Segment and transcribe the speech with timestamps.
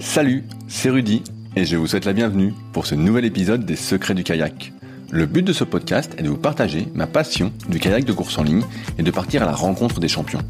[0.00, 1.22] Salut, c'est Rudy
[1.56, 4.72] et je vous souhaite la bienvenue pour ce nouvel épisode des Secrets du kayak.
[5.10, 8.38] Le but de ce podcast est de vous partager ma passion du kayak de course
[8.38, 8.62] en ligne
[8.96, 10.40] et de partir à la rencontre des champions.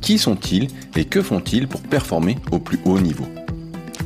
[0.00, 3.26] Qui sont-ils et que font-ils pour performer au plus haut niveau?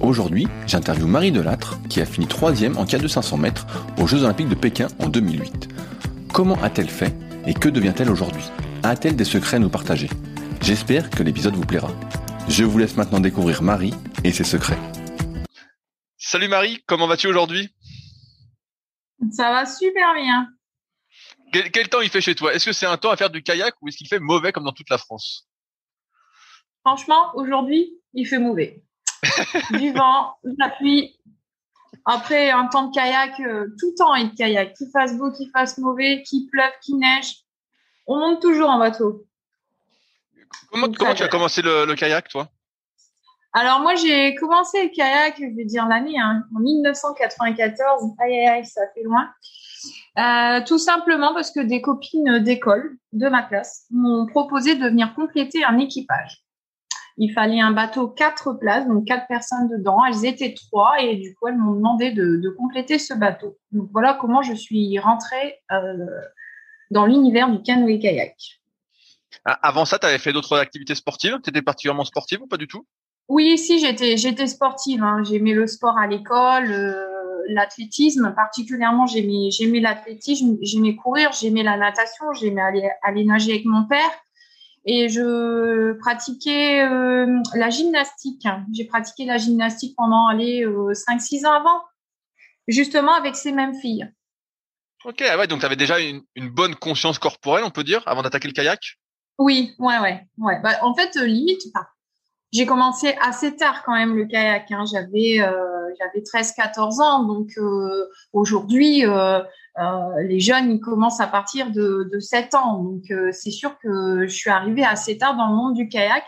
[0.01, 3.67] Aujourd'hui, j'interviewe Marie Delattre qui a fini troisième en cas de 500 mètres
[4.01, 5.69] aux Jeux Olympiques de Pékin en 2008.
[6.33, 7.15] Comment a-t-elle fait
[7.47, 8.44] et que devient-elle aujourd'hui?
[8.83, 10.08] A-t-elle des secrets à nous partager?
[10.63, 11.90] J'espère que l'épisode vous plaira.
[12.49, 13.92] Je vous laisse maintenant découvrir Marie
[14.22, 14.79] et ses secrets.
[16.16, 17.75] Salut Marie, comment vas-tu aujourd'hui?
[19.33, 20.48] Ça va super bien.
[21.53, 22.55] Quel, quel, temps il fait chez toi?
[22.55, 24.65] Est-ce que c'est un temps à faire du kayak ou est-ce qu'il fait mauvais comme
[24.65, 25.48] dans toute la France?
[26.84, 28.81] Franchement, aujourd'hui, il fait mauvais.
[29.73, 31.19] du vent, de la pluie.
[32.05, 34.75] Après, un temps de kayak, euh, tout temps est de kayak.
[34.75, 37.39] Qu'il fasse beau, qu'il fasse mauvais, qu'il pleuve, qu'il neige.
[38.06, 39.27] On monte toujours en bateau.
[40.70, 42.48] Comment, comment tu as commencé le, le kayak, toi?
[43.52, 48.02] Alors, moi, j'ai commencé le kayak, je vais dire l'année, hein, en 1994.
[48.19, 49.31] Aïe, aïe, aïe, ça fait loin.
[50.19, 55.14] Euh, tout simplement parce que des copines d'école de ma classe m'ont proposé de venir
[55.14, 56.42] compléter un équipage.
[57.19, 60.05] Il fallait un bateau quatre places, donc quatre personnes dedans.
[60.05, 63.56] Elles étaient trois et du coup, elles m'ont demandé de, de, compléter ce bateau.
[63.72, 66.06] Donc voilà comment je suis rentrée euh,
[66.91, 68.34] dans l'univers du canoë-kayak.
[69.45, 71.39] Ah, avant ça, tu avais fait d'autres activités sportives?
[71.42, 72.87] Tu étais particulièrement sportive ou pas du tout?
[73.29, 75.03] Oui, si, j'étais, j'étais sportive.
[75.03, 75.23] Hein.
[75.25, 78.33] J'aimais le sport à l'école, euh, l'athlétisme.
[78.34, 83.87] Particulièrement, j'aimais, j'aimais l'athlétisme, j'aimais courir, j'aimais la natation, j'aimais aller, aller nager avec mon
[83.87, 84.11] père.
[84.84, 88.47] Et je pratiquais euh, la gymnastique.
[88.73, 91.83] J'ai pratiqué la gymnastique pendant aller euh, 5-6 ans avant,
[92.69, 94.09] justement avec ces mêmes filles.
[95.05, 98.23] Ok, ouais, donc tu avais déjà une, une bonne conscience corporelle, on peut dire, avant
[98.23, 98.97] d'attaquer le kayak?
[99.39, 100.61] Oui, ouais, ouais, ouais.
[100.62, 101.62] Bah, en fait, euh, limite,
[102.53, 104.70] j'ai commencé assez tard quand même le kayak.
[104.70, 104.84] Hein.
[104.91, 109.41] J'avais, euh, j'avais 13-14 ans, donc euh, aujourd'hui, euh,
[110.23, 112.83] les jeunes ils commencent à partir de, de 7 ans.
[112.83, 113.03] Donc
[113.33, 116.25] c'est sûr que je suis arrivée assez tard dans le monde du kayak.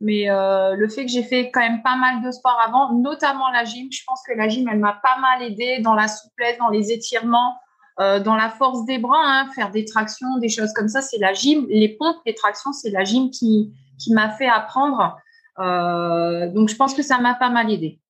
[0.00, 3.64] Mais le fait que j'ai fait quand même pas mal de sport avant, notamment la
[3.64, 6.68] gym, je pense que la gym, elle m'a pas mal aidé dans la souplesse, dans
[6.68, 7.56] les étirements,
[8.00, 11.18] euh, dans la force des bras, hein, faire des tractions, des choses comme ça, c'est
[11.18, 11.66] la gym.
[11.68, 15.16] Les pompes, les tractions, c'est la gym qui, qui m'a fait apprendre.
[15.58, 18.00] Euh, donc, je pense que ça m'a pas mal aidé.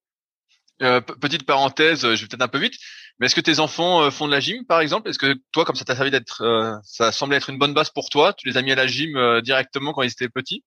[0.82, 2.74] Euh, petite parenthèse, je vais peut-être un peu vite,
[3.18, 5.08] mais est-ce que tes enfants font de la gym, par exemple?
[5.08, 8.08] Est-ce que toi, comme ça t'a servi d'être, ça semblait être une bonne base pour
[8.10, 10.64] toi, tu les as mis à la gym directement quand ils étaient petits?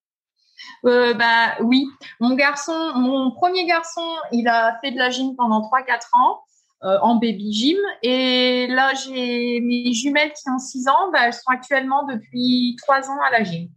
[0.85, 1.87] Euh, bah oui,
[2.19, 6.41] mon garçon, mon premier garçon, il a fait de la gym pendant 3-4 ans
[6.83, 7.77] euh, en baby gym.
[8.03, 13.09] Et là, j'ai mes jumelles qui ont 6 ans, bah, elles sont actuellement depuis 3
[13.09, 13.67] ans à la gym.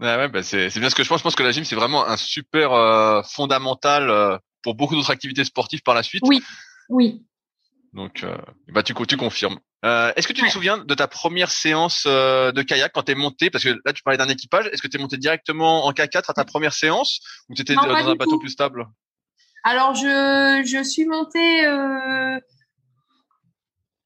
[0.00, 1.18] Ouais, bah c'est, bien ce que je pense.
[1.18, 5.10] Je pense que la gym, c'est vraiment un super euh, fondamental euh, pour beaucoup d'autres
[5.10, 6.22] activités sportives par la suite.
[6.26, 6.42] Oui,
[6.88, 7.22] oui.
[7.92, 8.26] Donc,
[8.68, 9.58] bah, tu, tu confirmes.
[9.82, 10.48] Est-ce que tu ouais.
[10.48, 13.92] te souviens de ta première séance de kayak quand tu es monté Parce que là,
[13.92, 14.66] tu parlais d'un équipage.
[14.72, 17.20] Est-ce que tu es monté directement en K4 à ta première séance?
[17.50, 18.38] Ou tu étais dans un bateau tout.
[18.40, 18.88] plus stable?
[19.64, 22.38] Alors, je, je suis montée euh,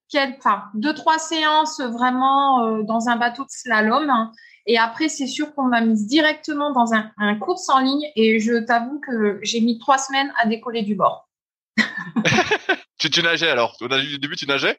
[0.09, 4.09] quel, enfin, deux, trois séances vraiment euh, dans un bateau de slalom.
[4.09, 4.33] Hein.
[4.67, 8.05] Et après, c'est sûr qu'on m'a mise directement dans un, un, course en ligne.
[8.15, 11.29] Et je t'avoue que j'ai mis trois semaines à décoller du bord.
[12.99, 13.77] tu, tu nageais alors?
[13.81, 14.79] Au début, tu nageais?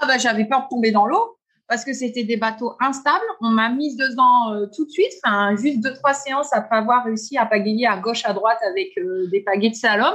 [0.00, 1.38] Ah bah, j'avais peur de tomber dans l'eau
[1.70, 3.24] parce que c'était des bateaux instables.
[3.40, 7.04] On m'a mise dedans euh, tout de suite, enfin juste deux trois séances après avoir
[7.04, 10.12] réussi à pagayer à gauche à droite avec euh, des pagaies de slalom.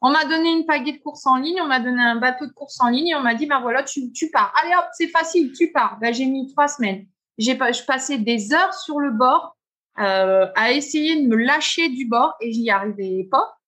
[0.00, 2.52] On m'a donné une pagaie de course en ligne, on m'a donné un bateau de
[2.52, 4.52] course en ligne et on m'a dit ben voilà tu, tu pars.
[4.62, 5.98] Allez hop c'est facile, tu pars.
[6.00, 7.06] Ben, j'ai mis trois semaines.
[7.36, 9.58] J'ai je passais des heures sur le bord
[9.98, 13.58] euh, à essayer de me lâcher du bord et j'y arrivais pas.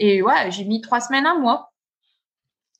[0.00, 1.70] Et ouais j'ai mis trois semaines à moi.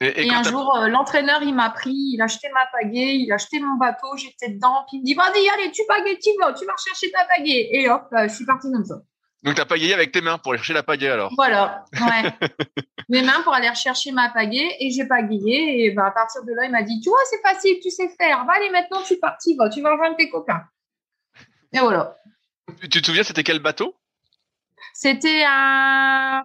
[0.05, 3.17] Et, et, et un jour, euh, l'entraîneur, il m'a pris, il a acheté ma pagaie,
[3.17, 6.19] il a acheté mon bateau, j'étais dedans, puis il me dit, vas-y, allez, tu pagaie,
[6.23, 7.69] tu vas, tu vas rechercher ta pagaie.
[7.73, 8.97] Et hop, euh, je suis partie comme ça.
[9.43, 12.49] Donc, tu as pagayé avec tes mains pour aller chercher la pagaie, alors Voilà, ouais.
[13.09, 16.53] Mes mains pour aller rechercher ma pagaie, et j'ai pagayé, et bah, à partir de
[16.53, 19.15] là, il m'a dit, tu vois, c'est facile, tu sais faire, va, allez, maintenant, tu
[19.15, 20.65] tu vas, tu vas rejoindre tes copains.
[21.73, 22.17] Et voilà.
[22.81, 23.95] Tu te souviens, c'était quel bateau?
[24.95, 26.45] C'était un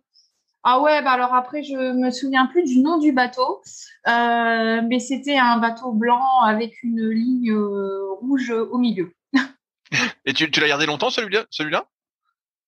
[0.64, 3.62] ah ouais, bah alors après, je me souviens plus du nom du bateau,
[4.08, 9.14] euh, mais c'était un bateau blanc avec une ligne euh, rouge au milieu.
[10.26, 11.46] Et tu, tu l'as gardé longtemps celui-là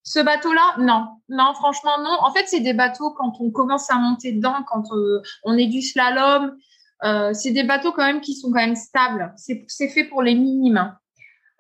[0.04, 1.10] Ce bateau-là, non.
[1.28, 2.18] Non, franchement, non.
[2.22, 5.68] En fait, c'est des bateaux quand on commence à monter dedans, quand euh, on est
[5.68, 6.56] du slalom,
[7.34, 9.34] c'est des bateaux quand même qui sont quand même stables.
[9.36, 10.96] C'est fait pour les minimes.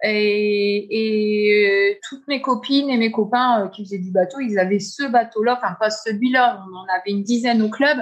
[0.03, 5.03] Et, et toutes mes copines et mes copains qui faisaient du bateau, ils avaient ce
[5.03, 8.00] bateau-là, enfin pas celui-là, on en avait une dizaine au club.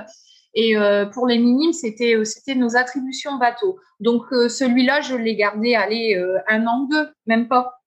[0.53, 3.79] Et euh, pour les minimes, c'était c'était nos attributions bateau.
[3.99, 6.15] Donc celui-là, je l'ai gardé, allez,
[6.47, 7.79] un an ou deux, même pas.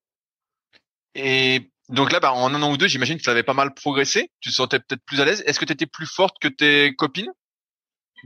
[1.15, 3.75] Et donc là, bah, en un an ou deux, j'imagine que tu avais pas mal
[3.75, 4.31] progressé.
[4.41, 5.43] Tu te sentais peut-être plus à l'aise.
[5.47, 7.31] Est-ce que tu étais plus forte que tes copines?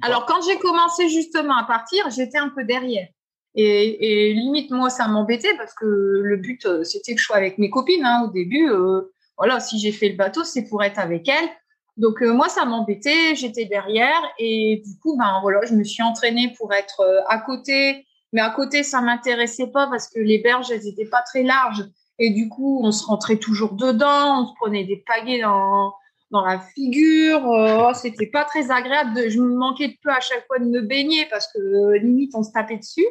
[0.02, 3.08] Alors, quand j'ai commencé justement à partir, j'étais un peu derrière.
[3.56, 7.58] Et, limite, moi, ça m'embêtait parce que le but, euh, c'était que je sois avec
[7.58, 8.04] mes copines.
[8.04, 11.48] Hein, au début, euh, voilà, si j'ai fait le bateau, c'est pour être avec elles.
[11.96, 13.34] Donc euh, moi, ça m'embêtait.
[13.34, 18.06] J'étais derrière et du coup, ben voilà, je me suis entraînée pour être à côté.
[18.32, 21.84] Mais à côté, ça m'intéressait pas parce que les berges, elles étaient pas très larges.
[22.18, 25.92] Et du coup, on se rentrait toujours dedans, on se prenait des pagaies dans,
[26.30, 27.50] dans la figure.
[27.50, 29.28] Euh, oh, c'était pas très agréable.
[29.28, 32.42] Je me manquais de peu à chaque fois de me baigner parce que limite, on
[32.42, 33.06] se tapait dessus.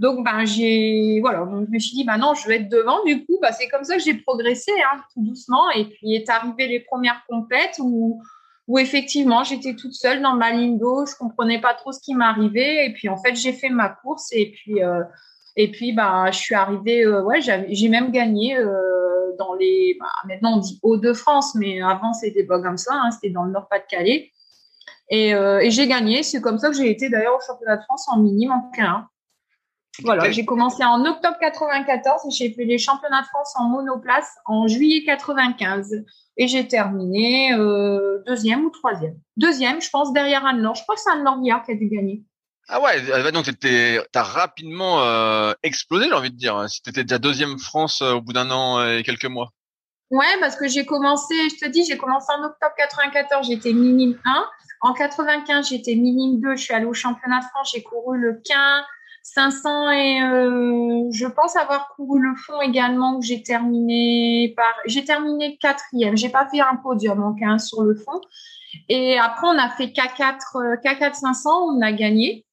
[0.00, 3.04] Donc, ben, j'ai, voilà, donc je me suis dit, ben non, je vais être devant.
[3.04, 5.70] Du coup, ben, c'est comme ça que j'ai progressé, hein, tout doucement.
[5.72, 8.18] Et puis, est arrivé les premières compètes où,
[8.78, 11.04] effectivement, j'étais toute seule dans ma ligne d'eau.
[11.04, 12.86] Je comprenais pas trop ce qui m'arrivait.
[12.86, 14.30] Et puis, en fait, j'ai fait ma course.
[14.32, 15.02] Et puis, euh,
[15.56, 19.98] et puis, bah, je suis arrivée, euh, ouais, j'ai même gagné euh, dans les.
[20.00, 23.52] Bah, maintenant, on dit Hauts-de-France, mais avant, c'était pas comme ça, hein, c'était dans le
[23.52, 24.30] Nord-Pas-de-Calais.
[25.10, 25.34] Et,
[25.70, 26.22] j'ai gagné.
[26.22, 29.04] C'est comme ça que j'ai été d'ailleurs au championnat de France en minime en K1.
[30.04, 34.36] Voilà, j'ai commencé en octobre 94 et j'ai fait les championnats de France en monoplace
[34.46, 36.04] en juillet 95.
[36.36, 39.18] Et j'ai terminé euh, deuxième ou troisième.
[39.36, 40.74] Deuxième, je pense, derrière Anne-Laure.
[40.74, 42.22] Je crois que c'est Anne-Laure qui a dû gagner.
[42.68, 43.50] Ah ouais, donc
[44.12, 46.68] t'as rapidement euh, explosé, j'ai envie de dire.
[46.68, 49.50] Si t'étais déjà deuxième France euh, au bout d'un an et quelques mois.
[50.10, 54.18] Ouais, parce que j'ai commencé, je te dis, j'ai commencé en octobre 94, j'étais minime
[54.24, 54.44] 1.
[54.82, 58.40] En 95, j'étais minime 2, je suis allée au championnat de France, j'ai couru le
[58.44, 58.82] 15,
[59.22, 65.04] 500 et euh, je pense avoir couru le fond également où j'ai terminé par, j'ai
[65.04, 66.16] terminé quatrième.
[66.16, 68.20] J'ai pas fait un podium en 15 sur le fond.
[68.88, 72.46] Et après, on a fait K4, K4 500, on a gagné.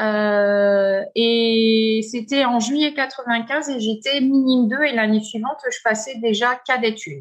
[0.00, 6.16] Euh, et c'était en juillet 95 et j'étais minime 2 et l'année suivante, je passais
[6.16, 7.20] déjà cadette 1.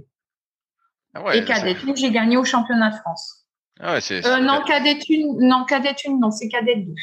[1.15, 3.45] Ah et cadette 1, j'ai gagné au championnat de France.
[3.79, 6.93] Ah ouais, euh, non, cadette 1, non, cadette 1, non, c'est cadette 2.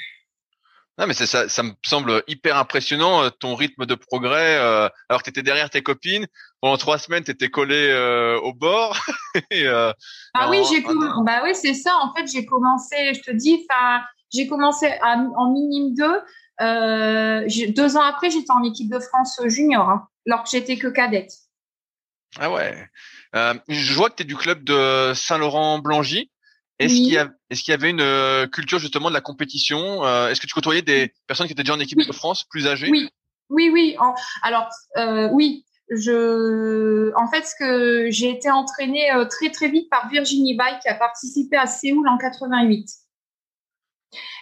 [0.99, 4.59] Non, mais c'est ça, ça me semble hyper impressionnant euh, ton rythme de progrès.
[4.59, 6.27] Euh, alors que tu étais derrière tes copines
[6.61, 8.99] pendant trois semaines, tu étais collé euh, au bord.
[9.51, 9.93] et, euh,
[10.35, 11.97] ah oui, j'ai bah oui, c'est ça.
[12.03, 14.03] En fait, j'ai commencé, je te dis, enfin,
[14.33, 16.21] j'ai commencé en minime 2.
[16.61, 20.89] Euh, deux ans après, j'étais en équipe de France junior, hein, alors que j'étais que
[20.89, 21.33] cadette.
[22.39, 22.87] Ah ouais.
[23.69, 26.31] Je vois que tu es du club de Saint-Laurent-Blangy.
[26.81, 30.41] Est-ce qu'il y, est y, avait une euh, culture justement de la compétition euh, Est-ce
[30.41, 32.88] que tu côtoyais des personnes qui étaient déjà en équipe de France, plus âgées?
[32.91, 33.11] Oui,
[33.50, 33.97] oui, oui.
[34.43, 35.65] alors, euh, oui.
[35.91, 40.88] Je, en fait, ce que j'ai été entraînée très très vite par Virginie Bay qui
[40.88, 42.88] a participé à Séoul en 88.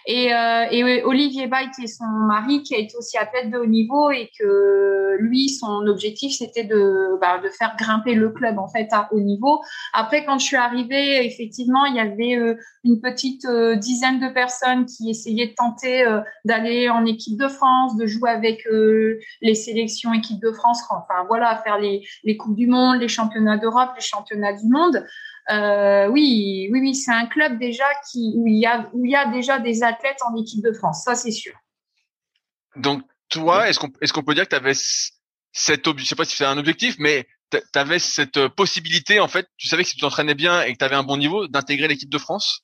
[0.05, 3.57] Et, euh, et Olivier Bay, qui est son mari, qui a été aussi athlète de
[3.59, 8.67] haut niveau et que lui, son objectif, c'était de, bah, faire grimper le club en
[8.67, 9.61] fait à haut niveau.
[9.93, 14.29] Après, quand je suis arrivée, effectivement, il y avait euh, une petite euh, dizaine de
[14.33, 18.65] personnes qui essayaient de tenter euh, d'aller en équipe de France, de jouer avec
[19.41, 23.57] les sélections équipe de France, enfin voilà, faire les, les coupes du monde, les championnats
[23.57, 25.05] d'Europe, les championnats du monde.
[25.49, 29.11] Euh, oui, oui, oui, c'est un club déjà qui où il y a où il
[29.11, 31.53] y a déjà des athlètes en équipe de France, ça c'est sûr.
[32.75, 34.73] Donc toi, est-ce qu'on est-ce qu'on peut dire que tu avais
[35.51, 39.47] cette je sais pas si c'est un objectif, mais tu avais cette possibilité en fait,
[39.57, 41.87] tu savais que si tu t'entraînais bien et que tu avais un bon niveau, d'intégrer
[41.87, 42.63] l'équipe de France?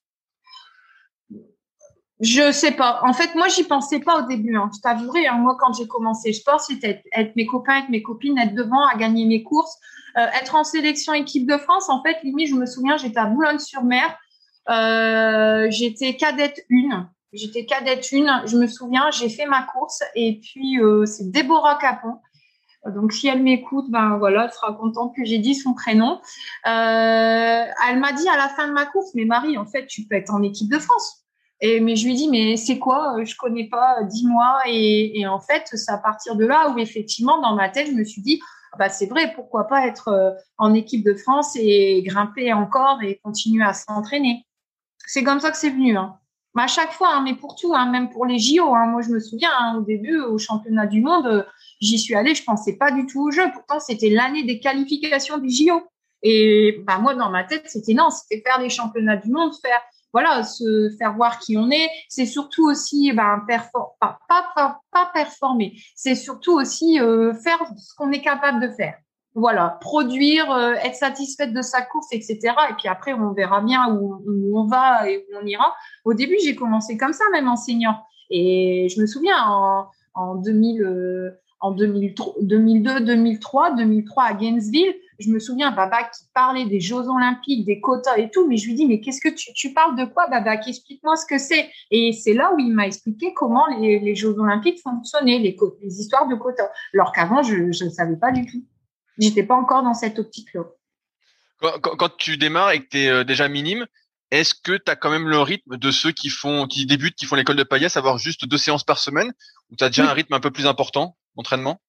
[2.21, 3.01] Je sais pas.
[3.03, 4.55] En fait, moi, j'y pensais pas au début.
[4.55, 4.69] Hein.
[4.73, 8.01] Je t'avouerai, hein, moi, quand j'ai commencé le sport, c'était être, mes copains, être mes
[8.01, 9.77] copines, être devant, à gagner mes courses,
[10.17, 11.89] euh, être en sélection équipe de France.
[11.89, 14.17] En fait, limite, je me souviens, j'étais à Boulogne-sur-Mer.
[14.69, 17.07] Euh, j'étais cadette une.
[17.33, 18.31] J'étais cadette une.
[18.45, 22.19] Je me souviens, j'ai fait ma course et puis euh, c'est Déborah Capon.
[22.93, 26.21] Donc, si elle m'écoute, ben voilà, elle sera contente que j'ai dit son prénom.
[26.65, 30.15] Elle m'a dit à la fin de ma course, mais Marie, en fait, tu peux
[30.15, 31.25] être en équipe de France.
[31.61, 33.15] Et, mais je lui dis, mais c'est quoi?
[33.23, 34.59] Je connais pas, dis-moi.
[34.67, 38.03] Et, en fait, c'est à partir de là où effectivement, dans ma tête, je me
[38.03, 38.39] suis dit,
[38.77, 43.19] bah, c'est vrai, pourquoi pas être euh, en équipe de France et grimper encore et
[43.23, 44.45] continuer à s'entraîner.
[45.05, 45.97] C'est comme ça que c'est venu.
[45.97, 46.17] Hein.
[46.57, 48.65] À chaque fois, hein, mais pour tout, hein, même pour les JO.
[48.65, 51.45] Moi, je me souviens au début, au championnat du monde,
[51.81, 53.43] j'y suis allée, je pensais pas du tout au jeu.
[53.53, 55.81] Pourtant, c'était l'année des qualifications des JO.
[56.23, 59.81] Et bah, moi, dans ma tête, c'était non, c'était faire les championnats du monde, faire
[60.15, 61.89] voilà, se faire voir qui on est.
[62.07, 65.73] C'est surtout aussi, ben, pas, pas, pas, performer.
[65.93, 68.93] C'est surtout aussi euh, faire ce qu'on est capable de faire.
[69.33, 72.39] Voilà, produire, euh, être satisfaite de sa course, etc.
[72.69, 74.23] Et puis après, on verra bien où,
[74.55, 75.75] on va et où on ira.
[76.05, 77.95] Au début, j'ai commencé comme ça, même en senior.
[78.29, 85.39] Et je me souviens, en, en 2000, en 2002, 2003, 2003 à Gainesville, je me
[85.39, 88.85] souviens Baba qui parlait des Jeux Olympiques, des quotas et tout, mais je lui dis
[88.85, 90.55] mais qu'est-ce que tu, tu parles de quoi Baba?
[90.55, 91.69] Explique-moi ce que c'est.
[91.91, 95.99] Et c'est là où il m'a expliqué comment les, les, Jeux Olympiques fonctionnaient, les, les
[95.99, 96.69] histoires de quotas.
[96.93, 98.63] Alors qu'avant je ne savais pas du tout.
[99.17, 100.63] J'étais pas encore dans cette optique-là.
[101.61, 103.85] Quand, quand, tu démarres et que tu es euh, déjà minime,
[104.31, 107.25] est-ce que tu as quand même le rythme de ceux qui font, qui débutent, qui
[107.25, 109.31] font l'école de Payas, avoir juste deux séances par semaine,
[109.71, 111.79] ou tu as déjà un rythme un peu plus important d'entraînement?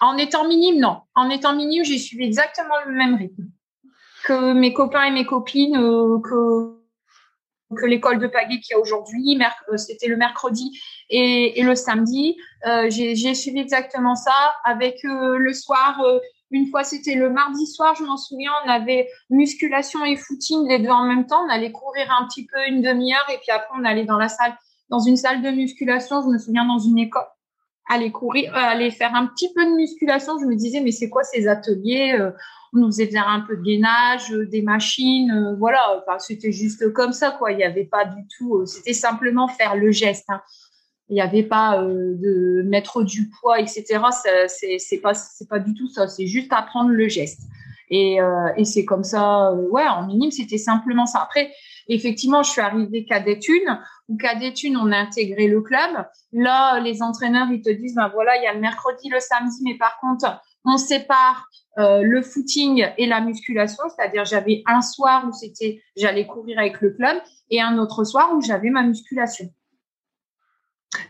[0.00, 1.00] En étant minime, non.
[1.14, 3.44] En étant minime, j'ai suivi exactement le même rythme
[4.24, 6.76] que mes copains et mes copines, euh, que
[7.76, 9.38] que l'école de Pagay qu'il y a aujourd'hui,
[9.72, 10.76] euh, c'était le mercredi
[11.08, 12.36] et, le samedi.
[12.66, 16.02] Euh, j'ai suivi exactement ça avec le soir
[16.50, 20.80] une fois, c'était le mardi soir, je m'en souviens, on avait musculation et footing les
[20.80, 21.44] deux en même temps.
[21.46, 24.28] On allait courir un petit peu une demi-heure et puis après, on allait dans la
[24.28, 24.56] salle,
[24.88, 26.22] dans une salle de musculation.
[26.22, 27.26] Je me souviens dans une école,
[27.90, 30.38] aller courir, euh, aller faire un petit peu de musculation.
[30.40, 32.30] Je me disais, mais c'est quoi ces ateliers euh,
[32.72, 35.80] On nous faisait faire un peu de gainage, euh, des machines, voilà.
[35.98, 37.50] Enfin, c'était juste comme ça, quoi.
[37.50, 38.64] Il n'y avait pas du tout.
[38.64, 40.26] c'était simplement faire le geste.
[40.28, 40.40] Hein
[41.08, 43.98] il n'y avait pas de mettre du poids, etc.
[44.46, 45.12] C'est pas
[45.48, 46.06] pas du tout ça.
[46.06, 47.40] C'est juste apprendre le geste.
[47.90, 48.18] Et,
[48.62, 49.52] c'est comme ça.
[49.52, 51.18] Ouais, en minime, c'était simplement ça.
[51.20, 51.50] Après,
[51.88, 53.80] effectivement, je suis arrivée cadette une.
[54.10, 56.04] Ou cadette une, on a intégré le club.
[56.32, 59.62] Là, les entraîneurs, ils te disent, ben voilà, il y a le mercredi, le samedi,
[59.64, 61.46] mais par contre, on sépare
[61.78, 66.80] euh, le footing et la musculation, c'est-à-dire j'avais un soir où c'était j'allais courir avec
[66.80, 67.16] le club
[67.48, 69.48] et un autre soir où j'avais ma musculation.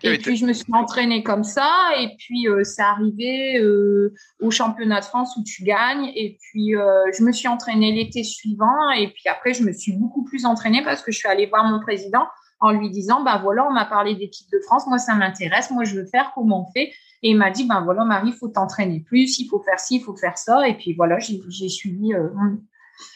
[0.03, 4.51] Et puis je me suis entraînée comme ça, et puis euh, c'est arrivé euh, au
[4.51, 8.91] championnat de France où tu gagnes, et puis euh, je me suis entraînée l'été suivant,
[8.97, 11.65] et puis après je me suis beaucoup plus entraînée parce que je suis allée voir
[11.65, 12.27] mon président
[12.61, 15.85] en lui disant, ben voilà, on m'a parlé d'équipe de France, moi ça m'intéresse, moi
[15.85, 16.93] je veux faire, comment on fait?
[17.23, 19.97] Et il m'a dit, ben voilà Marie, il faut t'entraîner plus, il faut faire ci,
[19.97, 21.39] il faut faire ça, et puis voilà, j'ai
[21.69, 22.13] suivi,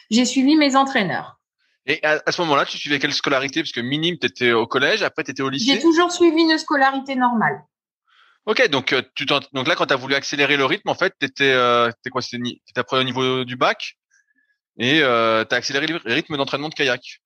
[0.09, 1.39] j'ai suivi mes entraîneurs.
[1.87, 3.61] Et à, ce moment-là, tu suivais quelle scolarité?
[3.61, 6.41] Parce que minime, tu étais au collège, après tu étais au lycée J'ai toujours suivi
[6.41, 7.63] une scolarité normale.
[8.47, 11.13] Ok, donc euh, tu donc là, quand tu as voulu accélérer le rythme, en fait,
[11.19, 12.21] tu étais, euh, quoi?
[12.21, 13.97] C'était après au niveau du bac?
[14.77, 17.21] Et euh, tu as accéléré le rythme d'entraînement de kayak.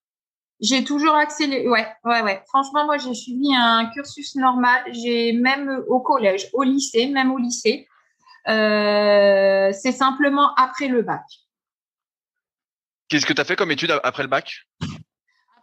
[0.60, 1.68] J'ai toujours accéléré.
[1.70, 2.44] Ouais, ouais, ouais.
[2.48, 4.84] Franchement, moi, j'ai suivi un cursus normal.
[4.92, 7.88] J'ai même au collège, au lycée, même au lycée.
[8.48, 11.24] Euh, c'est simplement après le bac.
[13.08, 14.68] Qu'est-ce que tu as fait comme étude après le bac?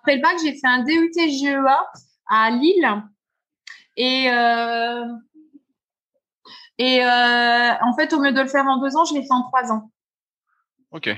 [0.00, 1.78] Après le bac, j'ai fait un DUT GEA
[2.28, 3.02] à Lille.
[3.96, 5.04] Et, euh,
[6.78, 9.32] et euh, en fait, au lieu de le faire en deux ans, je l'ai fait
[9.32, 9.90] en trois ans.
[10.90, 11.10] Ok.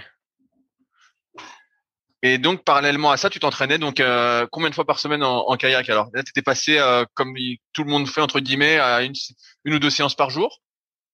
[2.23, 5.57] Et donc, parallèlement à ça, tu t'entraînais donc euh, combien de fois par semaine en,
[5.57, 6.09] kayak alors?
[6.13, 6.81] Là, tu étais passé,
[7.15, 7.35] comme
[7.73, 9.15] tout le monde fait, entre guillemets, à une,
[9.65, 10.61] une ou deux séances par jour,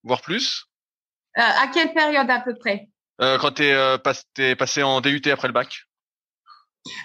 [0.02, 0.66] voire plus?
[1.34, 2.88] À quelle période à peu près?
[3.20, 3.98] Euh, quand tu es, euh,
[4.56, 5.82] passé en DUT après le bac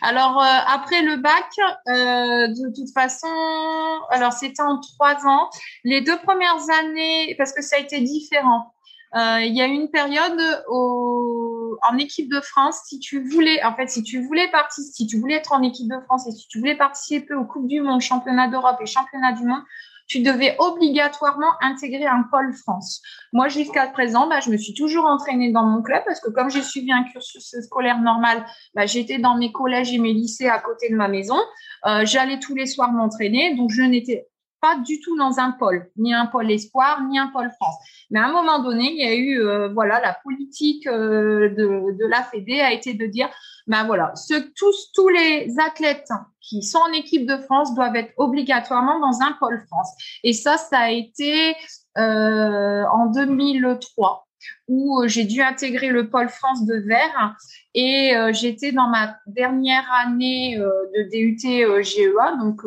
[0.01, 1.49] alors euh, après le bac,
[1.87, 3.29] de toute façon,
[4.09, 5.49] alors c'était en trois ans.
[5.85, 8.73] Les deux premières années, parce que ça a été différent.
[9.15, 10.39] Il y a une période
[10.69, 15.19] en équipe de France, si tu voulais, en fait, si tu voulais participer, si tu
[15.19, 18.01] voulais être en équipe de France et si tu voulais participer aux Coupes du Monde,
[18.01, 19.63] Championnat d'Europe et Championnat du Monde,
[20.09, 23.01] tu devais obligatoirement intégrer un pôle France.
[23.31, 26.49] Moi, jusqu'à présent, bah, je me suis toujours entraînée dans mon club parce que comme
[26.49, 30.59] j'ai suivi un cursus scolaire normal, bah, j'étais dans mes collèges et mes lycées à
[30.59, 31.37] côté de ma maison.
[31.85, 34.27] Euh, J'allais tous les soirs m'entraîner, donc je n'étais
[34.61, 37.75] pas du tout dans un pôle, ni un pôle espoir, ni un pôle France.
[38.09, 41.97] Mais à un moment donné, il y a eu, euh, voilà, la politique euh, de,
[41.97, 43.29] de la Fédé a été de dire,
[43.67, 46.09] ben voilà, ce, tous, tous les athlètes
[46.41, 49.89] qui sont en équipe de France doivent être obligatoirement dans un pôle France.
[50.23, 51.53] Et ça, ça a été
[51.97, 54.25] euh, en 2003
[54.69, 57.35] où j'ai dû intégrer le pôle France de Verre
[57.73, 62.61] et j'étais dans ma dernière année de DUT GEA, donc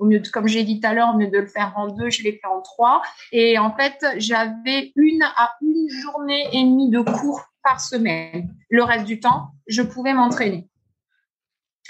[0.00, 2.10] au mieux comme j'ai dit tout à l'heure, au mieux de le faire en deux,
[2.10, 3.02] je l'ai fait en trois.
[3.32, 8.52] Et en fait, j'avais une à une journée et demie de cours par semaine.
[8.70, 10.68] Le reste du temps, je pouvais m'entraîner.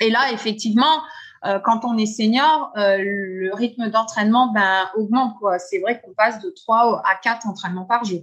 [0.01, 1.03] Et là, effectivement,
[1.47, 5.37] euh, quand on est senior, euh, le rythme d'entraînement ben, augmente.
[5.59, 8.23] C'est vrai qu'on passe de trois à quatre entraînements par jour.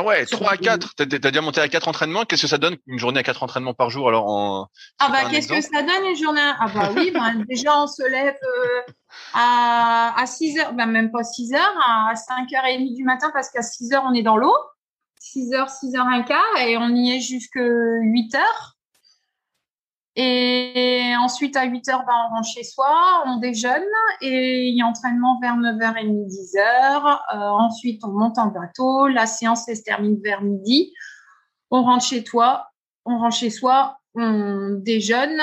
[0.00, 0.94] Ah ouais, 3 à 4.
[0.96, 2.24] T'as, as déjà monté à 4 entraînements.
[2.24, 5.28] Qu'est-ce que ça donne une journée à 4 entraînements par jour alors en Ah bah
[5.30, 8.92] qu'est-ce que ça donne une journée Ah bah oui, bah, déjà on se lève euh,
[9.34, 13.60] à, à 6 heures, bah même pas 6 heures, à 5h30 du matin parce qu'à
[13.60, 14.54] 6 heures on est dans l'eau.
[15.20, 18.76] 6 heures, 6 heures un quart et on y est jusque 8 heures.
[20.16, 23.82] Et ensuite, à 8 heures, ben, on rentre chez soi, on déjeune
[24.20, 26.58] et il y a entraînement vers 9h30, 10h.
[26.58, 29.06] Euh, ensuite, on monte en bateau.
[29.06, 30.92] La séance se termine vers midi.
[31.70, 32.66] On rentre chez toi,
[33.04, 35.40] on rentre chez soi, on déjeune.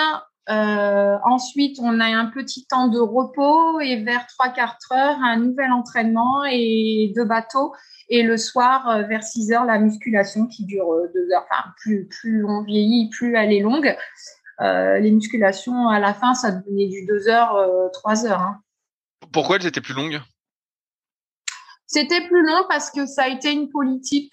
[0.49, 5.37] Euh, ensuite, on a un petit temps de repos et vers 3 4 heures, un
[5.37, 7.73] nouvel entraînement et deux bateaux.
[8.09, 11.45] Et le soir, euh, vers 6 heures, la musculation qui dure 2 heures.
[11.49, 13.95] Enfin, plus, plus on vieillit, plus elle est longue.
[14.61, 18.41] Euh, les musculations, à la fin, ça devenait du 2 heures, 3 euh, heures.
[18.41, 18.61] Hein.
[19.31, 20.21] Pourquoi elles étaient plus longues?
[21.85, 24.31] C'était plus long parce que ça a été une politique.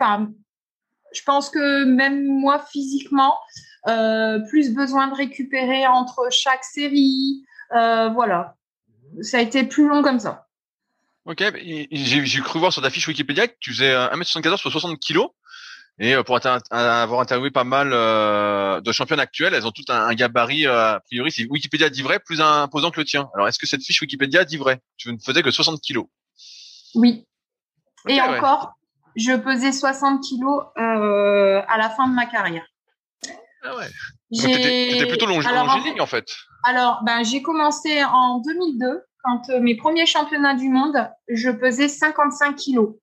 [1.12, 3.38] je pense que même moi, physiquement,
[3.86, 7.44] euh, plus besoin de récupérer entre chaque série.
[7.70, 8.56] voilà.
[9.20, 10.48] Ça a été plus long comme ça.
[11.26, 11.42] Ok,
[11.90, 15.20] j'ai cru voir sur ta fiche Wikipédia que tu faisais 1m74 sur 60 kg.
[16.00, 20.12] Et euh, pour avoir interviewé pas mal euh, de championnes actuelles, elles ont toutes un,
[20.14, 23.30] gabarit, euh, a priori, si Wikipédia dit vrai, plus imposant que le tien.
[23.34, 24.80] Alors, est-ce que cette fiche Wikipédia dit vrai?
[24.96, 26.06] Tu ne faisais que 60 kilos
[26.96, 27.24] Oui.
[28.08, 28.72] Et encore,
[29.14, 32.66] je pesais 60 kilos à la fin de ma carrière.
[33.62, 33.86] Ah ouais.
[34.30, 36.26] J'étais plutôt long, longiligne, en fait.
[36.64, 42.56] Alors, ben, j'ai commencé en 2002, quand mes premiers championnats du monde, je pesais 55
[42.56, 42.96] kilos.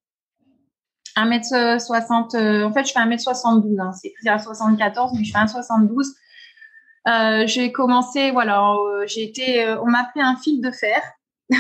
[1.18, 5.40] 1m60, euh, en fait, je fais 1m72, hein, c'est plus à 74, mais je fais
[5.40, 6.08] 1m72.
[7.08, 11.02] Euh, j'ai commencé, voilà, euh, j'ai été, on m'a pris un fil de fer.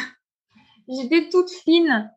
[0.87, 2.11] J'étais toute fine.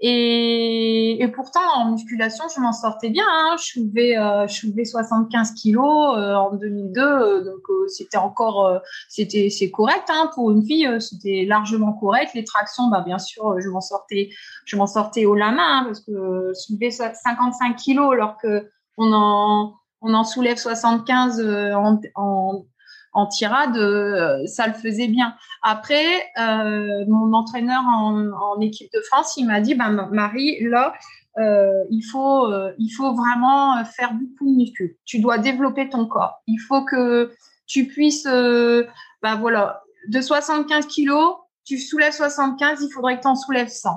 [0.00, 3.24] Et, et, pourtant, en musculation, je m'en sortais bien.
[3.28, 3.56] Hein.
[3.58, 8.80] Je, soulevais, euh, je soulevais 75 kilos euh, en 2002, euh, donc euh, c'était encore,
[9.08, 10.30] c'était c'est correct hein.
[10.34, 10.88] pour une fille.
[11.00, 12.32] c'était largement correct.
[12.34, 14.30] Les tractions, bah bien sûr, je m'en sortais,
[14.66, 19.12] je m'en sortais haut la main hein, parce que soulever 55 kilos alors que on
[19.12, 21.40] en on en soulève 75
[21.74, 22.66] en, en
[23.16, 25.34] en tirade, euh, ça le faisait bien.
[25.62, 26.04] Après,
[26.38, 30.92] euh, mon entraîneur en, équipe de France, il m'a dit, bah, Marie, là,
[31.38, 34.98] euh, il faut, il faut vraiment faire beaucoup de muscu.
[35.06, 36.42] Tu dois développer ton corps.
[36.46, 37.32] Il faut que
[37.66, 43.34] tu puisses, bah voilà, de 75 kilos, tu soulèves 75, il faudrait que tu en
[43.34, 43.90] soulèves 100.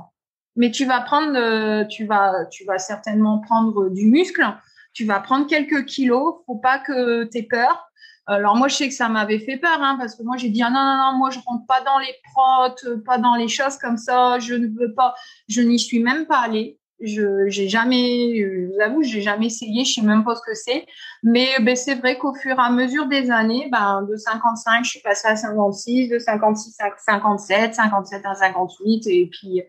[0.56, 4.46] Mais tu vas prendre, tu vas, tu vas certainement prendre du muscle.
[4.94, 6.36] Tu vas prendre quelques kilos.
[6.46, 7.89] Faut pas que tu aies peur
[8.30, 10.62] alors moi, je sais que ça m'avait fait peur, hein, parce que moi, j'ai dit
[10.62, 13.78] ah, non, non, non, moi, je rentre pas dans les protes, pas dans les choses
[13.78, 14.38] comme ça.
[14.40, 15.16] Je ne veux pas.
[15.48, 16.80] Je n'y suis même pas allée.
[17.02, 19.84] Je j'ai jamais, je vous avoue, j'ai jamais essayé.
[19.84, 20.86] Je sais même pas ce que c'est.
[21.24, 24.90] Mais ben, c'est vrai qu'au fur et à mesure des années, ben, de 55, je
[24.92, 29.64] suis passée à 56, de 56 à 57, 57 à 58, et puis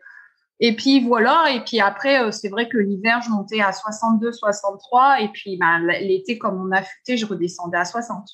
[0.63, 4.31] et puis voilà, et puis après, euh, c'est vrai que l'hiver, je montais à 62,
[4.33, 8.29] 63, et puis ben, l'été, comme on a futé, je redescendais à 60.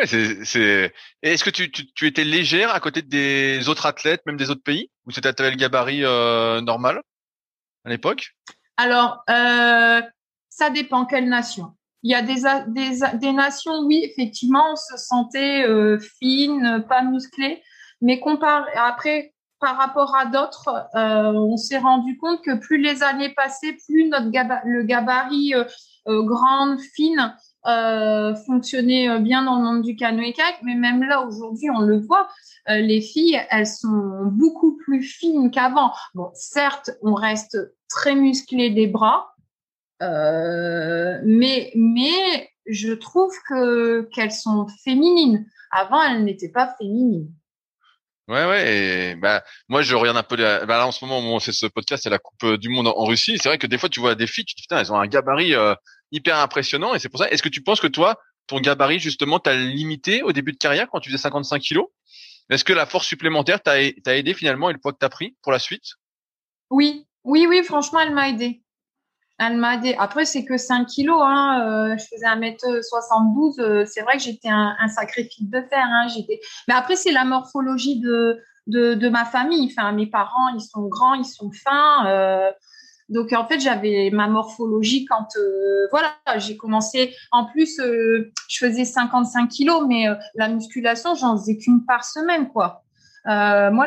[0.00, 5.10] Est-ce que tu, étais légère à côté des autres athlètes, même des autres pays, ou
[5.10, 7.02] c'était le gabarit euh, normal
[7.84, 8.34] à l'époque?
[8.76, 10.02] Alors, euh,
[10.48, 11.74] ça dépend quelle nation.
[12.02, 17.62] Il y a des, nations, oui, effectivement, on se sentait euh, fine, pas musclée,
[18.02, 23.02] mais compare, après, par rapport à d'autres, euh, on s'est rendu compte que plus les
[23.02, 24.26] années passaient, plus notre
[24.66, 25.54] le gabarit
[26.06, 27.34] grande, fine,
[27.66, 31.98] euh, fonctionnait euh, bien dans le monde du canoë-kayak, mais même là aujourd'hui, on le
[31.98, 32.28] voit,
[32.68, 35.92] euh, les filles, elles sont beaucoup plus fines qu'avant.
[36.14, 37.56] Bon, certes, on reste
[37.88, 39.34] très musclé des bras,
[40.00, 45.46] mais mais je trouve que qu'elles sont féminines.
[45.70, 47.32] Avant, elles n'étaient pas féminines.
[48.28, 49.16] Ouais, ouais.
[49.16, 50.36] Bah, moi, je regarde un peu.
[50.36, 53.04] bah, là, en ce moment, on fait ce podcast, c'est la Coupe du Monde en,
[53.04, 53.38] Russie.
[53.38, 54.98] C'est vrai que des fois, tu vois des filles, tu te dis putain, elles ont
[54.98, 55.54] un gabarit
[56.12, 56.94] hyper impressionnant.
[56.94, 57.28] Et c'est pour ça.
[57.30, 60.88] Est-ce que tu penses que toi, ton gabarit justement, t'as limité au début de carrière
[60.90, 61.86] quand tu faisais 55 kilos?
[62.50, 65.52] Est-ce que la force supplémentaire t'a aidé finalement et le poids que t'as pris pour
[65.52, 65.94] la suite?
[66.70, 67.62] Oui, oui, oui.
[67.64, 68.62] Franchement, elle m'a aidé.
[69.38, 69.96] Elle m'a aidé.
[69.98, 71.20] Après, c'est que 5 kilos.
[71.22, 71.66] Hein.
[71.66, 73.60] Euh, je faisais 1m72.
[73.60, 75.84] Euh, c'est vrai que j'étais un, sacré fil de fer.
[75.84, 76.06] Hein.
[76.14, 76.40] J'étais.
[76.68, 79.72] Mais après, c'est la morphologie de, de, de, ma famille.
[79.76, 82.06] Enfin, mes parents, ils sont grands, ils sont fins.
[82.06, 82.52] Euh,
[83.08, 87.14] donc en fait, j'avais ma morphologie quand euh, voilà, j'ai commencé.
[87.32, 92.04] En plus, euh, je faisais 55 kilos, mais euh, la musculation, j'en faisais qu'une par
[92.04, 92.82] semaine, quoi.
[93.26, 93.86] moi,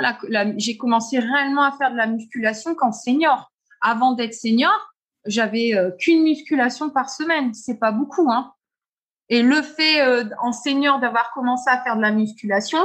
[0.57, 3.51] j'ai commencé réellement à faire de la musculation quand senior.
[3.81, 4.73] Avant d'être senior,
[5.25, 7.53] j'avais qu'une musculation par semaine.
[7.53, 8.53] C'est pas beaucoup, hein.
[9.29, 10.01] Et le fait
[10.41, 12.79] en senior d'avoir commencé à faire de la musculation,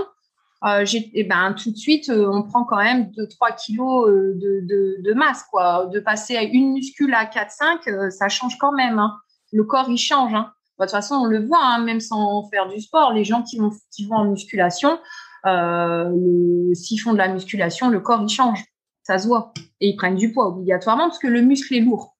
[0.64, 5.02] euh, et eh ben tout de suite on prend quand même 2-3 kilos de, de,
[5.02, 5.86] de, masse quoi.
[5.86, 8.98] De passer à une muscule à 4-5, ça change quand même.
[8.98, 9.16] Hein.
[9.52, 10.34] Le corps il change.
[10.34, 10.52] Hein.
[10.78, 13.56] De toute façon, on le voit, hein, même sans faire du sport, les gens qui
[13.56, 14.98] vont, qui vont en musculation,
[15.46, 18.64] euh, s'ils font de la musculation, le corps il change,
[19.02, 22.16] ça se voit, et ils prennent du poids obligatoirement parce que le muscle est lourd.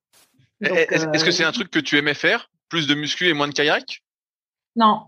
[0.61, 3.53] Est-ce que c'est un truc que tu aimais faire, plus de muscu et moins de
[3.53, 4.01] kayak
[4.77, 5.07] Non,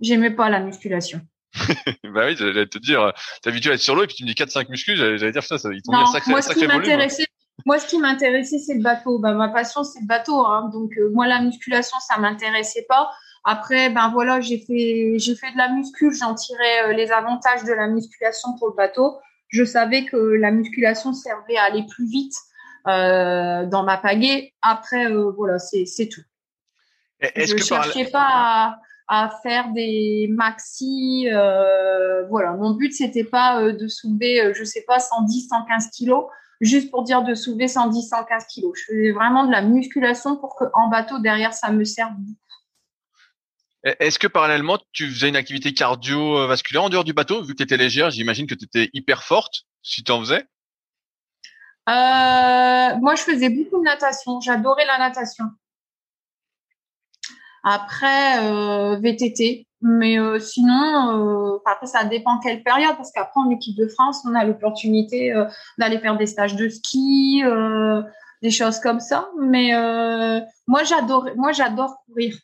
[0.00, 1.20] j'aimais pas la musculation.
[2.04, 4.28] bah oui, j'allais te dire, t'es habitué à être sur l'eau et puis tu me
[4.28, 7.26] dis 4-5 muscles, j'allais dire ça, ça il tombe sacré, moi, ce qui m'intéressait,
[7.64, 9.18] moi, ce qui m'intéressait, c'est le bateau.
[9.18, 10.44] Bah, ma passion, c'est le bateau.
[10.44, 10.70] Hein.
[10.72, 13.10] Donc, euh, moi, la musculation, ça m'intéressait pas.
[13.48, 17.62] Après, ben voilà, j'ai fait, j'ai fait de la muscu, j'en tirais euh, les avantages
[17.62, 19.18] de la musculation pour le bateau.
[19.48, 22.34] Je savais que la musculation servait à aller plus vite
[22.88, 24.52] euh, dans ma pagaie.
[24.62, 26.22] Après, euh, voilà, c'est, c'est tout.
[27.20, 31.28] Est-ce je ne cherchais pas à, faire des maxi.
[31.30, 36.26] Euh, voilà, mon but c'était pas euh, de soulever, je sais pas, 110, 115 kilos
[36.60, 38.72] juste pour dire de soulever 110, 115 kilos.
[38.76, 42.40] Je faisais vraiment de la musculation pour que en bateau derrière ça me serve beaucoup.
[44.00, 47.62] Est-ce que parallèlement, tu faisais une activité cardiovasculaire en dehors du bateau, vu que tu
[47.62, 50.44] étais légère J'imagine que tu étais hyper forte, si tu en faisais
[51.88, 54.40] euh, Moi, je faisais beaucoup de natation.
[54.40, 55.44] J'adorais la natation.
[57.68, 59.66] Après, euh, VTT.
[59.82, 64.34] Mais euh, sinon, après, ça dépend quelle période, parce qu'après, en équipe de France, on
[64.34, 65.34] a l'opportunité
[65.78, 67.42] d'aller faire des stages de ski,
[68.42, 69.28] des choses comme ça.
[69.38, 69.72] Mais
[70.66, 72.36] moi, j'adore, moi, j'adore courir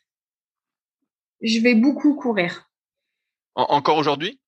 [1.43, 2.69] je vais beaucoup courir.
[3.55, 4.39] encore aujourd'hui?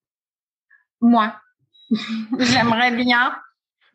[1.00, 1.34] Moi.
[2.38, 3.36] J'aimerais bien.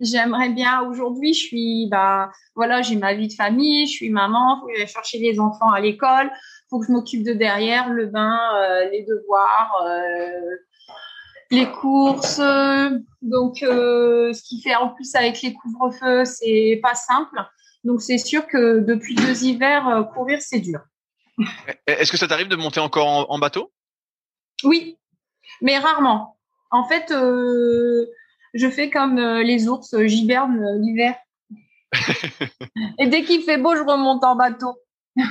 [0.01, 0.81] J'aimerais bien.
[0.81, 4.75] Aujourd'hui, je suis, bah, voilà, j'ai ma vie de famille, je suis maman, faut que
[4.75, 6.31] j'aille chercher les enfants à l'école,
[6.69, 10.55] faut que je m'occupe de derrière, le bain, euh, les devoirs, euh,
[11.51, 12.41] les courses.
[13.21, 17.39] Donc, euh, ce qui fait en plus avec les couvre-feux, c'est pas simple.
[17.83, 20.79] Donc, c'est sûr que depuis deux hivers, courir, c'est dur.
[21.85, 23.71] Est-ce que ça t'arrive de monter encore en, bateau?
[24.63, 24.97] Oui,
[25.61, 26.37] mais rarement.
[26.71, 28.05] En fait, euh,
[28.53, 31.15] je fais comme euh, les ours, euh, j'hiberne l'hiver.
[32.99, 34.77] Et dès qu'il fait beau, je remonte en bateau.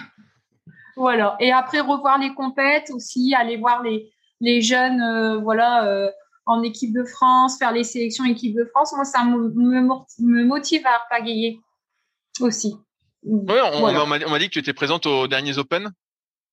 [0.96, 1.36] voilà.
[1.40, 6.10] Et après, revoir les compètes aussi, aller voir les, les jeunes, voilà,
[6.44, 8.92] en équipe de France, faire les sélections équipe de France.
[8.94, 11.60] Moi, ça me, me motive à pagayer
[12.40, 12.76] aussi.
[13.22, 15.90] Oui, on, m'a dit que tu étais présente aux derniers Open.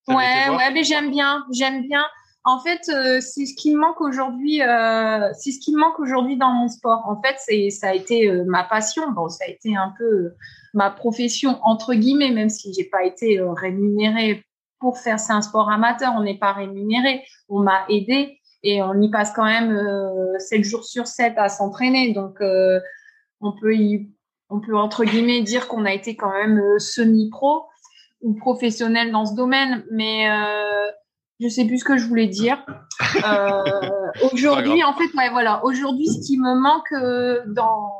[0.07, 2.05] Ouais, ouais, mais j'aime bien, j'aime bien.
[2.47, 4.61] En fait, euh, c'est ce qui me manque aujourd'hui.
[4.61, 7.03] Euh, c'est ce qui me manque aujourd'hui dans mon sport.
[7.05, 7.35] En fait,
[7.71, 9.11] ça a été euh, ma passion.
[9.11, 10.31] Bon, ça a été un peu
[10.73, 14.45] ma profession entre guillemets, même si j'ai pas été rémunérée
[14.79, 15.19] pour faire.
[15.19, 16.13] C'est un sport amateur.
[16.15, 17.21] On n'est pas rémunéré.
[17.49, 19.77] On m'a aidé et on y passe quand même
[20.39, 22.13] 7 jours sur 7 à s'entraîner.
[22.13, 22.37] Donc,
[23.41, 23.75] on peut
[24.49, 27.65] on peut entre guillemets dire qu'on a été quand même semi-pro
[28.21, 30.29] ou professionnel dans ce domaine, mais
[31.39, 32.63] je sais plus ce que je voulais dire.
[33.23, 33.63] Euh,
[34.31, 35.63] aujourd'hui, en fait, ouais, voilà.
[35.63, 37.91] Aujourd'hui, ce qui me manque euh, dans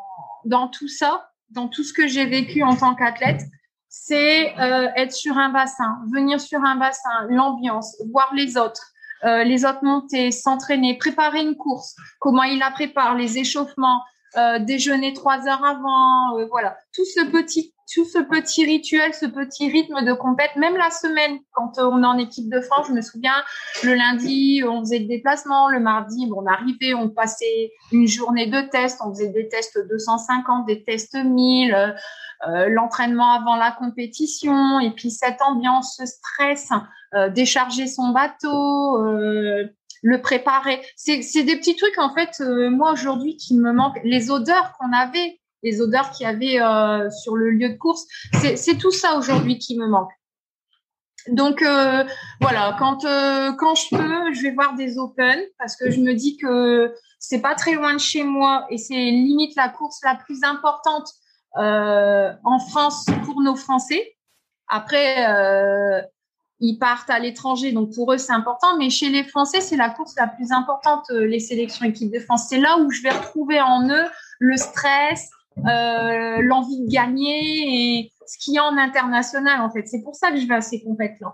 [0.46, 3.42] dans tout ça, dans tout ce que j'ai vécu en tant qu'athlète,
[3.90, 8.92] c'est euh, être sur un bassin, venir sur un bassin, l'ambiance, voir les autres,
[9.24, 14.02] euh, les autres monter, s'entraîner, préparer une course, comment ils la préparent, les échauffements,
[14.38, 19.26] euh, déjeuner trois heures avant, euh, voilà, tout ce petit tout ce petit rituel, ce
[19.26, 22.94] petit rythme de compète, même la semaine, quand on est en équipe de France, je
[22.94, 23.42] me souviens,
[23.82, 28.60] le lundi, on faisait le déplacement, le mardi, on arrivait, on passait une journée de
[28.70, 34.92] tests, on faisait des tests 250, des tests 1000, euh, l'entraînement avant la compétition, et
[34.92, 36.70] puis cette ambiance, ce stress,
[37.34, 39.02] décharger son bateau,
[40.08, 40.82] le préparer.
[40.96, 44.00] C'est des petits trucs, en fait, euh, moi, aujourd'hui, qui me manquent.
[44.06, 48.06] Les odeurs qu'on avait, les odeurs qu'il y avait euh, sur le lieu de course,
[48.56, 50.12] c'est tout ça aujourd'hui qui me manque.
[51.28, 52.06] Donc euh,
[52.40, 53.00] voilà, quand
[53.58, 57.42] quand je peux, je vais voir des Open parce que je me dis que c'est
[57.42, 61.10] pas très loin de chez moi et c'est limite la course la plus importante
[61.54, 64.16] en France pour nos Français.
[64.70, 65.28] Après,
[66.60, 68.78] ils partent à l'étranger, donc pour eux c'est important.
[68.78, 72.20] Mais chez les Français, c'est la course la plus importante, euh, les sélections équipe de
[72.20, 72.48] France.
[72.50, 74.06] C'est là où je vais retrouver en eux
[74.40, 79.88] le stress, euh, l'envie de gagner et ce qu'il y a en international en fait.
[79.88, 81.32] C'est pour ça que je vais à ces compétitions.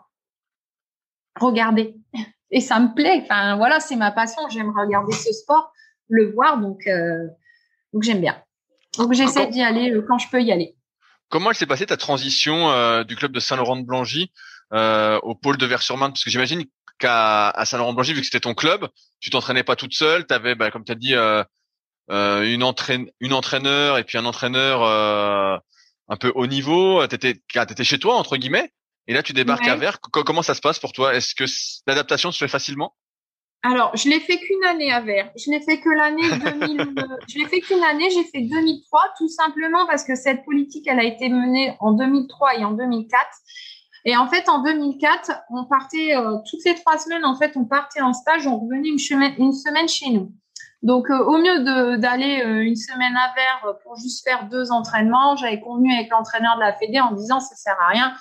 [1.40, 1.96] Regarder
[2.52, 3.22] et ça me plaît.
[3.24, 4.42] Enfin voilà, c'est ma passion.
[4.50, 5.72] J'aime regarder ce sport,
[6.10, 7.28] le voir, donc euh,
[7.94, 8.38] donc j'aime bien.
[8.98, 10.76] Donc j'essaie d'y aller quand je peux y aller
[11.30, 13.40] comment elle s'est passée ta transition du club de
[14.74, 16.66] Saint-Laurent-de-Blangy au pôle de Vers-sur-Marne Parce que j'imagine
[17.00, 18.88] qu'à à Saint-Laurent-de-Blangy, vu que c'était ton club,
[19.20, 21.16] tu t'entraînais pas toute seule, tu avais, bah, comme tu as dit,
[22.10, 24.84] une, entraîne, une entraîneur et puis un entraîneur
[26.10, 27.06] un peu haut niveau.
[27.08, 28.72] Tu étais, étais chez toi, entre guillemets.
[29.08, 30.00] Et là, tu débarques à Vers.
[30.00, 31.14] Comment ça se passe pour toi?
[31.14, 31.44] Est-ce que
[31.88, 32.96] l'adaptation se fait facilement?
[33.66, 35.32] Alors, je l'ai fait qu'une année à Vers.
[35.38, 36.82] Je l'ai fait que l'année 2000.
[36.82, 38.10] Euh, je l'ai fait qu'une année.
[38.10, 42.60] J'ai fait 2003, tout simplement parce que cette politique, elle a été menée en 2003
[42.60, 43.26] et en 2004.
[44.06, 47.26] Et en fait, en 2004, on partait euh, toutes les trois semaines.
[47.26, 48.48] En fait, on partait en stage.
[48.48, 50.32] On revenait une semaine, une semaine chez nous.
[50.82, 55.62] Donc, euh, au mieux d'aller une semaine à Vers pour juste faire deux entraînements, j'avais
[55.62, 58.14] convenu avec l'entraîneur de la Fédé en disant ça sert à rien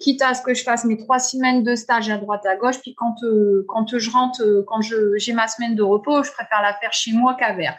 [0.00, 2.80] quitte à ce que je fasse mes trois semaines de stage à droite à gauche,
[2.80, 6.62] puis quand euh, quand je rentre, euh, quand j'ai ma semaine de repos, je préfère
[6.62, 7.76] la faire chez moi qu'à Vers.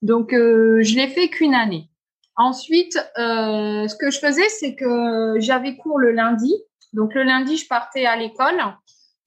[0.00, 1.90] Donc euh, je l'ai fait qu'une année.
[2.36, 6.52] Ensuite, ce que je faisais, c'est que j'avais cours le lundi.
[6.94, 8.60] Donc le lundi, je partais à l'école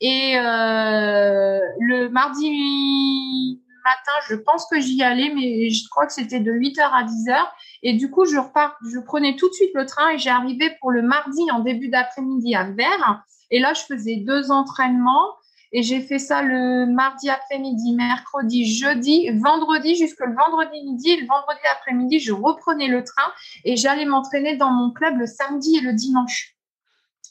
[0.01, 6.51] et le mardi matin, je pense que j'y allais, mais je crois que c'était de
[6.51, 7.37] 8h à 10h.
[7.83, 10.71] Et du coup, je repars, je prenais tout de suite le train et j'ai arrivé
[10.81, 13.23] pour le mardi en début d'après-midi à Vers.
[13.51, 15.35] Et là, je faisais deux entraînements.
[15.73, 21.09] Et j'ai fait ça le mardi après-midi, mercredi, jeudi, vendredi, jusque le vendredi midi.
[21.11, 23.29] Et le vendredi après-midi, je reprenais le train
[23.65, 26.56] et j'allais m'entraîner dans mon club le samedi et le dimanche.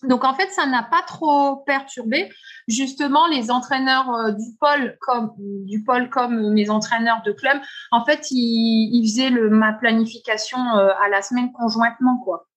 [0.06, 2.30] Donc en fait, ça n'a pas trop perturbé.
[2.68, 7.58] Justement, les entraîneurs euh, du pôle comme mes entraîneurs de club,
[7.90, 12.48] en fait, ils, faisaient le, ma planification euh, à la semaine conjointement, quoi.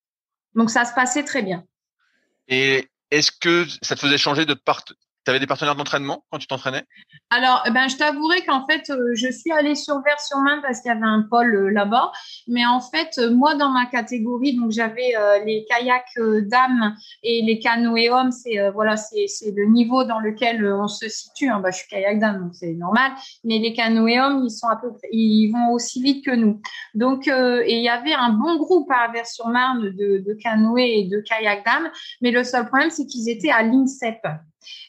[0.55, 1.63] Donc ça se passait très bien.
[2.47, 4.83] Et est-ce que ça te faisait changer de part
[5.25, 6.83] tu avais des partenaires d'entraînement quand tu t'entraînais?
[7.29, 10.89] Alors, eh ben, je t'avouerai qu'en fait, euh, je suis allée sur Vers-sur-Marne parce qu'il
[10.89, 12.11] y avait un pôle euh, là-bas.
[12.47, 15.13] Mais en fait, euh, moi, dans ma catégorie, donc j'avais
[15.45, 18.31] les kayaks dames et les canoës hommes.
[18.31, 21.49] C'est voilà, c'est le niveau dans lequel on se situe.
[21.61, 23.11] Bah, je suis kayak dame, donc c'est normal.
[23.43, 26.61] Mais les canoës hommes, ils sont à peu près, ils vont aussi vite que nous.
[26.93, 31.19] Donc, et il y avait un bon groupe à Vers-sur-Marne de, de canoës et de
[31.21, 31.89] kayak dames.
[32.21, 34.25] Mais le seul problème, c'est qu'ils étaient à l'INSEP.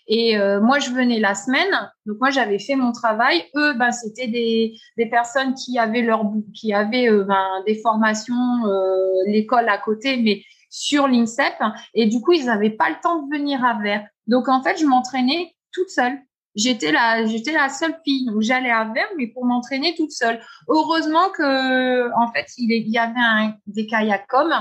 [0.07, 3.45] Et euh, moi, je venais la semaine, donc moi j'avais fait mon travail.
[3.57, 4.77] Eux, ben c'était des,
[5.11, 10.43] personnes qui avaient leur qui avaient euh, ben, des formations, euh, l'école à côté, mais
[10.69, 11.55] sur l'INSEP.
[11.95, 14.07] Et du coup, ils n'avaient pas le temps de venir à Vers.
[14.27, 16.19] Donc en fait, je m'entraînais toute seule.
[16.57, 18.27] J'étais la, j'étais la seule fille.
[18.27, 20.41] Donc j'allais à Vers, mais pour m'entraîner toute seule.
[20.69, 24.53] Heureusement que, en fait, il, y avait des kayaks comme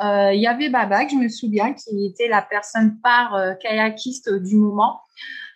[0.00, 4.56] il y avait Babak, je me souviens, qui était la personne par euh, kayakiste du
[4.56, 5.00] moment.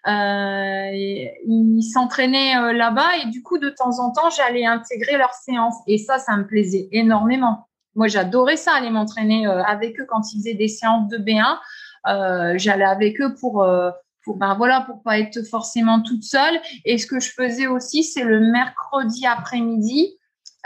[0.06, 5.34] Euh, il s'entraînait euh, là-bas et du coup, de temps en temps, j'allais intégrer leurs
[5.34, 5.76] séances.
[5.86, 7.66] Et ça, ça me plaisait énormément.
[7.94, 12.56] Moi, j'adorais ça, aller m'entraîner avec eux quand ils faisaient des séances de B1.
[12.56, 13.66] j'allais avec eux pour
[14.22, 18.04] pour ben voilà pour pas être forcément toute seule et ce que je faisais aussi
[18.04, 20.18] c'est le mercredi après-midi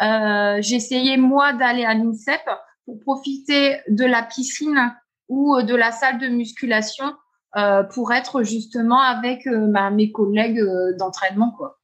[0.03, 2.41] euh, j'essayais moi d'aller à l'INSEP
[2.85, 4.94] pour profiter de la piscine
[5.29, 7.14] ou euh, de la salle de musculation
[7.57, 10.62] euh, pour être justement avec euh, mes collègues
[10.99, 11.79] d'entraînement quoi.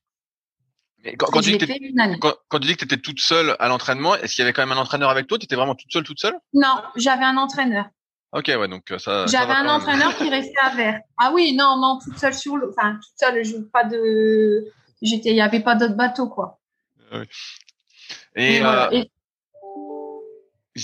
[1.18, 4.66] quand, tu dis que tu étais toute seule à l'entraînement, est-ce qu'il y avait quand
[4.66, 5.38] même un entraîneur avec toi?
[5.38, 6.34] Tu étais vraiment toute seule, toute seule?
[6.52, 7.86] Non, j'avais un entraîneur.
[8.32, 9.26] Ok, ouais, donc ça.
[9.26, 11.00] J'avais un entraîneur qui restait à Vers.
[11.18, 14.66] Ah oui, non, non, toute seule sur le, enfin toute seule, je pas de,
[15.02, 16.60] j'étais, il y avait pas d'autres bateaux quoi.
[17.10, 17.22] Ah
[18.36, 19.10] et, et,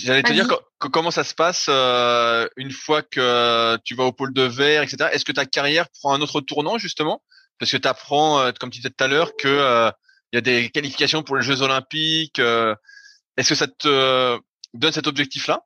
[0.05, 0.47] J'allais te dire
[0.79, 5.11] comment ça se passe euh, une fois que tu vas au pôle de verre, etc.
[5.13, 7.23] Est-ce que ta carrière prend un autre tournant justement?
[7.59, 9.91] Parce que tu apprends, euh, comme tu disais tout à l'heure, que euh,
[10.33, 12.39] il y a des qualifications pour les Jeux Olympiques.
[12.39, 14.39] Est-ce que ça te
[14.75, 15.65] donne cet objectif-là?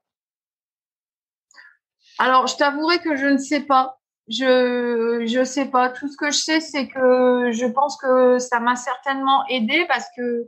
[2.18, 3.98] Alors, je t'avouerai que je ne sais pas.
[4.28, 5.88] Je je sais pas.
[5.88, 10.06] Tout ce que je sais, c'est que je pense que ça m'a certainement aidé parce
[10.16, 10.46] que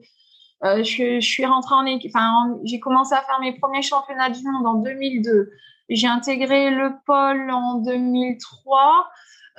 [0.64, 2.12] euh, je, suis rentrée en équipe.
[2.14, 5.50] Enfin, j'ai commencé à faire mes premiers championnats du monde en 2002.
[5.88, 9.08] J'ai intégré le pôle en 2003.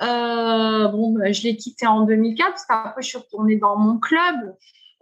[0.02, 3.98] Euh, bon, bah, je l'ai quitté en 2004 parce qu'après je suis retournée dans mon
[3.98, 4.56] club.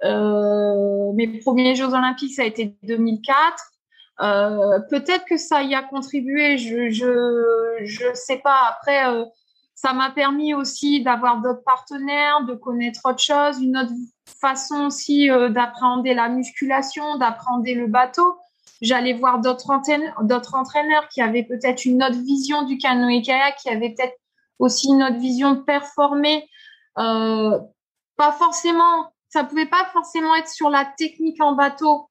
[0.04, 3.56] Euh, mes premiers Jeux Olympiques ça a été 2004.
[4.20, 6.58] Euh, Peut-être que ça y a contribué.
[6.58, 8.76] Je je je sais pas.
[8.76, 9.24] Après, euh,
[9.82, 13.90] ça m'a permis aussi d'avoir d'autres partenaires, de connaître autre chose, une autre
[14.40, 18.38] façon aussi euh, d'appréhender la musculation, d'appréhender le bateau.
[18.80, 23.92] J'allais voir d'autres entraîneurs qui avaient peut-être une autre vision du canoë kayak, qui avaient
[23.96, 24.16] peut-être
[24.60, 26.48] aussi une autre vision de performer.
[26.98, 27.58] Euh,
[28.16, 32.08] pas forcément, ça pouvait pas forcément être sur la technique en bateau.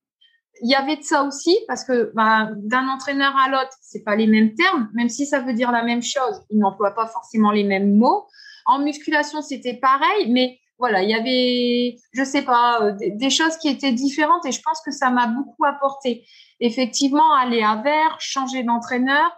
[0.62, 4.16] Il y avait de ça aussi parce que bah, d'un entraîneur à l'autre, c'est pas
[4.16, 7.52] les mêmes termes, même si ça veut dire la même chose, il n'emploie pas forcément
[7.52, 8.28] les mêmes mots.
[8.66, 13.58] En musculation, c'était pareil, mais voilà, il y avait, je sais pas, euh, des, choses
[13.58, 16.26] qui étaient différentes et je pense que ça m'a beaucoup apporté.
[16.60, 19.32] Effectivement, aller à Vert, changer d'entraîneur,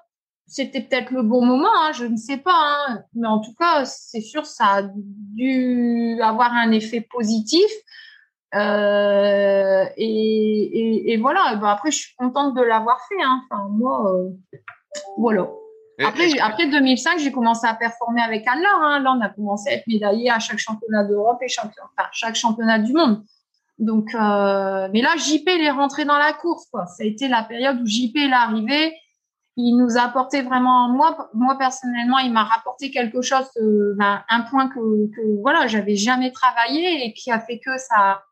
[0.47, 2.53] c'était peut-être le bon moment, hein, je ne sais pas,
[2.87, 7.69] hein, mais en tout cas, c'est sûr, ça a dû avoir un effet positif.
[8.55, 11.55] Euh, et, et, voilà.
[11.55, 13.21] Ben après, je suis contente de l'avoir fait.
[13.23, 13.41] Hein.
[13.49, 14.29] Enfin, moi, euh,
[15.17, 15.49] voilà.
[16.03, 18.99] Après, après 2005, j'ai commencé à performer avec Anne hein.
[18.99, 22.35] Là, on a commencé à être médaillé à chaque championnat d'Europe et champion, enfin, chaque
[22.35, 23.23] championnat du monde.
[23.79, 26.65] Donc, euh, mais là, JP, il est rentré dans la course.
[26.71, 26.85] Quoi.
[26.87, 28.95] Ça a été la période où JP est arrivé.
[29.55, 33.45] Il nous a apporté vraiment, moi, moi personnellement, il m'a rapporté quelque chose,
[33.97, 38.23] ben, un point que, que voilà, j'avais jamais travaillé et qui a fait que ça,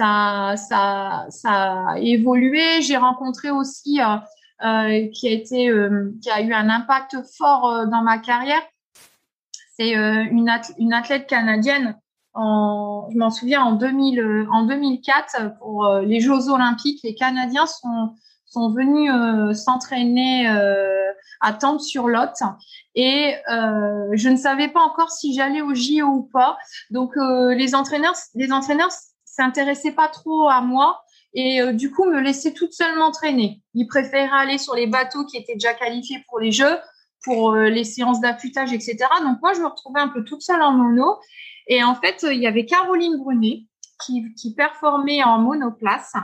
[0.00, 2.80] ça, ça, ça a évolué.
[2.80, 4.16] J'ai rencontré aussi euh,
[4.66, 8.62] euh, qui a été, euh, qui a eu un impact fort dans ma carrière.
[9.76, 11.96] C'est une, athlète, une athlète canadienne.
[12.32, 18.14] En, je m'en souviens en 2000, en 2004 pour les Jeux Olympiques, les Canadiens sont
[18.44, 19.10] sont venus
[19.56, 20.46] s'entraîner
[21.40, 22.42] à Tempe-sur-Lot
[22.94, 26.58] et je ne savais pas encore si j'allais au JO ou pas.
[26.90, 28.90] Donc les entraîneurs, les entraîneurs
[29.40, 33.62] s'intéressait pas trop à moi et euh, du coup me laissait toute seule m'entraîner.
[33.74, 36.78] Il préférait aller sur les bateaux qui étaient déjà qualifiés pour les jeux,
[37.24, 38.98] pour euh, les séances d'affûtage, etc.
[39.22, 41.18] Donc moi je me retrouvais un peu toute seule en mono
[41.66, 43.64] et en fait il y avait Caroline Brunet
[44.04, 46.14] qui, performait en monoplace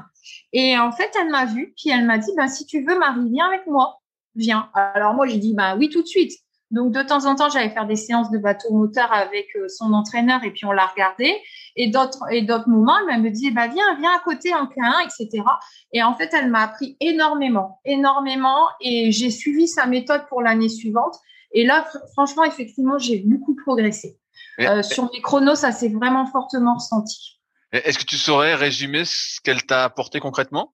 [0.54, 3.30] et en fait elle m'a vue puis elle m'a dit ben si tu veux Marie
[3.30, 4.00] viens avec moi
[4.34, 4.70] viens.
[4.74, 6.32] Alors moi j'ai dit bah oui tout de suite.
[6.70, 9.92] Donc de temps en temps, j'allais faire des séances de bateau moteur avec euh, son
[9.92, 11.32] entraîneur et puis on l'a regardé.
[11.78, 15.04] Et d'autres et d'autres moments, elle me dit bah viens, viens à côté en K1,
[15.04, 15.44] etc.
[15.92, 18.66] Et en fait, elle m'a appris énormément, énormément.
[18.80, 21.16] Et j'ai suivi sa méthode pour l'année suivante.
[21.52, 24.18] Et là, franchement, effectivement, j'ai beaucoup progressé.
[24.60, 27.40] Euh, sur mes chronos, ça s'est vraiment fortement ressenti.
[27.72, 30.72] Est-ce que tu saurais résumer ce qu'elle t'a apporté concrètement?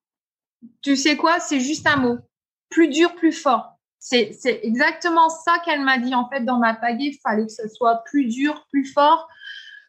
[0.83, 1.41] Tu sais quoi?
[1.41, 2.19] C'est juste un mot.
[2.71, 3.73] Plus dur, plus fort.
[3.99, 7.07] C'est exactement ça qu'elle m'a dit en fait dans ma pagaie.
[7.07, 9.29] Il fallait que ce soit plus dur, plus fort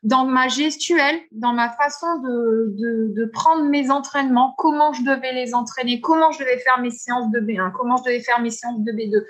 [0.04, 6.02] dans ma gestuelle, dans ma façon de, prendre mes entraînements, comment je devais les entraîner,
[6.02, 8.92] comment je devais faire mes séances de B1, comment je devais faire mes séances de
[8.92, 9.24] B2.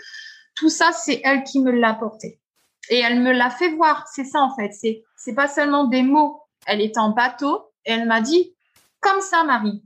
[0.56, 2.40] Tout ça, c'est elle qui me l'a apporté.
[2.90, 4.08] Et elle me l'a fait voir.
[4.08, 4.72] C'est ça, en fait.
[4.74, 6.42] C'est, c'est pas seulement des mots.
[6.66, 8.54] Elle était en bateau et elle m'a dit,
[9.00, 9.84] comme ça, Marie.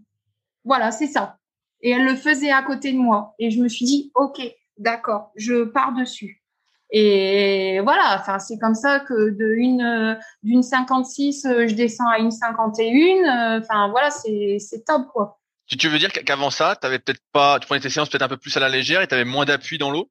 [0.63, 1.37] Voilà, c'est ça.
[1.81, 3.35] Et elle le faisait à côté de moi.
[3.39, 4.41] Et je me suis dit, OK,
[4.77, 6.43] d'accord, je pars dessus.
[6.89, 12.31] Et voilà, enfin c'est comme ça que de une d'une 56, je descends à une
[12.31, 13.59] 51.
[13.59, 15.39] Enfin voilà, c'est c'est top quoi.
[15.67, 18.29] Tu, veux dire qu'avant ça, tu avais peut-être pas, tu prenais tes séances peut-être un
[18.29, 20.09] peu plus à la légère et tu avais moins d'appui dans l'eau?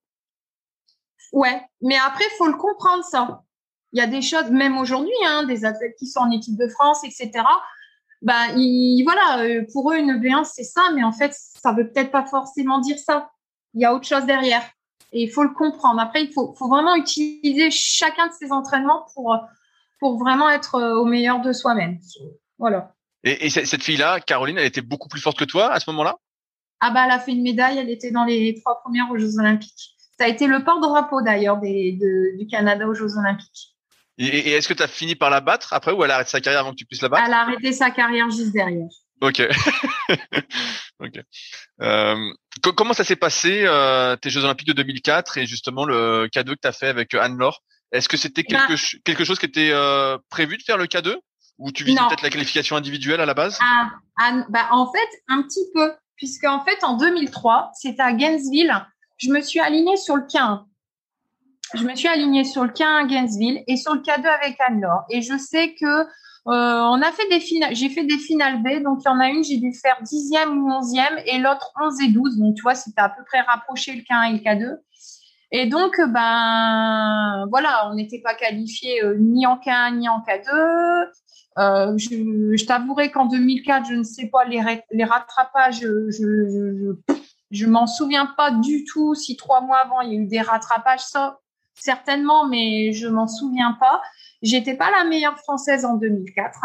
[1.33, 3.43] Ouais, mais après faut le comprendre ça.
[3.93, 6.69] Il y a des choses, même aujourd'hui, hein, des athlètes qui sont en équipe de
[6.69, 7.31] France, etc.
[8.21, 11.91] Ben, ils, voilà, euh, pour eux une B1 c'est ça, mais en fait ça veut
[11.91, 13.31] peut-être pas forcément dire ça
[13.73, 14.63] il y a autre chose derrière.
[15.13, 16.01] Et il faut le comprendre.
[16.01, 19.39] Après, il faut, faut vraiment utiliser chacun de ces entraînements pour,
[20.01, 21.99] pour vraiment être euh, au meilleur de soi-même.
[22.59, 22.95] Voilà.
[23.25, 26.17] Et, et cette fille-là, Caroline, elle était beaucoup plus forte que toi à ce moment-là?
[26.81, 27.79] Ah bah, elle a fait une médaille.
[27.79, 29.97] Elle était dans les trois premières aux Jeux Olympiques.
[30.19, 33.77] Ça a été le porte-drapeau d'ailleurs du Canada aux Jeux Olympiques.
[34.19, 36.41] Et, est-ce que tu as fini par la battre après ou elle a arrêté sa
[36.41, 37.25] carrière avant que tu puisses la battre?
[37.27, 38.89] Elle a arrêté sa carrière juste derrière.
[39.21, 39.43] Ok.
[41.01, 41.21] ok.
[41.83, 42.17] Euh,
[42.77, 46.61] comment ça s'est passé euh, tes Jeux Olympiques de 2004 et justement le K2 que
[46.63, 47.63] tu as fait avec euh, Anne-Laure?
[47.93, 51.17] Est-ce que c'était quelque, bah quelque chose qui était euh, prévu de faire le K2
[51.59, 53.59] ou tu visais peut-être la qualification individuelle à la base?
[53.63, 53.91] Ah,
[54.49, 55.93] bah, En fait, un petit peu.
[56.17, 58.75] Puisque en fait, en 2003, c'était à Gainesville,
[59.19, 60.65] je me suis alignée sur le K1.
[61.75, 65.05] Je me suis alignée sur le K1 à Gainesville et sur le K2 avec Anne-Laure.
[65.11, 66.07] Et je sais que
[66.47, 69.29] on a fait des finales, j'ai fait des finales B, donc il y en a
[69.29, 72.39] une, j'ai dû faire dixième ou onzième, et l'autre 11 et 12.
[72.39, 74.77] Donc, tu vois, c'était à peu près rapproché le K1 et le K2.
[75.53, 81.09] Et donc, ben, voilà, on n'était pas qualifié euh, ni en K1 ni en K2.
[81.59, 86.95] Euh, je, je t'avouerai qu'en 2004, je ne sais pas les, les rattrapages, je, je,
[87.51, 89.15] je, m'en souviens pas du tout.
[89.15, 91.39] Si trois mois avant il y a eu des rattrapages, ça
[91.77, 94.03] certainement, mais je m'en souviens pas.
[94.43, 96.59] J'étais pas la meilleure française en 2004.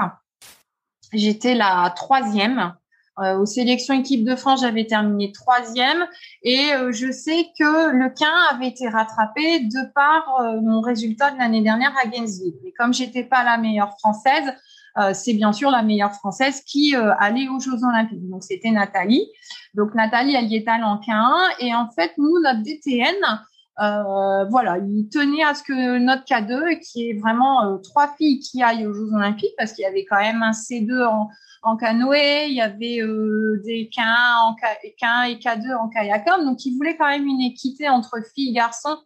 [1.13, 2.73] J'étais la troisième.
[3.19, 6.07] Euh, aux sélections équipe de France, j'avais terminé troisième
[6.43, 11.29] et euh, je sais que le quin avait été rattrapé de par euh, mon résultat
[11.31, 12.55] de l'année dernière à Gainesville.
[12.65, 14.53] Et comme j'étais pas la meilleure française,
[15.13, 18.29] c'est bien sûr la meilleure française qui allait aux Jeux Olympiques.
[18.29, 19.25] Donc c'était Nathalie.
[19.73, 23.15] Donc Nathalie, elle y est allée en K1 et en fait nous notre DTN,
[23.77, 28.85] voilà, il tenait à ce que notre K2, qui est vraiment trois filles qui aillent
[28.85, 31.05] aux Jeux Olympiques, parce qu'il y avait quand même un C2
[31.63, 34.03] en, canoë, il y avait euh, des K1,
[34.43, 36.43] en K1 et K2 en kayakam.
[36.45, 38.97] Donc, ils voulaient quand même une équité entre filles et garçons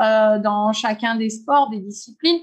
[0.00, 2.40] euh, dans chacun des sports, des disciplines.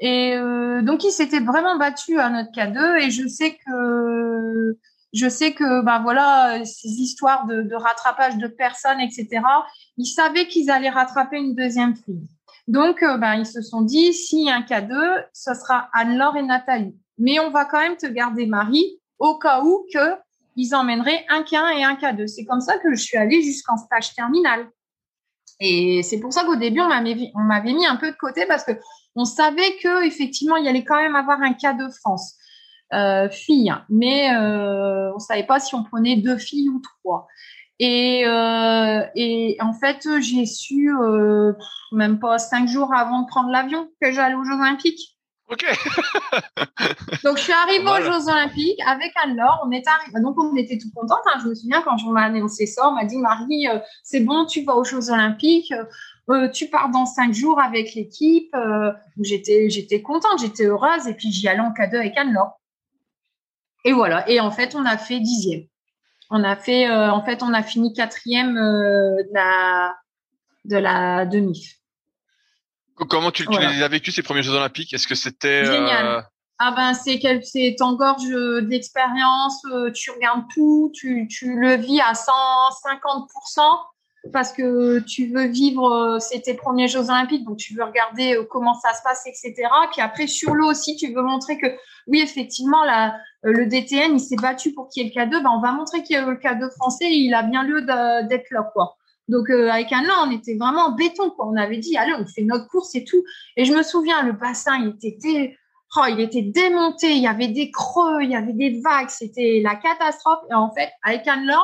[0.00, 3.02] Et euh, donc, ils s'étaient vraiment battus à notre K2.
[3.02, 4.76] Et je sais que
[5.14, 9.40] je sais que ben voilà ces histoires de, de rattrapage de personnes, etc.
[9.96, 12.28] Ils savaient qu'ils allaient rattraper une deuxième fille.
[12.66, 16.42] Donc, ben, ils se sont dit, s'il y a un K2, ce sera Anne-Laure et
[16.42, 16.96] Nathalie.
[17.18, 20.16] Mais on va quand même te garder Marie au cas où que
[20.56, 22.26] ils emmèneraient un K1 et un K2.
[22.26, 24.68] C'est comme ça que je suis allée jusqu'en stage terminal.
[25.60, 28.72] Et c'est pour ça qu'au début, on m'avait mis un peu de côté parce que
[29.14, 32.36] on savait que effectivement, il y allait quand même avoir un K2 France
[32.94, 37.26] euh, fille, mais euh, on savait pas si on prenait deux filles ou trois.
[37.80, 41.52] Et, euh, et en fait, j'ai su euh,
[41.92, 45.18] même pas cinq jours avant de prendre l'avion que j'allais aux Jeux Olympiques.
[45.50, 45.62] Ok.
[47.24, 49.64] donc je suis arrivée aux Jeux Olympiques avec Anne-Laure.
[49.66, 51.20] On est arrivé, donc on était tout contente.
[51.26, 51.40] Hein.
[51.42, 54.46] Je me souviens quand on m'a annoncé ça, on m'a dit Marie, euh, c'est bon,
[54.46, 55.72] tu vas aux Jeux Olympiques.
[56.30, 58.54] Euh, tu pars dans cinq jours avec l'équipe.
[58.54, 61.06] Euh, j'étais, j'étais contente, j'étais heureuse.
[61.06, 62.58] Et puis j'y allais en cadeau avec Anne-Laure.
[63.84, 64.28] Et voilà.
[64.28, 65.64] Et en fait, on a fait dixième.
[66.30, 69.94] On a fait, en fait, on a fini quatrième de la
[70.64, 71.76] de la demi.
[72.94, 74.94] Comment tu, les as vécus ces premiers Jeux Olympiques?
[74.94, 76.20] Est-ce que c'était génial euh,
[76.58, 78.30] Ah ben c'est c'est t'engorges
[78.62, 83.30] d'expérience, euh, tu regardes tout, tu, tu le vis à 150
[84.32, 88.38] parce que tu veux vivre euh, c'est tes premiers Jeux Olympiques, donc tu veux regarder
[88.50, 89.68] comment ça se passe, etc.
[89.92, 91.66] Puis après sur l'eau aussi, tu veux montrer que
[92.06, 95.50] oui effectivement la, le DTN il s'est battu pour qu'il y ait le K2, ben
[95.54, 98.50] on va montrer qu'il y a le K2 français, et il a bien lieu d'être
[98.50, 98.96] là quoi.
[99.28, 101.30] Donc euh, avec Anna, on était vraiment en béton.
[101.30, 101.46] Quoi.
[101.46, 103.24] On avait dit, allez, on fait notre course et tout.
[103.56, 105.56] Et je me souviens, le bassin, il était,
[105.96, 107.12] oh, il était démonté.
[107.12, 109.08] Il y avait des creux, il y avait des vagues.
[109.08, 110.40] C'était la catastrophe.
[110.50, 111.60] Et en fait, avec Anna,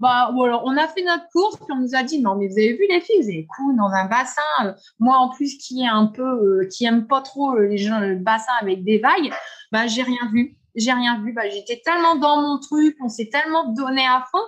[0.00, 2.58] bah, voilà, on a fait notre course, puis on nous a dit, non, mais vous
[2.58, 4.40] avez vu les filles, vous avez couru dans un bassin.
[4.64, 8.00] Euh, moi, en plus, qui est un peu, euh, qui aime pas trop les gens,
[8.00, 9.30] le bassin avec des vagues,
[9.70, 11.32] bah, j'ai rien vu j'ai rien vu.
[11.32, 14.38] Bah, j'étais tellement dans mon truc, on s'est tellement donné à fond.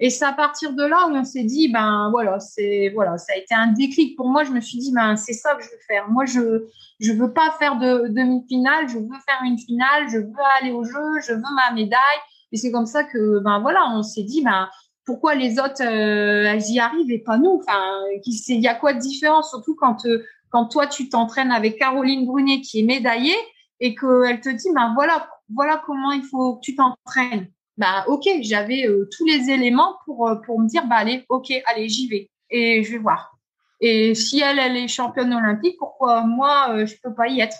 [0.00, 3.32] Et c'est à partir de là où on s'est dit, ben voilà, c'est voilà, ça
[3.34, 4.44] a été un déclic pour moi.
[4.44, 6.08] Je me suis dit, ben c'est ça que je veux faire.
[6.08, 6.66] Moi, je
[7.00, 10.84] je veux pas faire de demi-finale, je veux faire une finale, je veux aller au
[10.84, 12.20] jeu, je veux ma médaille.
[12.52, 14.68] Et c'est comme ça que ben voilà, on s'est dit, ben
[15.04, 17.82] pourquoi les autres euh, elles y arrivent et pas nous Enfin,
[18.24, 22.26] il y a quoi de différent, surtout quand euh, quand toi tu t'entraînes avec Caroline
[22.26, 23.36] Brunet qui est médaillée
[23.80, 27.48] et qu'elle te dit, ben voilà voilà comment il faut que tu t'entraînes.
[27.76, 31.88] Bah ok, j'avais euh, tous les éléments pour pour me dire bah allez, ok, allez,
[31.88, 33.36] j'y vais et je vais voir.
[33.80, 37.56] Et si elle elle est championne olympique, pourquoi moi je peux pas y être?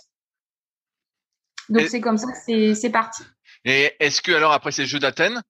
[1.68, 3.22] Donc c'est comme ça que c'est parti.
[3.64, 5.42] Et est-ce que alors après ces Jeux d'Athènes,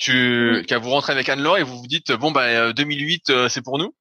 [0.00, 0.76] tu oui.
[0.80, 3.94] vous rentrez avec Anne-Laure et vous vous dites bon bah 2008 c'est pour nous?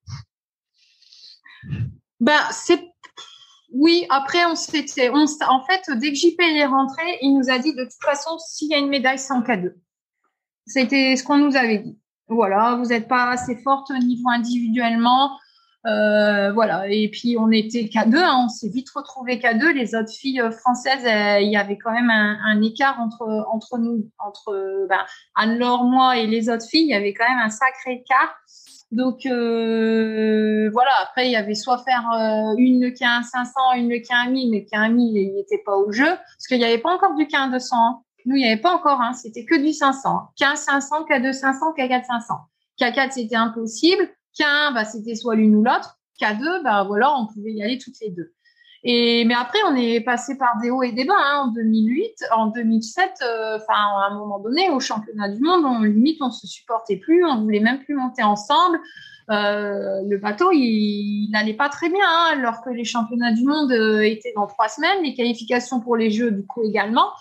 [2.20, 2.90] Bah c'est
[3.72, 7.60] oui, après, on s'était, on, en fait, dès que JP est rentré, il nous a
[7.60, 9.74] dit de toute façon, s'il y a une médaille, c'est en K2.
[10.66, 12.00] C'était ce qu'on nous avait dit.
[12.28, 15.38] Voilà, vous n'êtes pas assez forte au niveau individuellement.
[15.86, 19.74] Euh, voilà, et puis on était K2, hein, on s'est vite retrouvé K2.
[19.74, 23.46] Les autres filles euh, françaises, euh, il y avait quand même un, un, écart entre
[23.52, 25.06] entre nous, entre ben,
[25.36, 26.84] Anne-Laure, moi et les autres filles.
[26.84, 28.36] Il y avait quand même un sacré écart.
[28.92, 33.54] Donc euh, voilà, après il y avait soit faire euh, une qui a un 500,
[33.76, 36.08] une qui a un 1000, mais qui a un 1000 il n'était pas au jeu
[36.08, 37.76] parce qu'il n'y avait pas encore du K1 200.
[37.76, 38.02] Hein.
[38.26, 40.32] Nous il n'y avait pas encore, hein, c'était que du 500.
[40.40, 42.34] K1 500, K2 500, K4 500.
[42.80, 44.10] K4 c'était impossible,
[44.40, 48.00] K1 bah c'était soit l'une ou l'autre, K2 bah voilà on pouvait y aller toutes
[48.02, 48.34] les deux.
[48.84, 51.14] Et mais après, on est passé par des hauts et des bas.
[51.18, 51.48] Hein.
[51.48, 55.82] En 2008, en 2007, euh, enfin à un moment donné, au championnat du monde, on
[55.82, 58.80] limite, on se supportait plus, on voulait même plus monter ensemble.
[59.30, 63.72] Euh, le bateau, il n'allait pas très bien, hein, alors que les championnats du monde
[63.72, 67.12] euh, étaient dans trois semaines, les qualifications pour les Jeux du coup également.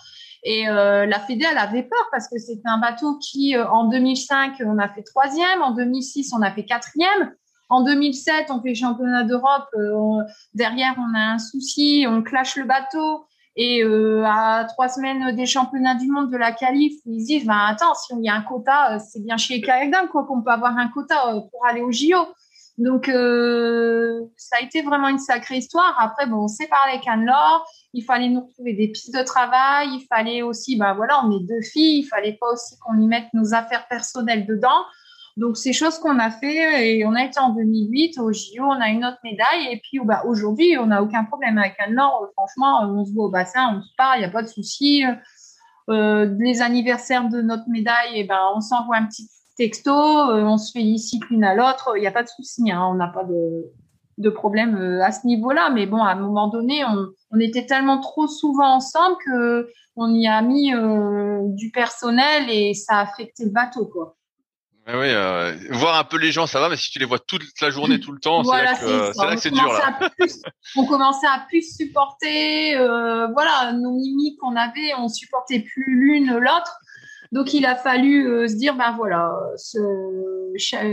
[0.43, 4.61] Et euh, la Fédé, elle avait peur parce que c'était un bateau qui, en 2005,
[4.65, 7.33] on a fait troisième, en 2006, on a fait quatrième.
[7.69, 9.67] En 2007, on fait championnat d'Europe.
[9.75, 10.23] Euh,
[10.53, 13.25] derrière, on a un souci, on clash le bateau.
[13.55, 17.67] Et euh, à trois semaines des championnats du monde de la qualif, ils disent bah,
[17.67, 20.77] attends, si y a un quota, euh, c'est bien chez Kayak quoi qu'on peut avoir
[20.77, 21.15] un quota
[21.51, 22.25] pour aller au JO.
[22.79, 25.97] Donc, euh, ça a été vraiment une sacrée histoire.
[25.99, 27.67] Après, bon, on s'est parlé avec Anne-Laure.
[27.93, 29.89] Il fallait nous trouver des pistes de travail.
[29.95, 31.99] Il fallait aussi, ben voilà, on est deux filles.
[31.99, 34.85] Il fallait pas aussi qu'on y mette nos affaires personnelles dedans.
[35.35, 38.81] Donc, c'est chose qu'on a fait et on a été en 2008 au JO, on
[38.81, 42.29] a une autre médaille et puis bah, aujourd'hui, on n'a aucun problème avec Anne-Laure.
[42.33, 45.03] Franchement, on se voit au bassin, on se parle, il n'y a pas de souci.
[45.89, 49.27] Euh, les anniversaires de notre médaille, et eh ben, on s'envoie un petit
[49.59, 52.87] texto, euh, on se félicite l'une à l'autre, il n'y a pas de souci, hein,
[52.89, 53.65] on n'a pas de,
[54.17, 55.69] de problème euh, à ce niveau-là.
[55.69, 60.13] Mais bon, à un moment donné, on, on était tellement trop souvent ensemble que on
[60.15, 64.15] y a mis euh, du personnel et ça a affecté le bateau, quoi.
[64.87, 67.43] oui, euh, voir un peu les gens, ça va, mais si tu les vois toute
[67.61, 68.75] la journée, tout le temps, c'est là
[69.35, 69.67] que c'est dur.
[69.67, 70.09] Là.
[70.77, 76.31] on commençait à plus supporter, euh, voilà, nos mimiques qu'on avait, on supportait plus l'une
[76.31, 76.79] l'autre.
[77.31, 79.77] Donc il a fallu euh, se dire ben voilà, ce,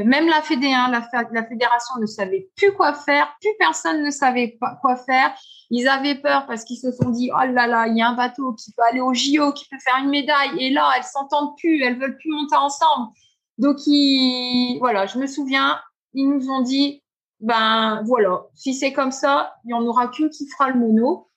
[0.04, 4.58] même la fédé, hein, la, fédération ne savait plus quoi faire, plus personne ne savait
[4.82, 5.34] quoi faire.
[5.70, 8.14] Ils avaient peur parce qu'ils se sont dit oh là là, il y a un
[8.14, 11.56] bateau qui peut aller au JO, qui peut faire une médaille, et là elles s'entendent
[11.56, 13.12] plus, elles veulent plus monter ensemble.
[13.56, 15.80] Donc ils, voilà, je me souviens,
[16.12, 17.02] ils nous ont dit
[17.40, 21.28] ben voilà, si c'est comme ça, il y en aura qu'une qui fera le mono.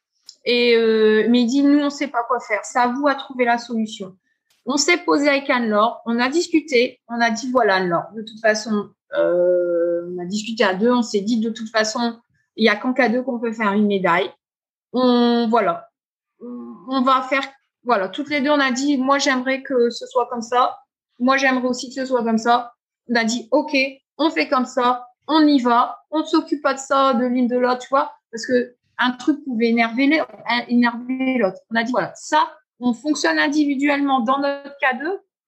[0.45, 3.15] Et euh, mais il dit nous on sait pas quoi faire, c'est à vous à
[3.15, 4.15] trouver la solution.
[4.71, 8.39] On s'est posé avec Anne-Laure, on a discuté, on a dit voilà Anne-Laure, de toute
[8.39, 12.19] façon, euh, on a discuté à deux, on s'est dit de toute façon,
[12.55, 14.29] il y a qu'en cas deux qu'on peut faire une médaille.
[14.93, 15.89] On voilà,
[16.39, 17.41] on va faire
[17.83, 20.77] voilà, toutes les deux on a dit moi j'aimerais que ce soit comme ça,
[21.17, 22.73] moi j'aimerais aussi que ce soit comme ça.
[23.09, 23.75] On a dit ok,
[24.19, 27.47] on fait comme ça, on y va, on ne s'occupe pas de ça, de l'une
[27.47, 30.05] de l'autre, tu vois, parce que un truc pouvait énerver
[31.39, 31.57] l'autre.
[31.71, 32.47] On a dit voilà, ça
[32.79, 34.97] on fonctionne individuellement dans notre cas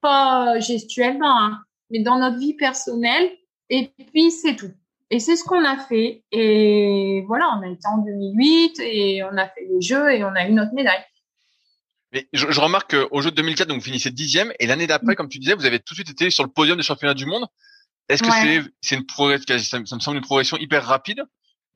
[0.02, 1.60] pas gestuellement, hein,
[1.90, 3.32] mais dans notre vie personnelle.
[3.70, 4.72] Et puis, c'est tout.
[5.10, 6.24] Et c'est ce qu'on a fait.
[6.32, 10.34] Et voilà, on a été en 2008 et on a fait les jeux et on
[10.36, 11.04] a eu notre médaille.
[12.14, 15.16] Mais je, remarque qu'au jeu de 2004, donc vous finissez dixième, et l'année d'après, mm.
[15.16, 17.26] comme tu disais, vous avez tout de suite été sur le podium des championnats du
[17.26, 17.46] monde.
[18.10, 21.24] Est-ce que c'est une progression, ça, me semble une progression hyper rapide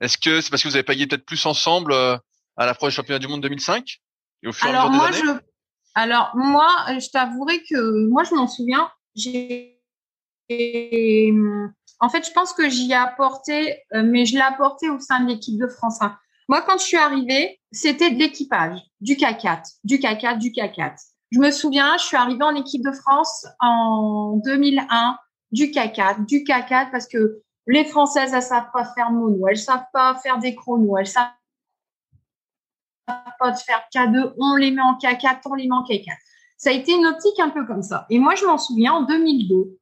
[0.02, 2.18] Est-ce que c'est parce que vous avez payé peut-être plus ensemble euh,
[2.58, 4.00] à l'approche du championnat du monde 2005
[4.46, 5.40] et au fur et à mesure des années
[5.96, 6.68] alors moi,
[6.98, 8.88] je t'avouerai que moi je m'en souviens.
[9.16, 9.80] J'ai
[11.98, 15.20] en fait, je pense que j'y ai apporté, euh, mais je l'ai apporté au sein
[15.20, 16.14] de l'équipe de France 1.
[16.48, 20.94] Moi, quand je suis arrivée, c'était de l'équipage, du K4, du K4, du K4.
[21.32, 25.16] Je me souviens, je suis arrivée en équipe de France en 2001,
[25.52, 29.86] du K4, du K4, parce que les Françaises, elles savent pas faire mono, elles savent
[29.94, 31.30] pas faire des chronos, elles savent
[33.06, 36.16] pas de faire K2, on les met en K4, on les met en K4.
[36.56, 38.06] Ça a été une optique un peu comme ça.
[38.10, 39.78] Et moi, je m'en souviens en 2002.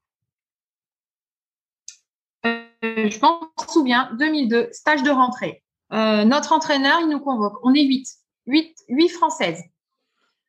[2.46, 5.62] Euh, je m'en souviens, 2002, stage de rentrée.
[5.92, 7.58] Euh, notre entraîneur, il nous convoque.
[7.62, 8.06] On est 8.
[8.46, 9.62] 8, 8 françaises.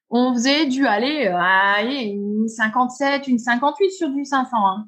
[0.09, 4.57] On faisait du aller, euh, aller une 57, une 58 sur du 500.
[4.57, 4.87] Hein.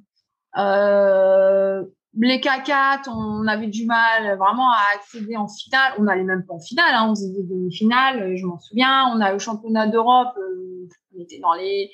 [2.18, 5.94] Euh, les K4, on avait du mal vraiment à accéder en finale.
[5.98, 7.08] On n'allait même pas en finale, hein.
[7.10, 9.12] on faisait des demi-finales, je m'en souviens.
[9.14, 11.92] On a eu championnat d'Europe, euh, on était dans les.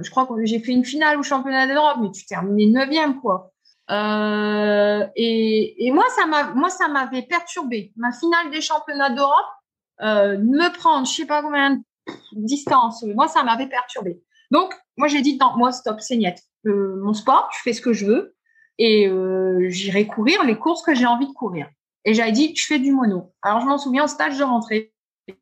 [0.00, 3.52] Je crois que j'ai fait une finale au championnat d'Europe, mais tu terminais neuvième, quoi.
[3.90, 7.92] Euh, et, moi, ça moi, ça m'avait perturbé.
[7.96, 9.46] Ma finale des championnats d'Europe,
[10.00, 11.82] euh, me prendre, je sais pas combien de
[12.32, 14.22] distance, moi, ça m'avait perturbé.
[14.50, 16.40] Donc, moi, j'ai dit, non, moi, stop, c'est net.
[16.64, 18.34] mon sport, je fais ce que je veux
[18.78, 21.68] et euh, j'irai courir les courses que j'ai envie de courir.
[22.04, 23.32] Et j'avais dit, je fais du mono.
[23.42, 24.92] Alors, je m'en souviens, au stage de rentrée,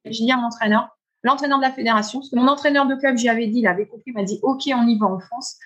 [0.04, 0.88] j'ai dit à mon entraîneur,
[1.22, 3.86] l'entraîneur de la fédération, parce que mon entraîneur de club, j'y avais dit, il avait
[3.86, 5.56] compris, il m'a dit, OK, on y va en France.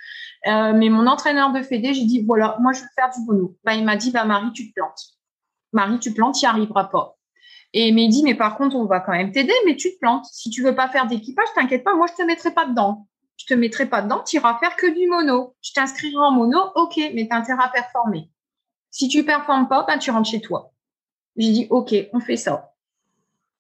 [0.47, 3.57] Euh, mais mon entraîneur de fédé, j'ai dit, voilà, moi, je veux faire du mono.
[3.65, 5.01] Bah, il m'a dit, bah, Marie, tu te plantes.
[5.73, 7.17] Marie, tu te plantes, tu n'y arriveras pas.
[7.73, 9.99] Et il m'a dit, mais par contre, on va quand même t'aider, mais tu te
[9.99, 10.27] plantes.
[10.27, 13.47] Si tu veux pas faire d'équipage, t'inquiète pas, moi, je te mettrai pas dedans je
[13.47, 15.55] te mettrai pas dedans, tu iras faire que du mono.
[15.61, 18.31] Je t'inscrirai en mono, ok, mais tu as à performer.
[18.91, 20.73] Si tu performes pas, ben, tu rentres chez toi.
[21.37, 22.71] J'ai dit, ok, on fait ça.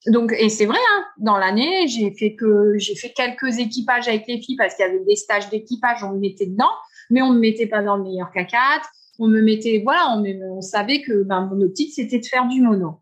[0.06, 4.26] Donc, et c'est vrai, hein, dans l'année, j'ai fait que j'ai fait quelques équipages avec
[4.28, 6.70] les filles parce qu'il y avait des stages d'équipage, on me mettait dedans,
[7.10, 8.82] mais on me mettait pas dans le meilleur K4.
[9.18, 10.24] On me mettait, voilà, on,
[10.56, 13.00] on savait que ben, mon optique c'était de faire du mono.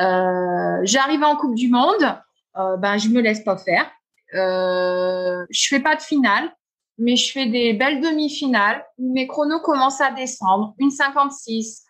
[0.00, 0.84] Euh,
[1.22, 2.16] en Coupe du Monde,
[2.56, 3.90] euh, ben je me laisse pas faire.
[4.34, 6.52] Euh, je fais pas de finale,
[6.98, 8.84] mais je fais des belles demi-finales.
[8.98, 10.74] Mes chronos commencent à descendre.
[10.78, 11.84] Une 56,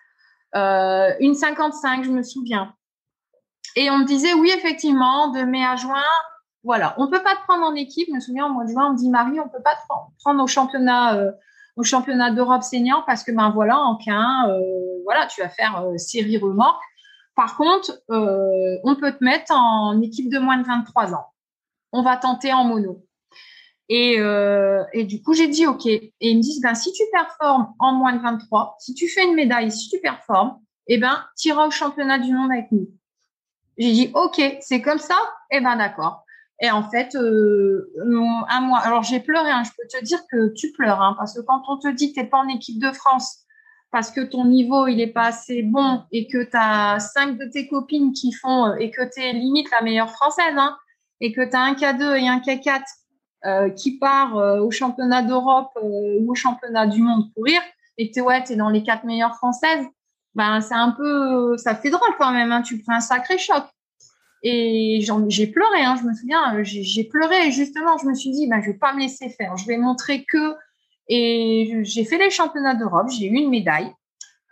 [0.55, 2.75] euh, une 55, je me souviens.
[3.77, 6.03] Et on me disait, oui, effectivement, de mai à juin,
[6.65, 8.09] voilà, on peut pas te prendre en équipe.
[8.09, 9.81] Je me souviens, au mois de juin, on me dit, Marie, on peut pas te
[10.23, 11.33] prendre au championnat, euh,
[11.77, 14.61] au championnat d'Europe senior parce que ben voilà en K1, euh,
[15.05, 16.83] voilà tu vas faire série remorque.
[17.37, 21.27] Par contre, on peut te mettre en équipe de moins de 23 ans.
[21.93, 23.05] On va tenter en mono.
[23.89, 24.19] Et,
[24.93, 25.87] et du coup, j'ai dit OK.
[25.87, 29.25] Et ils me disent, ben, si tu performes en moins de 23, si tu fais
[29.25, 32.89] une médaille, si tu performes, eh ben, tu iras au championnat du monde avec nous.
[33.79, 35.17] J'ai dit, OK, c'est comme ça?
[35.51, 36.25] Eh ben, d'accord.
[36.61, 37.93] Et en fait, euh,
[38.49, 38.81] un mois.
[38.81, 39.51] Alors j'ai pleuré.
[39.51, 42.13] Hein, je peux te dire que tu pleures, hein, parce que quand on te dit
[42.13, 43.45] que t'es pas en équipe de France,
[43.91, 47.45] parce que ton niveau il est pas assez bon et que tu as cinq de
[47.47, 50.77] tes copines qui font euh, et que tu es limite la meilleure française, hein,
[51.21, 52.83] et que tu as un K2 et un K4
[53.47, 57.61] euh, qui part euh, au championnat d'Europe euh, ou au championnat du monde courir,
[57.97, 59.87] et que tu es dans les quatre meilleures françaises,
[60.35, 62.51] ben c'est un peu, ça fait drôle quand même.
[62.51, 63.65] Hein, tu prends un sacré choc.
[64.43, 68.49] Et j'ai pleuré, hein, je me souviens, j'ai pleuré et justement, je me suis dit,
[68.49, 70.55] ben, je vais pas me laisser faire, je vais montrer que.
[71.09, 73.93] Et j'ai fait les championnats d'Europe, j'ai eu une médaille.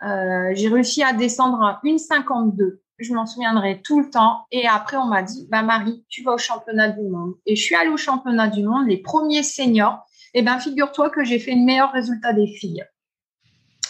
[0.01, 2.79] J'ai réussi à descendre à 1,52.
[2.99, 4.47] Je m'en souviendrai tout le temps.
[4.51, 7.35] Et après, on m'a dit, bah Marie, tu vas au championnat du monde.
[7.45, 10.03] Et je suis allée au championnat du monde, les premiers seniors.
[10.33, 12.85] Et ben, figure-toi que j'ai fait le meilleur résultat des filles.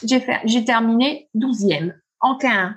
[0.03, 2.75] J'ai fait, j'ai terminé 12e en K1.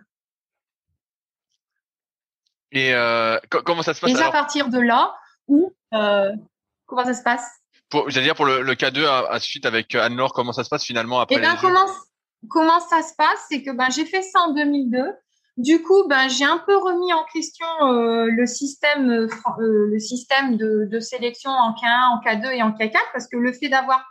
[2.72, 5.14] Et euh, comment ça se passe Et à partir de là,
[5.48, 6.32] où euh,
[6.86, 7.60] comment ça se passe?
[8.06, 10.68] J'allais dire pour le, le K2 à, à, suite avec euh, Anne-Laure, comment ça se
[10.68, 11.86] passe finalement après Eh ben comment
[12.48, 13.46] comment ça se passe?
[13.48, 15.12] C'est que ben j'ai fait ça en 2002.
[15.60, 20.56] Du coup, ben j'ai un peu remis en question euh, le système euh, le système
[20.56, 24.04] de, sélection en K1, en K2 et en K4 parce que le fait d'avoir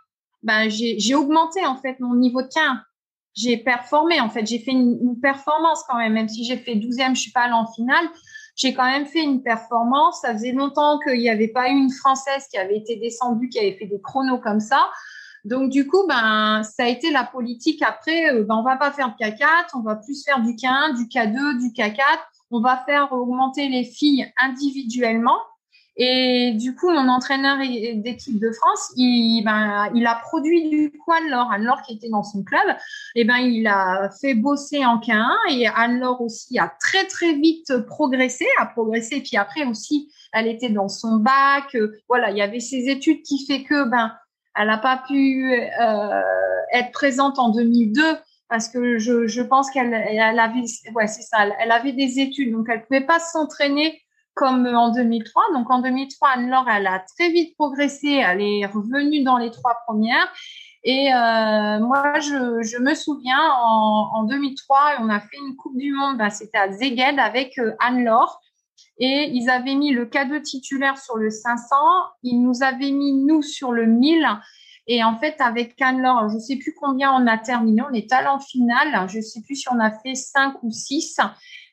[0.44, 2.82] ben j'ai augmenté en fait mon niveau de K1
[3.36, 7.16] j'ai performé en fait j'ai fait une, performance quand même même si j'ai fait 12e
[7.16, 8.08] je suis pas allée en finale
[8.60, 10.20] j'ai quand même fait une performance.
[10.22, 13.58] Ça faisait longtemps qu'il n'y avait pas eu une Française qui avait été descendue, qui
[13.58, 14.90] avait fait des chronos comme ça.
[15.46, 17.82] Donc du coup, ben ça a été la politique.
[17.82, 20.96] Après, euh, ben on va pas faire de K4, on va plus faire du K1,
[20.98, 22.00] du K2, du K4.
[22.52, 25.38] On va faire augmenter les filles individuellement
[26.02, 31.12] et du coup, mon entraîneur d'équipe de France, il, ben, il a produit du coup
[31.12, 31.52] Anne-Laure.
[31.52, 32.64] Anne-Laure qui était dans son club,
[33.16, 37.34] et eh ben, il a fait bosser en K1 et Anne-Laure aussi a très très
[37.34, 39.20] vite progressé, a progressé.
[39.20, 41.76] Puis après aussi, elle était dans son bac.
[42.08, 44.14] Voilà, il y avait ses études qui fait que ben,
[44.60, 46.22] elle n'a pas pu euh,
[46.74, 48.04] être présente en 2002
[48.50, 52.68] parce que je, pense qu'elle elle avait, ouais, c'est ça, elle avait des études, donc
[52.70, 54.02] elle pouvait pas s'entraîner
[54.34, 55.44] comme en 2003.
[55.54, 59.78] Donc en 2003, Anne-Laure, elle a très vite progressé, elle est revenue dans les trois
[59.88, 60.28] premières.
[60.84, 65.94] Et euh, moi, je, me souviens, en, en, 2003, on a fait une Coupe du
[65.94, 68.40] Monde, ben, c'était à Zeged avec euh, Anne-Laure.
[69.00, 71.76] Et ils avaient mis le cadeau titulaire sur le 500.
[72.24, 74.28] Ils nous avaient mis, nous, sur le 1000.
[74.88, 77.82] Et en fait, avec Anne-Laure, je ne sais plus combien on a terminé.
[77.82, 79.08] On est allé en finale.
[79.08, 81.20] Je ne sais plus si on a fait 5 ou 6.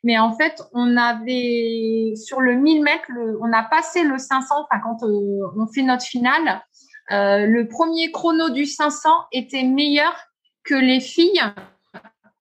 [0.05, 3.11] Mais en fait, on avait sur le 1000 mètres,
[3.41, 4.55] on a passé le 500.
[4.71, 6.63] Enfin, quand euh, on fait notre finale,
[7.11, 10.15] euh, le premier chrono du 500 était meilleur
[10.63, 11.43] que les filles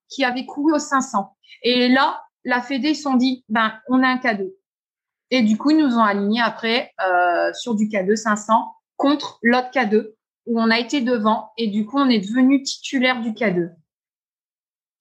[0.10, 1.36] qui avaient couru au 500.
[1.64, 4.54] Et là, la Fédé se sont dit, ben, on a un cadeau.
[5.32, 9.70] Et du coup, ils nous ont alignés après euh, sur du K2 500 contre l'autre
[9.74, 10.14] K2
[10.46, 13.72] où on a été devant et du coup, on est devenu titulaire du K2.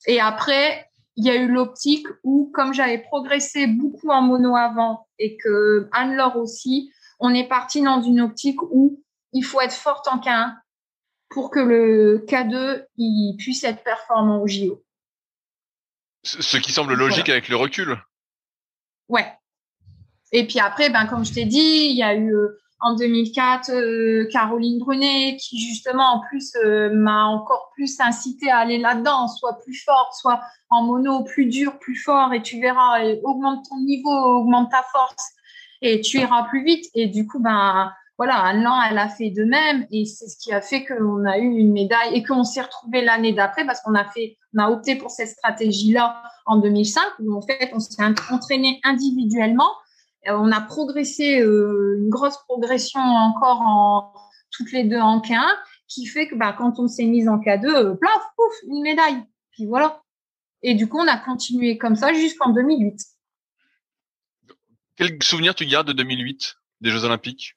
[0.07, 5.07] Et après, il y a eu l'optique où, comme j'avais progressé beaucoup en mono avant
[5.19, 9.03] et que Anne-Laure aussi, on est parti dans une optique où
[9.33, 10.55] il faut être forte en K1
[11.29, 14.83] pour que le K2 il puisse être performant au JO.
[16.23, 17.99] Ce qui semble logique avec le recul.
[19.09, 19.31] Ouais.
[20.33, 23.71] Et puis après, ben comme je t'ai dit, il y a eu euh, en 2004
[23.71, 29.29] euh, Caroline Brunet qui justement en plus euh, m'a encore plus incité à aller là-dedans,
[29.29, 33.79] soit plus forte, soit en mono plus dur, plus fort et tu verras, augmente ton
[33.81, 35.25] niveau, augmente ta force
[35.83, 36.87] et tu iras plus vite.
[36.95, 40.37] Et du coup ben voilà, un an elle a fait de même et c'est ce
[40.37, 43.81] qui a fait qu'on a eu une médaille et qu'on s'est retrouvé l'année d'après parce
[43.83, 47.71] qu'on a fait on a opté pour cette stratégie là en 2005 où en fait
[47.73, 49.71] on s'est entraîné individuellement
[50.27, 54.13] on a progressé, euh, une grosse progression encore en
[54.51, 55.43] toutes les deux en K1,
[55.89, 59.23] qui fait que bah, quand on s'est mise en K2, euh, plaf, pouf, une médaille.
[59.53, 60.03] Puis voilà.
[60.63, 62.99] Et du coup, on a continué comme ça jusqu'en 2008.
[64.97, 67.57] Quel souvenir tu gardes de 2008 des Jeux Olympiques?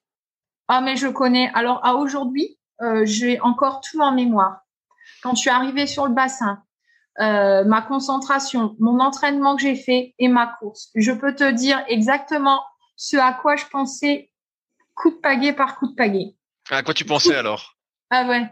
[0.67, 1.49] Ah, mais je connais.
[1.53, 2.59] Alors, à aujourd'hui,
[3.03, 4.61] j'ai encore tout en mémoire.
[5.21, 6.63] Quand je suis arrivée sur le bassin,
[7.19, 10.89] euh, ma concentration, mon entraînement que j'ai fait et ma course.
[10.95, 12.61] Je peux te dire exactement
[12.95, 14.31] ce à quoi je pensais
[14.95, 16.35] coup de pagaie par coup de pagaie.
[16.69, 17.75] À quoi tu pensais alors?
[18.09, 18.49] Ah ouais.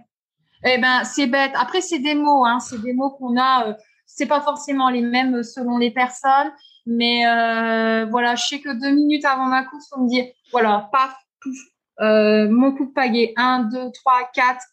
[0.64, 1.52] Eh ben, c'est bête.
[1.56, 2.60] Après, c'est des mots, hein.
[2.60, 3.68] C'est des mots qu'on a.
[3.68, 3.74] Euh,
[4.06, 6.52] c'est pas forcément les mêmes selon les personnes,
[6.86, 10.90] mais euh, voilà, je sais que deux minutes avant ma course, on me dit, voilà,
[10.92, 11.58] paf, pouf,
[12.02, 14.64] euh, mon coup de pagaie, un, deux, trois, quatre,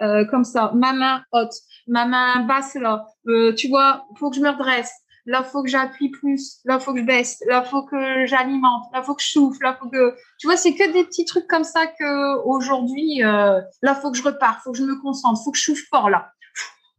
[0.00, 1.54] euh, comme ça, ma main haute,
[1.86, 4.92] ma main basse là, euh, tu vois, faut que je me redresse,
[5.26, 9.02] là faut que j'appuie plus, là faut que je baisse, là faut que j'alimente, là
[9.02, 11.64] faut que je souffle, là faut que, tu vois, c'est que des petits trucs comme
[11.64, 15.52] ça que aujourd'hui, euh, là faut que je repars, faut que je me concentre, faut
[15.52, 16.32] que je souffle fort là,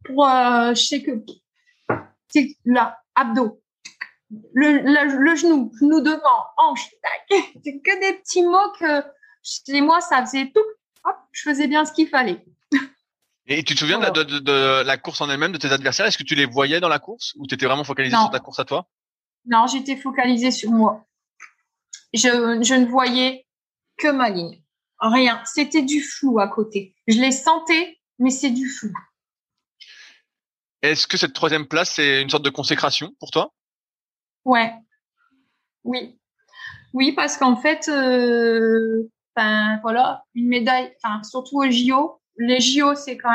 [0.04, 1.10] pour, euh, je sais que,
[2.64, 3.60] là, abdos,
[4.54, 6.88] le, le, genou, genou devant, hanche,
[7.30, 9.02] c'est que des petits mots que
[9.42, 10.60] chez moi ça faisait tout,
[11.04, 12.44] hop, je faisais bien ce qu'il fallait.
[13.46, 16.06] Et tu te souviens de, de, de, la course en elle-même, de tes adversaires?
[16.06, 17.34] Est-ce que tu les voyais dans la course?
[17.36, 18.88] Ou tu étais vraiment focalisé sur ta course à toi?
[19.46, 21.04] Non, j'étais focalisée sur moi.
[22.14, 23.46] Je, je ne voyais
[23.98, 24.62] que ma ligne.
[25.00, 25.42] Rien.
[25.44, 26.94] C'était du flou à côté.
[27.08, 28.92] Je les sentais, mais c'est du flou.
[30.82, 33.52] Est-ce que cette troisième place, c'est une sorte de consécration pour toi?
[34.44, 34.72] Ouais.
[35.84, 36.18] Oui.
[36.92, 42.94] Oui, parce qu'en fait, euh, ben voilà, une médaille, enfin surtout au JO, les JO,
[42.94, 43.30] c'est quand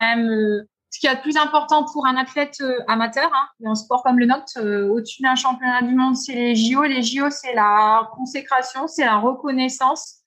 [0.00, 3.74] même euh, ce qui est le plus important pour un athlète euh, amateur, hein, un
[3.74, 6.84] sport comme le nôtre, euh, au-dessus d'un championnat du monde, c'est les JO.
[6.84, 10.22] Les JO, c'est la consécration, c'est la reconnaissance.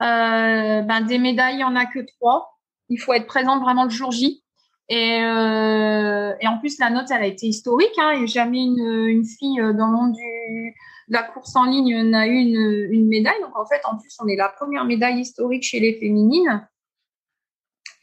[0.00, 2.58] ben, des médailles, il n'y en a que trois.
[2.88, 4.42] Il faut être présent vraiment le jour J.
[4.88, 7.96] Et, en plus, la note, elle a été historique.
[7.98, 10.74] Hein, et jamais une fille dans le monde du,
[11.10, 13.40] la course en ligne n'a eu une, médaille.
[13.42, 16.66] Donc en fait, en plus, on est la première médaille historique chez les féminines.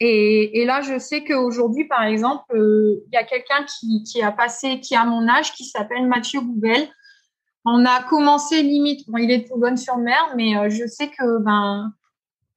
[0.00, 4.78] Et, là, je sais qu'aujourd'hui, par exemple, euh, il y a quelqu'un qui, a passé,
[4.78, 6.88] qui a mon âge, qui s'appelle Mathieu Boubel.
[7.64, 11.92] On a commencé limite, bon, il est de Boulogne-sur-Mer, mais euh, je sais que ben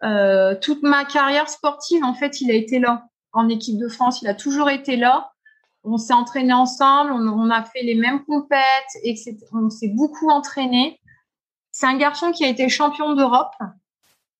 [0.04, 4.22] euh, toute ma carrière sportive, en fait, il a été là en équipe de France.
[4.22, 5.31] Il a toujours été là
[5.84, 8.62] on s'est entraîné ensemble, on, a fait les mêmes compètes,
[9.04, 9.38] etc.
[9.54, 11.00] On s'est beaucoup entraîné.
[11.72, 13.56] C'est un garçon qui a été champion d'Europe,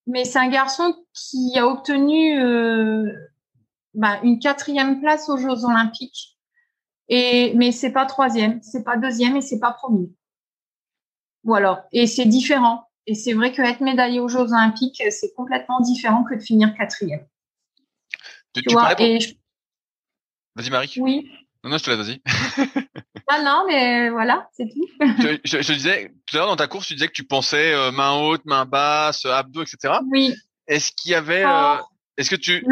[0.06, 3.12] mais c'est un garçon qui a obtenu euh,
[3.94, 6.38] bah, une quatrième place aux Jeux Olympiques.
[7.10, 10.10] Et mais c'est pas troisième, c'est pas deuxième et c'est pas premier.
[11.44, 11.88] Voilà.
[11.92, 12.88] Et c'est différent.
[13.08, 16.76] Et c'est vrai que être médaillé aux Jeux Olympiques, c'est complètement différent que de finir
[16.78, 17.26] quatrième.
[18.54, 19.18] Tu, vois, et
[20.56, 20.94] Vas-y, Marie.
[20.98, 21.30] Oui.
[21.64, 22.22] Non, non, je te laisse, vas-y.
[23.28, 24.88] ah non, mais voilà, c'est tout.
[25.00, 27.74] je, je, je, disais, tout à l'heure dans ta course, tu disais que tu pensais
[27.74, 30.00] euh, main haute, main basse, abdos, etc.
[30.10, 30.34] Oui.
[30.68, 31.76] Est-ce qu'il y avait, euh,
[32.18, 32.66] est-ce que tu,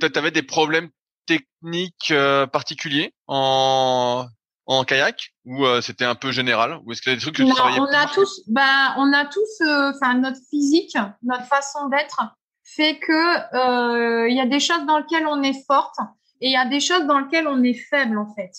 [0.00, 0.88] tu avais des problèmes
[1.26, 4.26] techniques euh, particuliers en,
[4.66, 6.80] en kayak ou c'était un peu général?
[6.84, 9.12] Ou est-ce qu'il y a des trucs que tu travaillais on a tous ben on
[9.12, 9.60] a tous
[9.94, 12.20] enfin notre physique notre façon d'être
[12.62, 15.96] fait que il y a des choses dans lesquelles on est forte
[16.44, 18.52] et il y a des choses dans lesquelles on est faible en fait.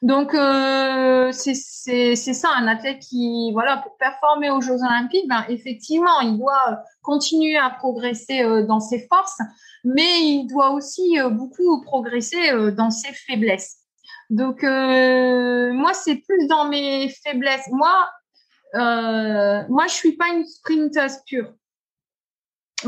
[0.00, 6.20] Donc euh, c'est ça un athlète qui voilà pour performer aux Jeux Olympiques, ben effectivement
[6.20, 9.38] il doit continuer à progresser euh, dans ses forces,
[9.82, 13.78] mais il doit aussi euh, beaucoup progresser euh, dans ses faiblesses.
[14.30, 17.68] Donc moi c'est plus dans mes faiblesses.
[17.72, 18.08] Moi
[18.74, 21.52] moi je suis pas une sprinteuse pure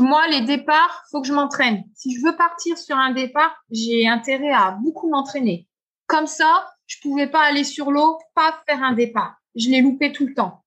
[0.01, 1.83] moi, les départs, faut que je m'entraîne.
[1.95, 5.67] Si je veux partir sur un départ, j'ai intérêt à beaucoup m'entraîner.
[6.07, 9.35] Comme ça, je pouvais pas aller sur l'eau, pas faire un départ.
[9.55, 10.63] Je l'ai loupé tout le temps.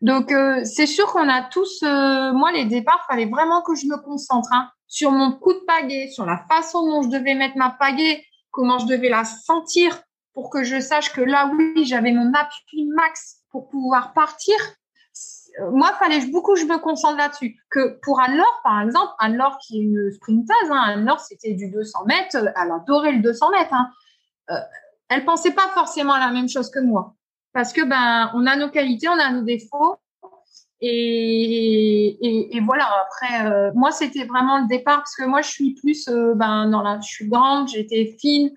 [0.00, 3.86] Donc, euh, c'est sûr qu'on a tous, euh, moi, les départs, fallait vraiment que je
[3.86, 7.58] me concentre hein, sur mon coup de pagaie, sur la façon dont je devais mettre
[7.58, 10.00] ma pagaie, comment je devais la sentir
[10.32, 14.56] pour que je sache que là, oui, j'avais mon appui max pour pouvoir partir
[15.72, 17.56] moi, fallait beaucoup je me concentre là-dessus.
[17.70, 22.04] Que pour Anne-Laure, par exemple, Anne-Laure qui est une sprinteuse, hein, Anne-Laure, c'était du 200
[22.06, 23.74] mètres, elle adorait le 200 mètres.
[23.74, 23.90] Hein.
[24.50, 24.54] Euh,
[25.08, 27.14] elle pensait pas forcément à la même chose que moi.
[27.52, 29.96] Parce que, ben, on a nos qualités, on a nos défauts.
[30.80, 36.08] Et, voilà, après, euh, moi, c'était vraiment le départ parce que moi, je suis plus,
[36.08, 38.50] euh, ben, je suis grande, j'étais fine.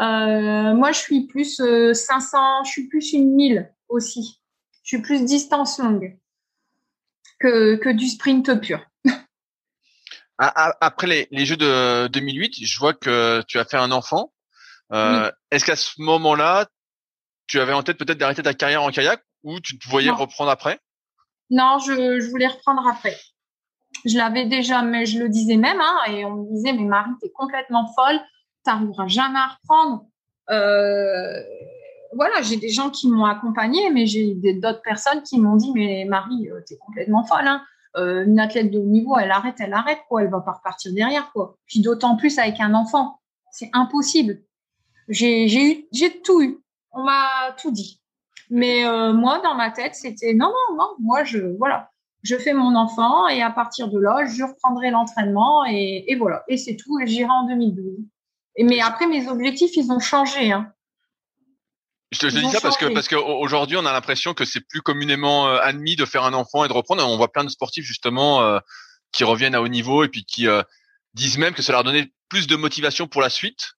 [0.00, 1.62] Euh, moi, je suis plus
[1.92, 4.40] 500, je suis plus une 1000 aussi.
[4.82, 6.18] Je suis plus distance longue
[7.48, 8.84] que, du sprint pur.
[10.38, 14.32] Après les, les, Jeux de 2008, je vois que tu as fait un enfant.
[14.92, 16.66] Euh, est-ce qu'à ce moment-là,
[17.46, 20.50] tu avais en tête peut-être d'arrêter ta carrière en kayak ou tu te voyais reprendre
[20.50, 20.80] après?
[21.50, 23.16] Non, je, voulais reprendre après.
[24.04, 27.12] Je l'avais déjà, mais je le disais même, hein, et on me disait, mais Marie,
[27.20, 28.20] t'es complètement folle,
[28.64, 30.06] t'arriveras jamais à reprendre.
[30.50, 31.40] Euh,
[32.14, 36.04] voilà, j'ai des gens qui m'ont accompagné, mais j'ai d'autres personnes qui m'ont dit, mais
[36.08, 37.46] Marie, euh, tu es complètement folle.
[37.46, 37.62] Hein.
[37.96, 40.22] euh, une athlète de haut niveau, elle arrête, elle arrête, quoi.
[40.22, 41.56] Elle va pas repartir derrière, quoi.
[41.66, 43.20] Puis d'autant plus avec un enfant.
[43.52, 44.42] C'est impossible.
[45.08, 45.88] J'ai,
[46.24, 46.58] tout eu.
[46.92, 48.00] On m'a tout dit.
[48.50, 50.88] Mais euh, moi, dans ma tête, c'était non, non, non.
[50.98, 51.90] Moi, je, voilà,
[52.22, 56.42] je fais mon enfant et à partir de là, je reprendrai l'entraînement et, voilà.
[56.48, 56.98] Et c'est tout.
[57.00, 57.84] Et j'irai en 2012.
[58.56, 60.52] Et mais après, mes objectifs, ils ont changé.
[60.52, 60.72] Hein.
[62.14, 65.48] Je te, dis ça parce que parce qu'aujourd'hui, on a l'impression que c'est plus communément
[65.48, 67.06] euh, admis de faire un enfant et de reprendre.
[67.06, 68.60] On voit plein de sportifs justement euh,
[69.10, 70.62] qui reviennent à haut niveau et puis qui euh,
[71.14, 73.72] disent même que ça leur donnait plus de motivation pour la suite.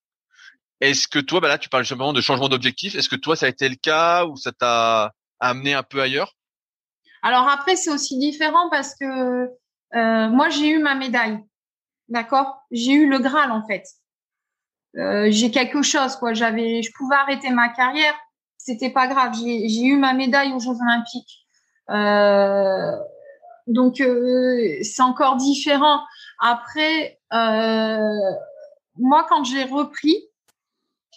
[0.83, 2.95] Est-ce que toi, bah là, tu parles justement de changement d'objectif.
[2.95, 6.35] Est-ce que toi, ça a été le cas ou ça t'a amené un peu ailleurs?
[7.23, 9.49] Alors après, c'est aussi différent parce que
[10.29, 11.39] moi, j'ai eu ma médaille,
[12.09, 12.59] d'accord?
[12.71, 13.85] J'ai eu le Graal en fait.
[15.33, 16.35] j'ai quelque chose, quoi.
[16.35, 18.15] J'avais, je pouvais arrêter ma carrière
[18.59, 19.33] c'était pas grave.
[19.35, 21.47] J'ai eu ma médaille aux Jeux Olympiques.
[21.91, 22.93] Euh,
[23.67, 26.01] donc euh, c'est encore différent.
[26.41, 28.33] Après, euh,
[28.99, 30.17] moi quand j'ai repris,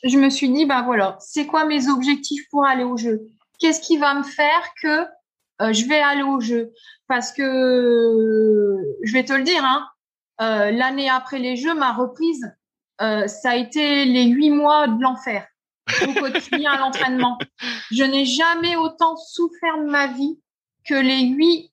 [0.03, 3.27] je me suis dit bah voilà, c'est quoi mes objectifs pour aller aux Jeux
[3.59, 5.05] Qu'est-ce qui va me faire que
[5.73, 6.71] je vais aller aux Jeux
[7.07, 9.85] Parce que je vais te le dire, hein,
[10.39, 12.49] l'année après les Jeux, ma reprise,
[12.99, 15.45] ça a été les huit mois de l'enfer
[16.07, 17.37] au quotidien à l'entraînement.
[17.91, 20.39] Je n'ai jamais autant souffert de ma vie
[20.85, 21.71] que les huit,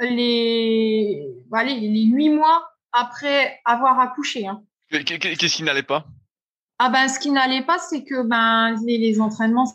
[0.00, 4.46] les, allez, les huit mois après avoir accouché.
[4.46, 4.62] Hein.
[4.90, 6.06] Qu'est-ce qui n'allait pas?
[6.78, 9.72] Ah ben, ce qui n'allait pas, c'est que ben les, les entraînements,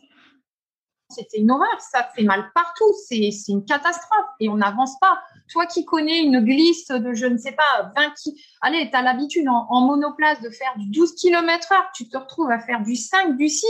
[1.12, 1.80] c'était une horreur.
[1.80, 2.94] Ça fait mal partout.
[3.08, 5.20] C'est une catastrophe et on n'avance pas.
[5.52, 9.02] Toi qui connais une glisse de, je ne sais pas, 20 qui, allez, tu as
[9.02, 12.96] l'habitude en, monoplace de faire du 12 km heure, tu te retrouves à faire du
[12.96, 13.68] 5, du 6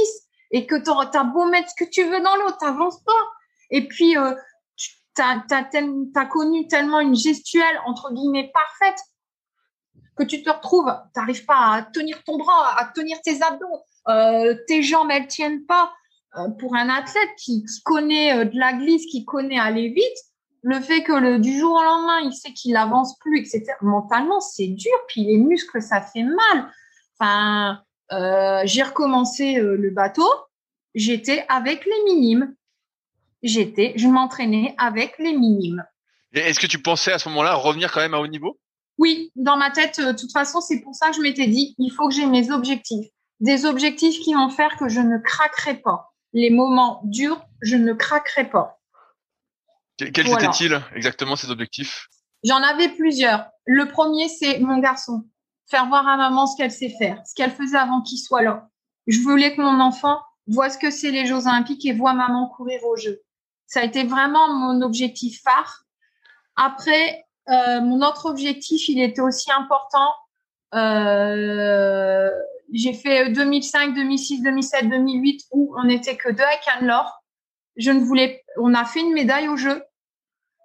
[0.51, 3.23] et que tu as beau mettre ce que tu veux dans l'eau, t'avances pas.
[3.71, 4.35] Et puis, euh,
[5.15, 8.99] tu as, connu tellement une gestuelle, entre guillemets, parfaite,
[10.15, 13.65] que tu te retrouves, tu n'arrives pas à tenir ton bras, à tenir tes abdos,
[14.07, 15.93] euh, tes jambes, elles tiennent pas.
[16.37, 20.17] Euh, pour un athlète qui, qui connaît euh, de la glisse, qui connaît aller vite,
[20.63, 23.65] le fait que le, du jour au lendemain, il sait qu'il avance plus, etc.
[23.81, 24.91] Mentalement, c'est dur.
[25.07, 26.71] Puis les muscles, ça fait mal.
[27.19, 30.29] Enfin, euh, j'ai recommencé euh, le bateau.
[30.93, 32.53] J'étais avec les minimes.
[33.41, 35.83] J'étais, je m'entraînais avec les minimes.
[36.33, 38.59] Est-ce que tu pensais à ce moment-là revenir quand même à haut niveau?
[38.97, 39.99] Oui, dans ma tête.
[39.99, 42.51] De toute façon, c'est pour ça que je m'étais dit, il faut que j'ai mes
[42.51, 43.07] objectifs,
[43.39, 47.93] des objectifs qui vont faire que je ne craquerai pas les moments durs, je ne
[47.93, 48.79] craquerai pas.
[49.97, 52.07] Quels étaient-ils exactement ces objectifs?
[52.43, 53.45] J'en avais plusieurs.
[53.65, 55.25] Le premier, c'est mon garçon.
[55.69, 58.67] Faire voir à maman ce qu'elle sait faire, ce qu'elle faisait avant qu'il soit là.
[59.07, 62.47] Je voulais que mon enfant voit ce que c'est les Jeux Olympiques et voit maman
[62.47, 63.21] courir aux Jeux.
[63.67, 65.83] Ça a été vraiment mon objectif phare.
[66.55, 70.13] Après, euh, mon autre objectif, il était aussi important.
[70.73, 72.29] Euh,
[72.71, 77.21] j'ai fait 2005, 2006, 2007, 2008 où on n'était que deux à Cannes-Lor.
[77.77, 79.83] Je ne voulais, on a fait une médaille au jeu.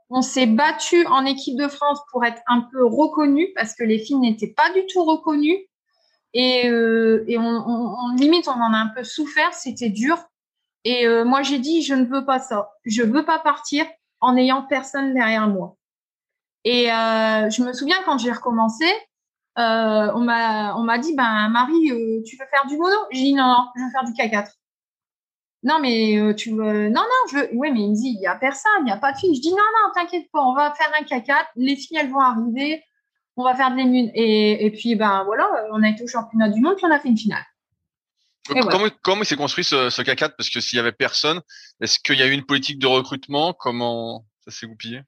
[0.08, 3.98] On s'est battu en équipe de France pour être un peu reconnu parce que les
[3.98, 5.66] filles n'étaient pas du tout reconnues.
[6.32, 10.18] Et, euh, et on, limite, on en a un peu souffert, c'était dur.
[10.84, 12.70] Et euh, moi, j'ai dit, je ne veux pas ça.
[12.84, 13.86] Je veux pas partir
[14.20, 15.76] en n'ayant personne derrière moi.
[16.64, 18.84] Et euh, je me souviens quand j'ai recommencé,
[19.58, 23.22] euh, on m'a on m'a dit ben Marie euh, tu veux faire du mono j'ai
[23.22, 24.52] dit non non je veux faire du K4
[25.62, 28.20] non mais euh, tu veux non non je veux oui mais il me dit il
[28.20, 30.42] y a personne il n'y a pas de filles je dis non non t'inquiète pas
[30.42, 32.82] on va faire un K4 les filles elles vont arriver.
[33.38, 36.50] On va faire de l'émune et, et puis ben voilà on a été au championnat
[36.50, 37.44] du monde puis on a fait une finale.
[38.48, 41.40] Comment, comment s'est construit ce, ce K4 parce que s'il y avait personne
[41.80, 43.54] est-ce qu'il y a eu une politique de recrutement?
[43.54, 45.00] Comment ça s'est goupillé?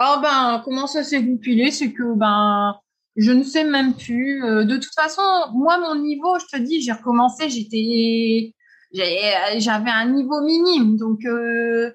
[0.00, 1.72] Oh ben comment ça s'est goupillé?
[1.72, 2.76] C'est que ben
[3.16, 4.44] je ne sais même plus.
[4.44, 8.54] Euh, de toute façon, moi, mon niveau, je te dis, j'ai recommencé, j'étais,
[8.92, 10.96] j'avais un niveau minime.
[10.96, 11.92] Donc, euh,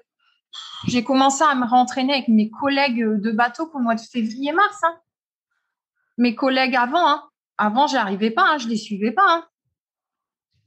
[0.86, 4.78] j'ai commencé à me rentraîner avec mes collègues de bateau pour le mois de février-mars.
[4.84, 4.96] Hein.
[6.18, 7.24] Mes collègues avant, hein.
[7.56, 9.26] avant, j'arrivais pas, hein, je les suivais pas.
[9.26, 9.44] Hein.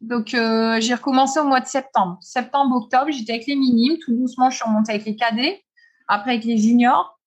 [0.02, 2.18] Donc, euh, j'ai recommencé au mois de septembre.
[2.22, 3.98] Septembre, octobre, j'étais avec les minimes.
[4.00, 5.64] Tout doucement, je suis remontée avec les cadets.
[6.08, 7.21] Après, avec les juniors.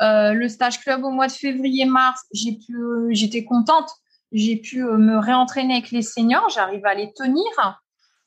[0.00, 3.90] Euh, le stage club au mois de février-mars, j'ai pu, j'étais contente.
[4.30, 6.48] J'ai pu euh, me réentraîner avec les seniors.
[6.50, 7.44] J'arrive à les tenir.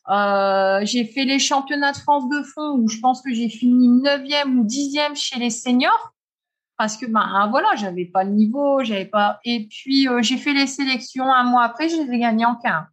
[0.10, 3.88] Euh, j'ai fait les championnats de France de fond où je pense que j'ai fini
[3.88, 6.14] 9e ou 10e chez les seniors
[6.76, 9.40] parce que ben voilà, j'avais pas le niveau, j'avais pas.
[9.46, 12.86] Et puis j'ai fait les sélections un mois après, je les ai gagnées en 15.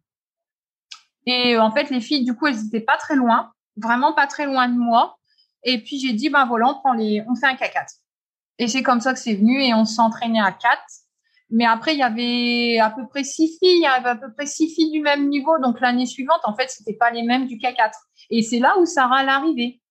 [1.25, 4.45] Et en fait, les filles, du coup, elles étaient pas très loin, vraiment pas très
[4.45, 5.17] loin de moi.
[5.63, 7.87] Et puis j'ai dit ben voilà, on prend les, on fait un K4.
[8.59, 10.83] Et c'est comme ça que c'est venu et on s'entraînait à quatre.
[11.49, 14.31] Mais après, il y avait à peu près six filles, il y avait à peu
[14.33, 15.57] près six filles du même niveau.
[15.59, 17.91] Donc l'année suivante, en fait, c'était pas les mêmes du K4.
[18.29, 19.81] Et c'est là où Sarah est arrivée.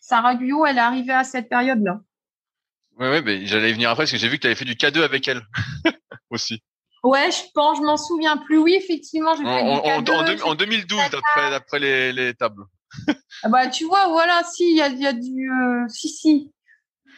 [0.00, 2.00] Sarah Guyot, elle est arrivée à cette période-là.
[2.98, 4.74] Oui, oui, mais j'allais venir après parce que j'ai vu que tu avais fait du
[4.74, 5.42] K2 avec elle
[6.30, 6.62] aussi.
[7.04, 8.58] Ouais, je pense, je m'en souviens plus.
[8.58, 11.00] Oui, effectivement, j'ai fait en, du K2, en, 2012,
[11.50, 12.64] d'après, les, les tables.
[13.42, 16.52] Ah bah, tu vois, voilà, si, il y a, y a, du, euh, si, si.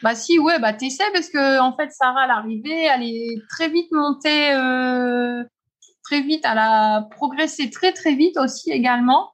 [0.03, 3.89] Bah, si, ouais, bah, t'essaies parce que, en fait, Sarah, l'arrivée, elle est très vite
[3.91, 5.43] montée, euh,
[6.03, 9.31] très vite, elle a progressé très, très vite aussi également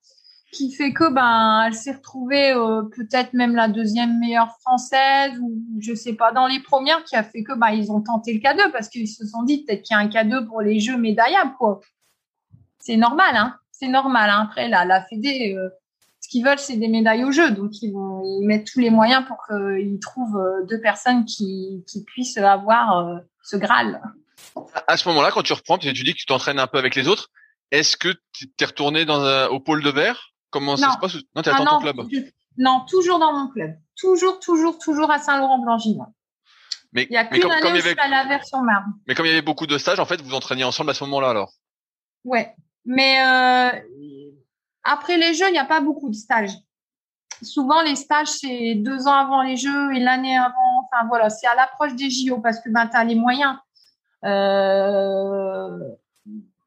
[0.51, 5.61] qui fait que ben elle s'est retrouvée euh, peut-être même la deuxième meilleure française ou
[5.80, 8.39] je sais pas dans les premières qui a fait que ben ils ont tenté le
[8.39, 10.97] K2 parce qu'ils se sont dit peut-être qu'il y a un K2 pour les jeux
[10.97, 11.80] médaillables quoi.
[12.80, 14.47] C'est normal hein, c'est normal hein.
[14.49, 15.70] après la la Fédé euh,
[16.30, 18.89] ce qu'ils veulent c'est des médailles aux jeux donc ils vont ils mettent tous les
[18.89, 24.01] moyens pour qu'ils trouvent euh, deux personnes qui qui puissent avoir ce Graal.
[24.88, 27.07] À ce moment-là quand tu reprends tu dis que tu t'entraînes un peu avec les
[27.07, 27.30] autres
[27.71, 30.34] est-ce que tu es retourné dans un, au pôle de verre?
[30.49, 32.01] Comment ça se passe Non, tu es ah, dans ton club?
[32.57, 33.75] non, toujours dans mon club.
[33.95, 36.09] Toujours, toujours, toujours à Saint-Laurent-Blanchinois.
[36.93, 37.99] Mais, il y a qu'une année comme il y avait...
[37.99, 38.93] à la version marne.
[39.07, 40.93] Mais comme il y avait beaucoup de stages, en fait, vous vous entraîniez ensemble à
[40.95, 41.53] ce moment-là, alors?
[42.23, 42.55] Ouais.
[42.86, 43.80] Mais euh,
[44.90, 46.54] après les Jeux, il n'y a pas beaucoup de stages.
[47.42, 50.84] Souvent, les stages, c'est deux ans avant les Jeux et l'année avant.
[50.84, 53.56] Enfin, voilà, c'est à l'approche des JO parce que ben, tu as les moyens.
[54.26, 55.80] Euh,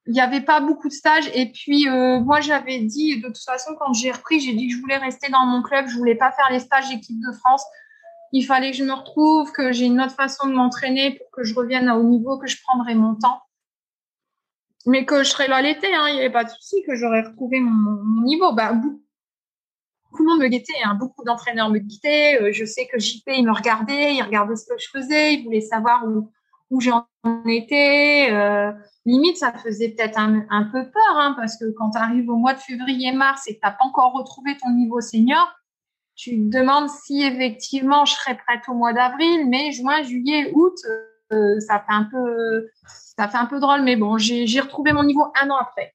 [0.07, 1.31] il n'y avait pas beaucoup de stages.
[1.35, 4.75] Et puis, euh, moi, j'avais dit, de toute façon, quand j'ai repris, j'ai dit que
[4.75, 5.87] je voulais rester dans mon club.
[5.89, 7.65] Je voulais pas faire les stages d'équipe de France.
[8.33, 11.45] Il fallait que je me retrouve, que j'ai une autre façon de m'entraîner pour que
[11.45, 13.41] je revienne à haut niveau, que je prendrai mon temps.
[14.87, 17.23] Mais que je serais là l'été, hein, il n'y avait pas de souci, que j'aurais
[17.23, 18.53] retrouvé mon, niveau.
[18.53, 22.43] Bah, beaucoup de monde me guettait, hein, beaucoup d'entraîneurs me guettaient.
[22.43, 25.45] Euh, je sais que JP, il me regardait, il regardait ce que je faisais, il
[25.45, 27.07] voulait savoir où, j'en
[27.47, 28.29] étais.
[28.31, 28.73] Euh,
[29.05, 32.55] limite, ça faisait peut-être un, peu peur, hein, parce que quand tu arrives au mois
[32.55, 35.53] de février-mars et que tu n'as pas encore retrouvé ton niveau senior,
[36.15, 40.75] tu te demandes si effectivement je serais prête au mois d'avril, mai, juin, juillet, août,
[40.89, 41.12] euh,
[41.61, 42.69] ça fait un peu,
[43.17, 45.95] ça fait un peu drôle, mais bon, j'ai retrouvé mon niveau un an après.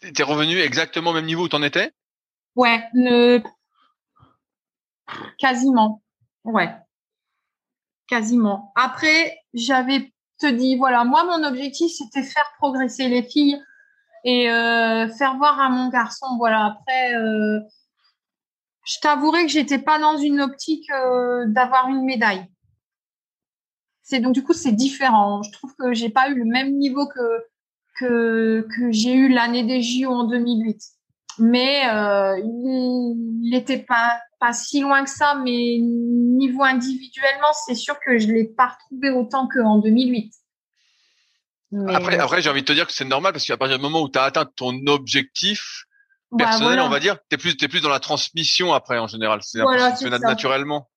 [0.00, 1.92] Tu es revenu exactement au même niveau où tu en étais?
[2.56, 2.82] Ouais,
[5.38, 6.02] quasiment.
[6.44, 6.74] Ouais,
[8.08, 8.72] quasiment.
[8.74, 13.62] Après, j'avais te dit, voilà, moi, mon objectif, c'était faire progresser les filles
[14.24, 17.60] et euh, faire voir à mon garçon, voilà, après, euh,
[18.84, 22.44] je t'avouerai que j'étais pas dans une optique euh, d'avoir une médaille.
[24.02, 25.42] C'est donc du coup c'est différent.
[25.42, 27.44] Je trouve que j'ai pas eu le même niveau que
[27.98, 30.80] que, que j'ai eu l'année des JO en 2008.
[31.38, 31.82] Mais
[32.42, 38.26] il n'était pas pas si loin que ça, mais niveau individuellement, c'est sûr que je
[38.26, 40.34] l'ai pas retrouvé autant qu'en 2008.
[41.88, 44.02] Après, après j'ai envie de te dire que c'est normal parce qu'à partir du moment
[44.02, 45.84] où tu as atteint ton objectif
[46.32, 49.06] bah, personnel, on va dire, tu es plus, es plus dans la transmission après en
[49.06, 49.40] général.
[49.42, 50.90] C'est fait naturellement.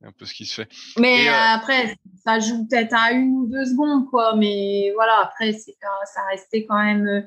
[0.00, 0.68] C'est un peu ce qui se fait.
[0.98, 1.94] Mais euh, après,
[2.24, 4.34] ça joue peut-être à une ou deux secondes, quoi.
[4.34, 5.76] Mais voilà, après, c'est
[6.06, 7.06] ça restait quand même.
[7.06, 7.20] Euh,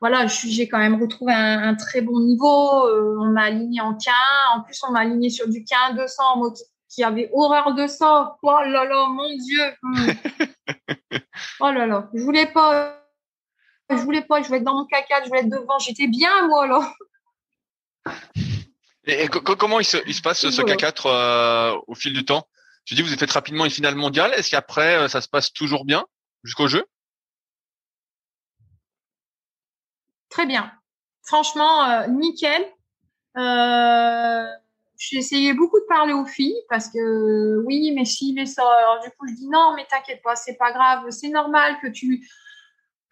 [0.00, 2.86] voilà, j'ai quand même retrouvé un, très bon niveau.
[2.86, 4.10] Euh, on m'a aligné en K1.
[4.56, 6.52] En plus, on m'a aligné sur du K1 200, moi
[6.88, 8.36] qui, avait horreur de ça.
[8.42, 9.62] Oh là là, mon Dieu.
[11.60, 12.98] oh là là, je voulais pas.
[13.90, 15.78] Je voulais pas, je voulais être dans mon caca, je voulais être devant.
[15.78, 16.92] J'étais bien, moi, là.
[19.04, 22.46] Et, comment il se, il se passe ce K4 euh, au fil du temps?
[22.84, 24.32] Tu dis vous avez fait rapidement une finale mondiale.
[24.34, 26.04] Est-ce qu'après euh, ça se passe toujours bien
[26.44, 26.84] jusqu'au jeu?
[30.28, 30.72] Très bien.
[31.24, 32.64] Franchement, euh, nickel.
[33.36, 34.46] Euh,
[34.98, 38.62] j'ai essayé beaucoup de parler aux filles parce que oui, mais si, mais ça.
[38.62, 41.88] Alors, du coup, je dis non, mais t'inquiète pas, c'est pas grave, c'est normal que
[41.88, 42.26] tu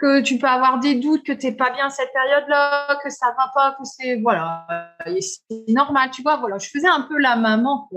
[0.01, 3.51] que tu peux avoir des doutes, que t'es pas bien cette période-là, que ça va
[3.55, 4.67] pas, que c'est voilà,
[5.07, 6.37] c'est normal, tu vois.
[6.39, 7.89] Voilà, je faisais un peu la maman.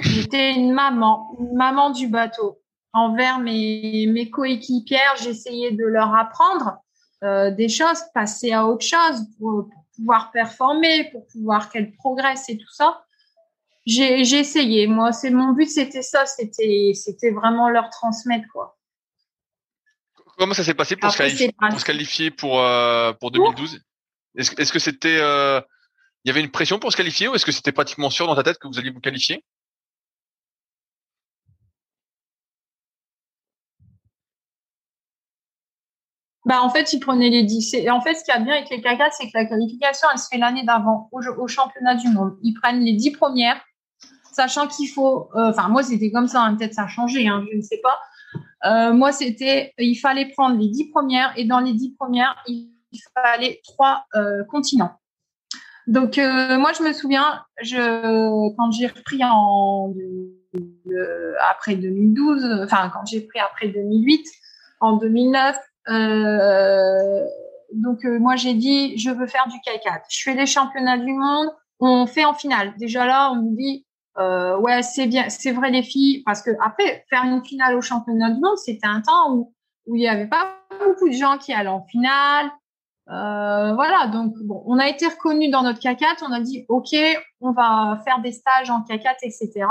[0.00, 2.60] J'étais une maman, maman du bateau
[2.92, 5.16] envers mes mes coéquipières.
[5.16, 6.78] J'essayais de leur apprendre
[7.24, 12.58] euh, des choses, passer à autre chose pour, pouvoir performer, pour pouvoir qu'elles progressent et
[12.58, 13.04] tout ça.
[13.86, 14.86] J'ai essayé.
[14.86, 18.76] Moi, c'est mon but, c'était ça, c'était c'était vraiment leur transmettre quoi.
[20.38, 23.80] Comment ça s'est passé pour, se qualifier, pour se qualifier pour euh, pour 2012
[24.36, 25.60] Est-ce est que c'était euh,
[26.24, 28.34] il y avait une pression pour se qualifier ou est-ce que c'était pratiquement sûr dans
[28.34, 29.44] ta tête que vous alliez vous qualifier?
[36.44, 37.74] Bah, en fait, ils prenaient les 10.
[37.74, 40.08] Et en fait, ce qui y a bien avec les K4, c'est que la qualification,
[40.12, 42.36] elle se fait l'année d'avant au, championnat du monde.
[42.42, 43.60] Ils prennent les 10 premières
[44.32, 47.56] sachant qu'il faut, enfin moi c'était comme ça, hein, peut-être ça a changé, hein, je
[47.58, 47.98] ne sais pas.
[48.64, 52.70] Moi c'était, il fallait prendre les dix premières et dans les dix premières, il
[53.14, 54.06] fallait trois
[54.48, 54.92] continents.
[55.86, 57.76] Donc moi je me souviens, je
[58.56, 59.20] quand j'ai repris
[61.50, 64.26] après 2012, enfin quand j'ai pris après 2008,
[64.82, 65.56] en 2009.
[65.88, 67.24] Euh,
[67.72, 70.02] donc euh, moi j'ai dit je veux faire du K4.
[70.10, 71.48] Je fais les championnats du monde,
[71.80, 72.74] on fait en finale.
[72.78, 73.86] Déjà là on me dit
[74.18, 77.80] euh, ouais c'est bien, c'est vrai les filles parce que après faire une finale au
[77.80, 79.34] championnat du monde c'était un temps
[79.86, 82.50] où il y avait pas beaucoup de gens qui allaient en finale.
[83.08, 86.94] Euh, voilà, donc bon, on a été reconnus dans notre K4, on a dit ok,
[87.40, 89.66] on va faire des stages en K4, etc.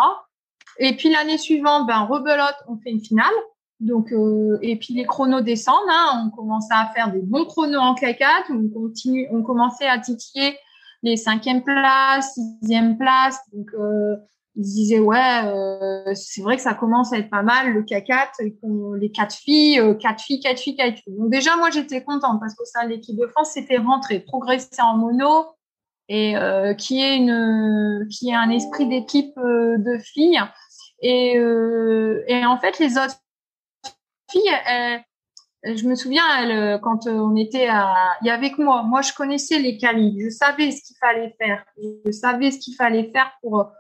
[0.80, 3.34] Et puis l'année suivante, ben rebelote, on fait une finale.
[3.80, 5.78] Donc, euh, et puis les chronos descendent.
[5.90, 8.52] Hein, on commençait à faire des bons chronos en K4.
[8.52, 10.58] On continue, on commençait à titiller
[11.04, 13.40] les cinquième places, sixième places.
[13.54, 14.16] Donc, euh,
[14.56, 18.98] ils disaient ouais, euh, c'est vrai que ça commence à être pas mal le K4.
[19.00, 21.16] Les quatre filles, euh, quatre filles, quatre filles, quatre filles.
[21.18, 24.98] Donc déjà, moi j'étais contente parce que ça, l'équipe de France, c'était rentré, progresser en
[24.98, 25.46] mono
[26.10, 30.42] et euh, qui est une, qui est un esprit d'équipe de filles.
[31.02, 33.16] Et, et en fait, les autres
[34.30, 34.52] fille,
[35.64, 38.84] je me souviens, elle, quand on était à, il y avait moi.
[38.84, 40.16] Moi, je connaissais les qualifs.
[40.20, 41.64] Je savais ce qu'il fallait faire.
[42.06, 43.72] Je savais ce qu'il fallait faire pour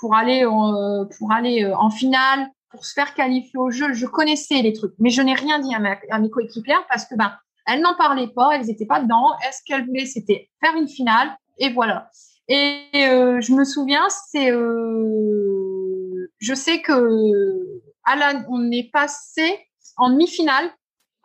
[0.00, 3.92] pour aller en, pour aller euh, en finale, pour se faire qualifier au jeu.
[3.92, 7.32] Je connaissais les trucs, mais je n'ai rien dit à, mes coéquipières parce que ben
[7.66, 9.28] elles n'en parlaient pas, elles n'étaient pas dedans.
[9.46, 11.28] Est-ce qu'elles voulaient, c'était faire une finale?
[11.58, 12.10] Et voilà.
[12.48, 19.58] Et euh, je me souviens, c'est, euh, je sais que Alan, on est passé
[19.96, 20.70] en demi-finale,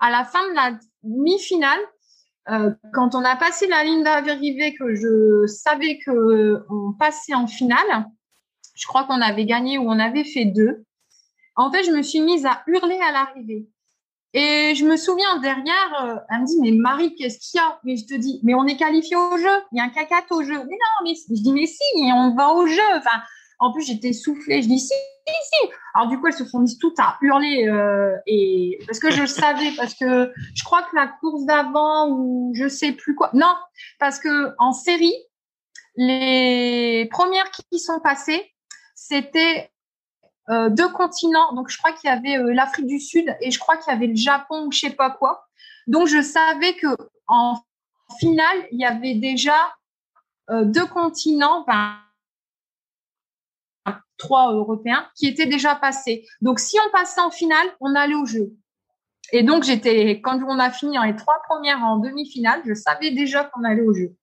[0.05, 1.79] à la fin de la demi-finale,
[2.49, 7.47] euh, quand on a passé la ligne d'arrivée, que je savais que on passait en
[7.47, 8.05] finale,
[8.75, 10.85] je crois qu'on avait gagné ou on avait fait deux.
[11.55, 13.67] En fait, je me suis mise à hurler à l'arrivée.
[14.33, 17.79] Et je me souviens derrière, euh, elle me dit mais Marie, qu'est-ce qu'il y a?
[17.83, 20.25] Mais je te dis mais on est qualifié au jeu, il y a un cacat
[20.29, 20.53] au jeu.
[20.53, 21.81] Mais non, mais je dis mais si,
[22.13, 22.81] on va au jeu.
[23.59, 24.93] En plus j'étais soufflée, je dis si,
[25.27, 29.11] si, Alors du coup, elles se sont mises toutes à hurler euh, et parce que
[29.11, 33.29] je savais, parce que je crois que la course d'avant ou je sais plus quoi.
[33.33, 33.55] Non,
[33.99, 35.15] parce que en série,
[35.95, 38.51] les premières qui sont passées,
[38.93, 39.71] c'était
[40.49, 41.53] euh, deux continents.
[41.53, 43.95] Donc je crois qu'il y avait euh, l'Afrique du Sud et je crois qu'il y
[43.95, 45.47] avait le Japon ou je sais pas quoi.
[45.87, 46.87] Donc je savais que
[47.27, 47.55] en
[48.19, 49.55] finale, il y avait déjà
[50.47, 51.63] deux continents.
[51.65, 51.95] Ben,
[54.17, 56.25] trois Européens qui étaient déjà passés.
[56.41, 58.53] Donc, si on passait en finale, on allait au jeu.
[59.31, 63.43] Et donc, j'étais, quand on a fini les trois premières en demi-finale, je savais déjà
[63.43, 64.15] qu'on allait au jeu.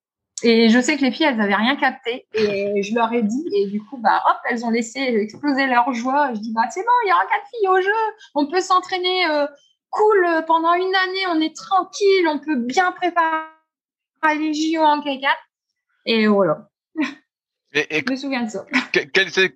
[0.44, 2.26] Et je sais que les filles, elles avaient rien capté.
[2.34, 5.92] Et je leur ai dit, et du coup, bah, hop, elles ont laissé exploser leur
[5.92, 6.34] joie.
[6.34, 8.14] Je dis, bah, c'est bon, il y aura quatre filles au jeu.
[8.34, 9.46] On peut s'entraîner euh,
[9.90, 11.26] cool pendant une année.
[11.30, 12.26] On est tranquille.
[12.28, 13.46] On peut bien préparer
[14.38, 15.28] les JO en K4.
[16.06, 16.68] Et voilà.
[17.74, 18.66] Et, je me souviens de ça.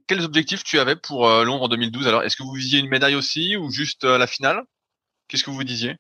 [0.07, 2.89] Quels, objectifs tu avais pour euh, Londres en 2012 Alors, est-ce que vous visiez une
[2.89, 4.63] médaille aussi ou juste euh, la finale?
[5.29, 5.97] Qu'est-ce que vous disiez?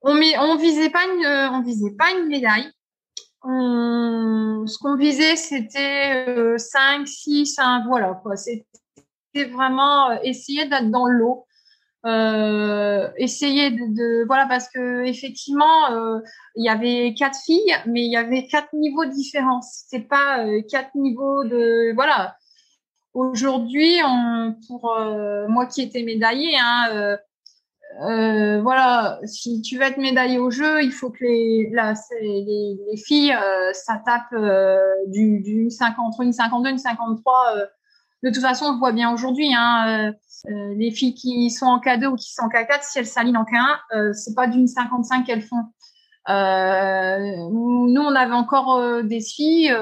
[0.00, 2.70] On, on visait pas une, euh, on visait pas une médaille.
[3.44, 8.22] ce qu'on visait, c'était 5, 6, 1, voilà.
[8.36, 11.46] C'était vraiment essayer d'être dans l'eau
[12.06, 16.20] euh, essayer de, de, voilà parce que effectivement euh,
[16.54, 19.60] il y avait quatre filles mais il y avait quatre niveaux différents.
[19.62, 22.36] C'est pas euh, quatre niveaux de voilà.
[23.14, 23.96] Aujourd'hui
[24.68, 27.16] pour euh, moi qui étais médaillée hein,
[28.02, 32.78] euh, voilà si tu veux être médaillée au jeu il faut que les là les,
[32.88, 33.34] les, filles
[33.72, 34.32] ça tape
[35.08, 37.34] du, du 50 entre une 52 une 53
[38.22, 39.54] de toute façon, on voit bien aujourd'hui.
[39.54, 40.12] Hein, euh,
[40.46, 43.36] euh, les filles qui sont en K2 ou qui sont en K4, si elles s'alignent
[43.36, 45.64] en K1, euh, c'est pas d'une 55 qu'elles font.
[46.28, 47.18] Euh,
[47.50, 49.74] nous, on avait encore des filles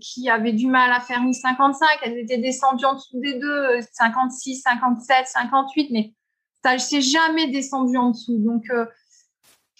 [0.00, 1.86] qui avaient du mal à faire une 55.
[2.02, 6.14] Elles étaient descendues en dessous des deux, 56, 57, 58, mais
[6.64, 8.38] ça s'est jamais descendu en dessous.
[8.38, 8.62] Donc,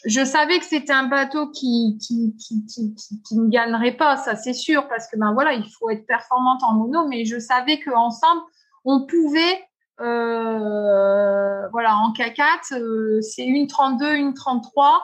[0.05, 4.37] je savais que c'était un bateau qui qui, qui, qui, qui, ne gagnerait pas, ça
[4.37, 7.81] c'est sûr, parce que ben voilà, il faut être performante en mono, mais je savais
[7.81, 8.43] qu'ensemble,
[8.85, 9.65] on pouvait,
[10.01, 15.03] euh, voilà, en K4, euh, c'est une 32, une 33.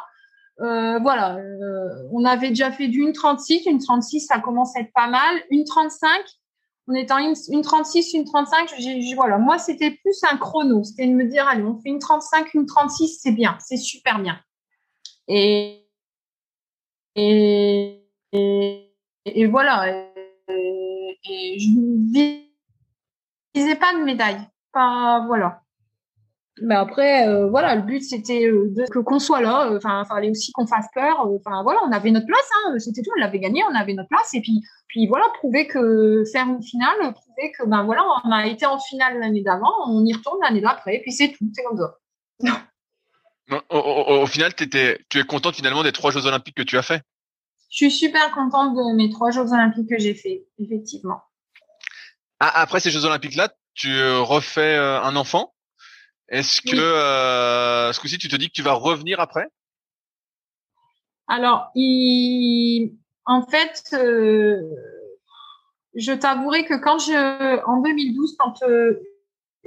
[0.61, 1.39] Euh, voilà,
[2.13, 5.43] on avait déjà fait d'une 36, une 36, ça commence à être pas mal.
[5.51, 6.09] Une 35,
[6.87, 8.73] on était en une, une 36, une 35,
[9.17, 12.55] voilà, moi c'était plus un chrono, c'était de me dire, allez, on fait une 35,
[12.55, 14.39] une 36, c'est bien, c'est super bien.
[15.29, 15.87] Et,
[17.17, 18.01] et,
[18.33, 19.89] et, voilà.
[19.89, 22.41] et je ne
[23.55, 24.41] visais pas de médaille.
[24.73, 25.65] Pas, voilà.
[26.63, 29.71] Mais après, euh, voilà, le but c'était euh, qu'on soit là.
[29.71, 31.27] Euh, enfin, il fallait aussi qu'on fasse peur.
[31.27, 32.49] Enfin, voilà, on avait notre place.
[32.67, 33.11] Hein, c'était tout.
[33.17, 34.33] On l'avait gagné, on avait notre place.
[34.35, 38.47] Et puis, puis voilà, prouver que faire une finale, prouver que ben voilà, on a
[38.47, 40.97] été en finale l'année d'avant, on y retourne l'année d'après.
[40.97, 41.45] Et puis c'est tout.
[41.53, 41.99] C'est comme ça.
[43.51, 46.79] Au, au, au, final, étais, tu es contente finalement des trois Jeux Olympiques que tu
[46.79, 47.03] as fait?
[47.71, 51.23] Je suis super contente de mes trois Jeux Olympiques que j'ai fait, effectivement.
[52.41, 55.55] Ah, après ces Jeux Olympiques-là, tu refais un enfant.
[56.29, 59.47] Est-ce que euh, ce coup-ci, tu te dis que tu vas revenir après?
[61.29, 62.97] Alors, il...
[63.25, 64.61] en fait, euh,
[65.95, 69.01] je t'avouerai que quand je, en 2012, quand euh,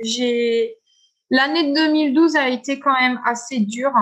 [0.01, 0.77] j'ai
[1.29, 3.93] l'année de 2012 a été quand même assez dure.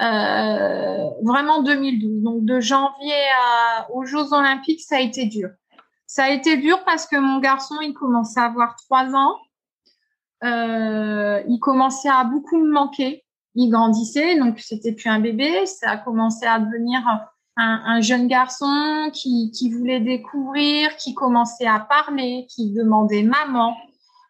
[0.00, 2.22] Euh, vraiment 2012.
[2.22, 3.14] Donc de janvier
[3.92, 5.50] aux Jeux Olympiques, ça a été dur.
[6.06, 9.36] Ça a été dur parce que mon garçon, il commençait à avoir trois ans.
[10.42, 13.24] Euh, il commençait à beaucoup me manquer.
[13.54, 15.66] Il grandissait, donc c'était plus un bébé.
[15.66, 17.20] Ça a commencé à devenir un,
[17.56, 23.76] un jeune garçon qui, voulait découvrir, qui commençait à parler, qui demandait maman.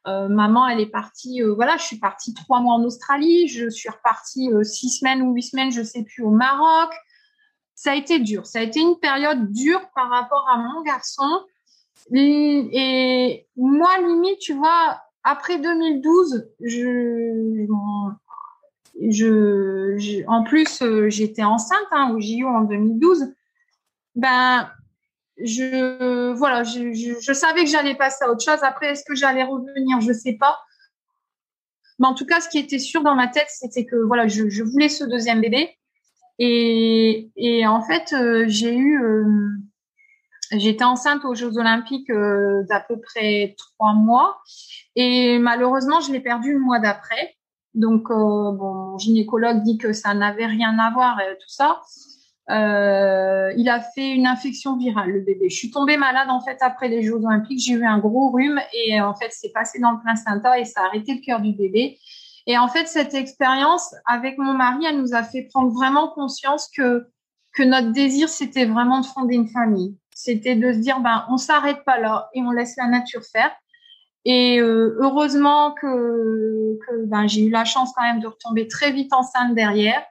[0.07, 1.43] Euh, maman, elle est partie.
[1.43, 3.49] Euh, voilà, je suis partie trois mois en Australie.
[3.49, 6.93] Je suis repartie euh, six semaines ou huit semaines, je sais plus, au Maroc.
[7.75, 8.47] Ça a été dur.
[8.47, 11.45] Ça a été une période dure par rapport à mon garçon.
[12.13, 17.67] Et, moi, limite, tu vois, après 2012, je,
[20.27, 23.35] en plus, j'étais enceinte hein, au JO en 2012.
[24.15, 24.71] Ben,
[25.45, 28.63] je, voilà, je, savais que j'allais passer à autre chose.
[28.63, 30.01] Après, est-ce que j'allais revenir?
[30.01, 30.59] Je sais pas.
[31.99, 34.49] Mais en tout cas, ce qui était sûr dans ma tête, c'était que voilà, je,
[34.49, 35.77] je, voulais ce deuxième bébé.
[36.39, 39.25] Et, en fait, euh, j'ai eu, euh,
[40.53, 44.41] J'étais enceinte aux Jeux Olympiques euh, d'à peu près trois mois
[44.97, 47.37] et malheureusement, je l'ai perdu le mois d'après.
[47.75, 51.81] Donc, bon, mon gynécologue dit que ça n'avait rien à voir tout ça.
[52.51, 55.49] Euh, il a fait une infection virale, le bébé.
[55.49, 57.61] Je suis tombée malade en fait après les Jeux Olympiques.
[57.61, 60.83] J'ai eu un gros rhume et en fait, c'est passé dans le placenta et ça
[60.83, 61.99] a arrêté le cœur du bébé.
[62.47, 66.69] Et en fait, cette expérience avec mon mari, elle nous a fait prendre vraiment conscience
[66.77, 67.07] que
[67.53, 71.37] que notre désir, c'était vraiment de fonder une famille c'était de se dire ben on
[71.37, 73.51] s'arrête pas là et on laisse la nature faire.
[74.27, 78.93] Et euh, heureusement que, que ben, j'ai eu la chance quand même de retomber très
[78.93, 80.05] vite enceinte derrière.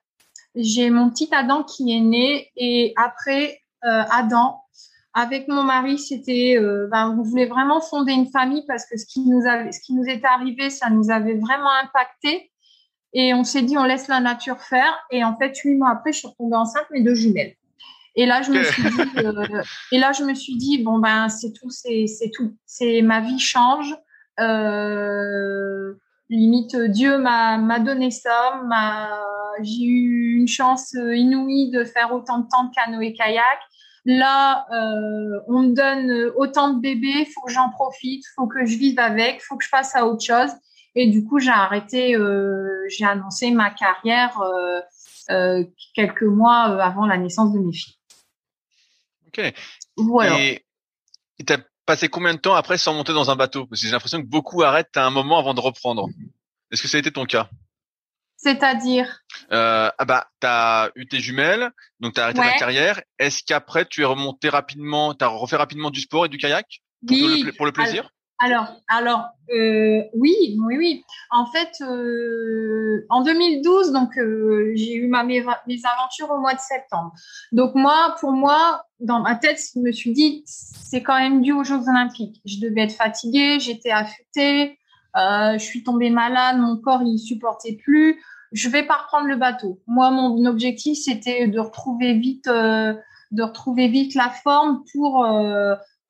[0.61, 4.61] J'ai mon petit Adam qui est né et après euh, Adam,
[5.14, 9.06] avec mon mari, c'était euh, ben, on voulait vraiment fonder une famille parce que ce
[9.06, 12.52] qui nous avait, ce qui nous était arrivé, ça nous avait vraiment impacté.
[13.14, 14.99] Et on s'est dit on laisse la nature faire.
[15.11, 17.56] Et en fait, huit mois après, je suis retombée enceinte mes deux jumelles.
[18.15, 21.30] Et là, je me suis dit, euh, et là, je me suis dit, bon ben,
[21.30, 23.95] c'est tout, c'est, c'est tout, c'est ma vie change.
[24.40, 25.94] Euh,
[26.30, 28.61] limite, Dieu m'a, m'a donné ça.
[28.65, 29.10] M'a,
[29.64, 33.60] j'ai eu une chance inouïe de faire autant de temps de canoë-kayak.
[34.06, 38.77] Là, euh, on me donne autant de bébés, faut que j'en profite, faut que je
[38.77, 40.52] vive avec, faut que je passe à autre chose.
[40.95, 44.81] Et du coup, j'ai arrêté, euh, j'ai annoncé ma carrière euh,
[45.30, 45.64] euh
[45.94, 47.95] quelques mois avant la naissance de mes filles.
[49.27, 49.53] Ok.
[49.98, 50.40] Voilà.
[50.40, 50.64] Et
[51.45, 53.65] t'as passé combien de temps après sans monter dans un bateau?
[53.68, 56.10] Parce que j'ai l'impression que beaucoup arrêtent à un moment avant de reprendre.
[56.72, 57.49] Est-ce que ça a été ton cas?
[58.41, 59.20] C'est-à-dire
[59.52, 63.02] euh, Ah bah, t'as eu tes jumelles, donc t'as arrêté ta carrière.
[63.20, 66.66] Est-ce qu'après tu es remonté rapidement, t'as refait rapidement du sport et du kayak
[67.06, 68.10] pour, le, pour le plaisir?
[68.41, 70.34] alors, alors euh, oui,
[70.66, 71.03] oui, oui.
[71.30, 74.11] En fait, euh, en 2012, donc
[74.76, 77.11] j'ai eu ma mes, aventures au mois de septembre.
[77.52, 81.52] Donc moi, pour moi, dans ma tête, je me suis dit, c'est quand même dû
[81.52, 82.41] aux Jeux Olympiques.
[82.45, 84.79] Je devais être fatiguée, j'étais affûtée,
[85.15, 88.22] je suis tombée malade, mon corps il supportait plus.
[88.52, 89.80] Je vais pas reprendre le bateau.
[89.86, 95.27] Moi, mon objectif c'était de retrouver vite, de retrouver vite la forme pour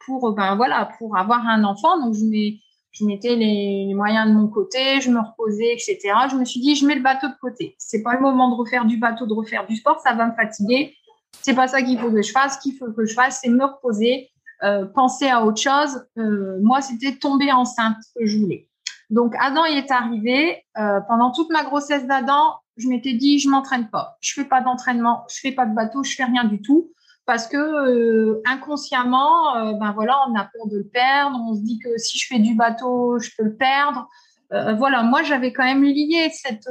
[0.06, 2.00] pour ben voilà pour avoir un enfant.
[2.00, 6.00] Donc je mettais les, moyens de mon côté, je me reposais, etc.
[6.32, 7.76] Je me suis dit, je mets le bateau de côté.
[7.78, 10.34] C'est pas le moment de refaire du bateau, de refaire du sport, ça va me
[10.34, 10.96] fatiguer.
[11.42, 12.56] C'est pas ça qu'il faut que je fasse.
[12.56, 14.30] Ce qu'il faut que je fasse, c'est me reposer,
[14.64, 16.06] euh, penser à autre chose.
[16.18, 18.68] Euh, moi, c'était tomber enceinte que je voulais.
[19.10, 20.64] Donc Adam y est arrivé.
[20.78, 24.18] Euh, pendant toute ma grossesse d'Adam, je m'étais dit, je m'entraîne pas.
[24.22, 26.92] Je fais pas d'entraînement, je fais pas de bateau, je fais rien du tout
[27.26, 31.38] parce que euh, inconsciemment, euh, ben voilà, on a peur de le perdre.
[31.48, 34.08] On se dit que si je fais du bateau, je peux le perdre.
[34.52, 36.68] Voilà, moi j'avais quand même lié cette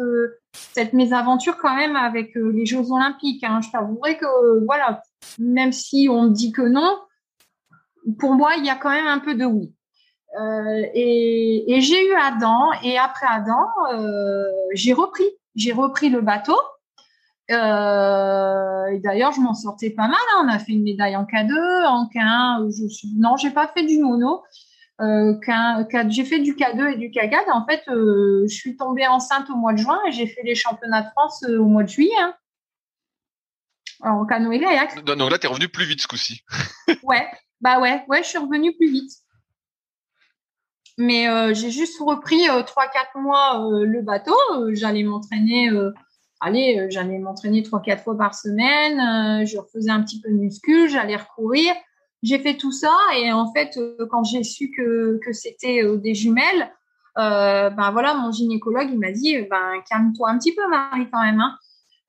[0.52, 3.44] cette mésaventure quand même avec les Jeux Olympiques.
[3.44, 3.60] Hein.
[3.62, 5.00] Je t'avouerai que voilà,
[5.38, 6.98] même si on dit que non,
[8.18, 9.72] pour moi, il y a quand même un peu de oui.
[10.36, 14.44] Euh, et, et j'ai eu Adam, et après Adam, euh,
[14.74, 15.28] j'ai repris.
[15.54, 16.58] J'ai repris le bateau.
[17.50, 20.18] Euh, et d'ailleurs, je m'en sortais pas mal.
[20.34, 20.44] Hein.
[20.44, 22.70] On a fait une médaille en K2, en K1.
[22.70, 23.08] Je suis...
[23.16, 24.42] Non, j'ai pas fait du mono.
[25.00, 27.50] J'ai fait du K2 et du K4.
[27.52, 31.02] En fait, je suis tombée enceinte au mois de juin et j'ai fait les championnats
[31.02, 32.12] de France au mois de juillet.
[32.20, 32.34] Hein.
[34.02, 35.04] Alors, en canoë kayak.
[35.04, 36.42] Donc là, tu es revenu plus vite ce coup-ci.
[37.02, 37.26] ouais,
[37.60, 39.10] bah ouais, ouais, je suis revenue plus vite.
[40.98, 44.34] Mais euh, j'ai juste repris 3-4 mois le bateau.
[44.72, 45.70] j'allais m'entraîner,
[46.40, 49.46] allez, j'allais m'entraîner 3-4 fois par semaine.
[49.46, 51.74] je refaisais un petit peu de muscu, j'allais recourir
[52.22, 56.14] j'ai fait tout ça et en fait, euh, quand j'ai su que, c'était euh, des
[56.14, 56.72] jumelles,
[57.18, 61.22] euh, ben voilà, mon gynécologue il m'a dit, ben calme-toi un petit peu, Marie, quand
[61.22, 61.40] même.
[61.40, 61.56] Hein.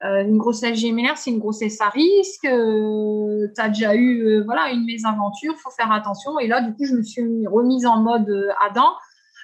[0.04, 2.46] Euh, une grossesse gémellaire, c'est une grossesse à risque.
[2.46, 6.40] Euh, tu as déjà eu voilà une mésaventure, faut faire attention.
[6.40, 8.30] Et là, du coup, je me suis remise en mode
[8.66, 8.90] Adam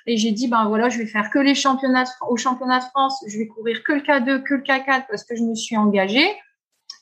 [0.08, 3.24] et j'ai dit ben voilà, je vais faire que les championnats au championnat de France,
[3.28, 6.28] je vais courir que le K2, que le K4 parce que je me suis engagée.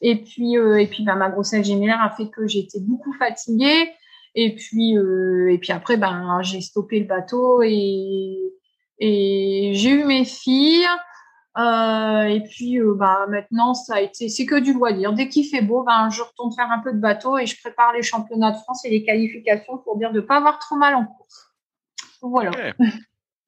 [0.01, 3.89] Et puis, euh, et puis bah, ma grossesse gémellaire a fait que j'étais beaucoup fatiguée.
[4.35, 8.37] Et puis, euh, et puis après, ben, j'ai stoppé le bateau et,
[8.99, 10.87] et j'ai eu mes filles.
[11.57, 15.13] Euh, et puis, bah, maintenant, ça a été, c'est que du loisir.
[15.13, 17.93] Dès qu'il fait beau, ben, je retourne faire un peu de bateau et je prépare
[17.93, 21.05] les championnats de France et les qualifications pour dire de pas avoir trop mal en
[21.05, 21.53] course.
[22.21, 22.51] Voilà.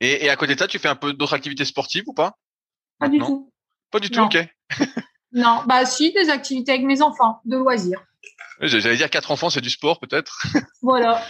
[0.01, 2.35] Et, et, à côté de ça, tu fais un peu d'autres activités sportives ou pas?
[2.99, 3.49] Pas du tout.
[3.91, 4.37] Pas du tout, ok.
[5.31, 8.01] Non, bah si, des activités avec mes enfants, de loisirs.
[8.61, 10.45] J'allais dire quatre enfants, c'est du sport peut-être.
[10.81, 11.21] Voilà.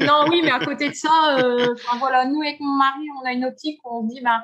[0.00, 3.32] non, oui, mais à côté de ça, euh, voilà, nous avec mon mari, on a
[3.32, 4.42] une optique où on dit, ben,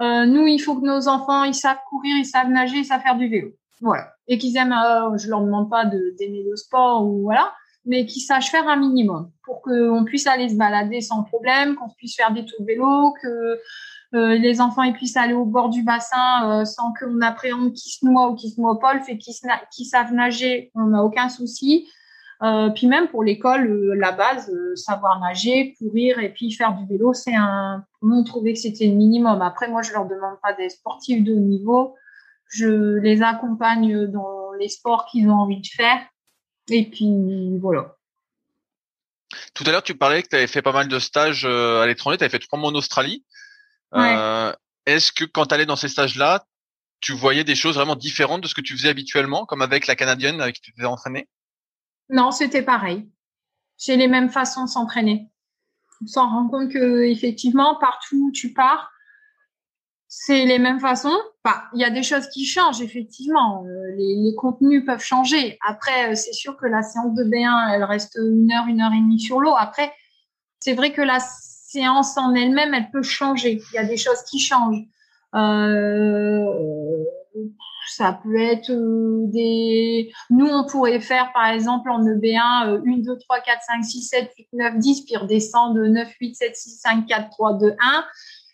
[0.00, 3.02] euh, nous, il faut que nos enfants, ils savent courir, ils savent nager, ils savent
[3.02, 3.50] faire du vélo.
[3.80, 4.12] Voilà.
[4.26, 7.52] Et qu'ils aiment, euh, je leur demande pas d'aimer le sport ou voilà,
[7.84, 11.88] mais qu'ils sachent faire un minimum pour qu'on puisse aller se balader sans problème, qu'on
[11.90, 13.60] puisse faire des tours de vélo, que
[14.14, 17.90] euh, les enfants ils puissent aller au bord du bassin euh, sans qu'on appréhende qui
[17.90, 21.28] se noie ou qui se noie pas, le fait qu'ils savent nager, on n'a aucun
[21.28, 21.88] souci.
[22.42, 26.86] Euh, puis même pour l'école, euh, la base, savoir nager, courir et puis faire du
[26.86, 27.84] vélo, c'est un.
[28.00, 29.42] On trouvait que c'était le minimum.
[29.42, 31.96] Après, moi, je leur demande pas des sportifs de haut niveau.
[32.50, 36.00] Je les accompagne dans les sports qu'ils ont envie de faire.
[36.70, 37.96] Et puis voilà.
[39.54, 42.18] Tout à l'heure, tu parlais que tu avais fait pas mal de stages à l'étranger.
[42.18, 43.24] Tu avais fait trois mois en Australie.
[43.94, 44.52] Euh,
[44.86, 46.44] est-ce que quand tu allais dans ces stages-là,
[47.00, 49.96] tu voyais des choses vraiment différentes de ce que tu faisais habituellement, comme avec la
[49.96, 51.28] Canadienne avec qui tu t'es entraîné
[52.10, 53.08] Non, c'était pareil.
[53.78, 55.30] J'ai les mêmes façons de s'entraîner.
[56.02, 58.90] On s'en rend compte que effectivement, partout où tu pars,
[60.08, 61.16] c'est les mêmes façons.
[61.74, 63.64] il y a des choses qui changent, effectivement.
[63.66, 65.58] Euh, les, les, contenus peuvent changer.
[65.66, 68.92] Après, euh, c'est sûr que la séance de B1, elle reste une heure, une heure
[68.92, 69.54] et demie sur l'eau.
[69.56, 69.92] Après,
[70.60, 73.60] c'est vrai que la séance en elle-même, elle peut changer.
[73.72, 74.84] Il y a des choses qui changent.
[75.34, 77.04] Euh,
[77.90, 80.10] ça peut être euh, des.
[80.30, 84.30] Nous, on pourrait faire, par exemple, en EB1, 1, 2, 3, 4, 5, 6, 7,
[84.36, 88.04] 8, 9, 10, puis redescendre de 9, 8, 7, 6, 5, 4, 3, 2, 1.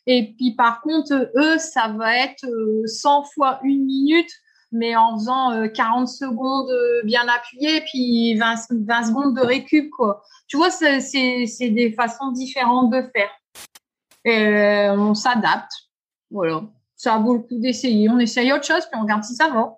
[0.07, 2.47] Et puis, par contre, eux, ça va être
[2.87, 4.31] 100 euh, fois une minute
[4.77, 6.69] mais en faisant 40 euh, secondes
[7.05, 10.21] bien appuyées, puis 20, 20 secondes de récup, quoi.
[10.49, 14.99] Tu vois, c'est des façons différentes de faire.
[14.99, 15.71] On s'adapte.
[16.29, 16.65] Voilà.
[17.05, 18.09] Ça vaut le coup d'essayer.
[18.09, 19.77] On essaye autre chose, puis on regarde si ça va.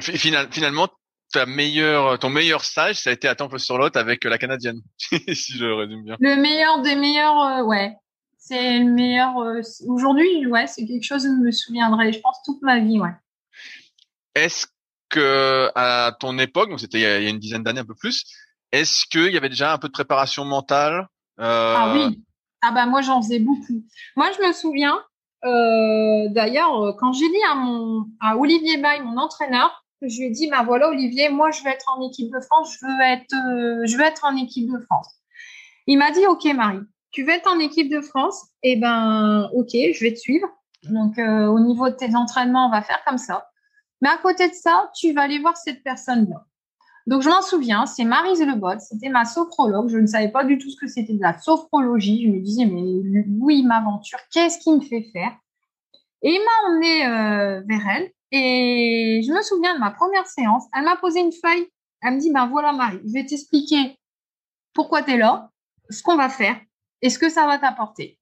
[0.00, 0.88] finalement,
[1.32, 5.64] ta meilleure, ton meilleur stage, ça a été à Temple-sur-Lot avec la Canadienne, si je
[5.64, 6.16] résume bien.
[6.18, 7.94] Le meilleur des meilleurs, ouais.
[8.36, 9.38] C'est le meilleur.
[9.38, 12.98] Euh, aujourd'hui, ouais, c'est quelque chose que je me souviendrai, je pense, toute ma vie,
[12.98, 13.14] ouais.
[14.34, 14.66] Est-ce
[15.08, 18.24] que à ton époque, donc c'était il, y a une dizaine d'années, un peu plus,
[18.72, 21.06] est-ce qu'il y avait déjà un peu de préparation mentale
[21.38, 21.74] euh...
[21.78, 22.24] Ah oui.
[22.60, 23.84] Ah bah moi j'en faisais beaucoup.
[24.16, 25.00] Moi je me souviens.
[25.44, 30.26] Euh, D'ailleurs, quand j'ai dit à mon à Olivier Bay, mon entraîneur, que je lui
[30.26, 33.00] ai dit, bah voilà Olivier, moi je veux être en équipe de France, je veux
[33.02, 35.08] être, euh, je veux être en équipe de France.
[35.86, 36.80] Il m'a dit, ok Marie,
[37.10, 40.48] tu veux être en équipe de France, eh ben, ok, je vais te suivre.
[40.84, 43.48] Donc, euh, au niveau de tes entraînements, on va faire comme ça.
[44.00, 46.44] Mais à côté de ça, tu vas aller voir cette personne-là.
[47.06, 49.88] Donc, je m'en souviens, c'est Marise Lebot, c'était ma sophrologue.
[49.88, 52.24] Je ne savais pas du tout ce que c'était de la sophrologie.
[52.24, 52.82] Je me disais, mais
[53.40, 55.32] oui, m'aventure, qu'est-ce qui me fait faire?
[56.22, 58.10] Et il m'a emmené euh, vers elle.
[58.30, 60.64] Et je me souviens de ma première séance.
[60.74, 61.68] Elle m'a posé une feuille.
[62.00, 63.98] Elle me dit, ben voilà, Marie, je vais t'expliquer
[64.72, 65.50] pourquoi tu es là,
[65.90, 66.58] ce qu'on va faire
[67.02, 68.18] est ce que ça va t'apporter.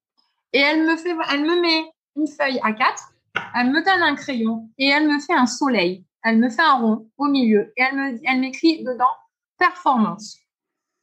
[0.53, 3.13] Et elle me fait, elle me met une feuille à quatre,
[3.55, 6.05] elle me donne un crayon et elle me fait un soleil.
[6.23, 9.11] Elle me fait un rond au milieu et elle me, elle m'écrit dedans
[9.59, 10.39] performance.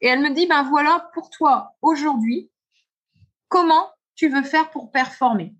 [0.02, 2.50] Et elle me dit, ben voilà, pour toi, aujourd'hui,
[3.48, 5.54] comment tu veux faire pour performer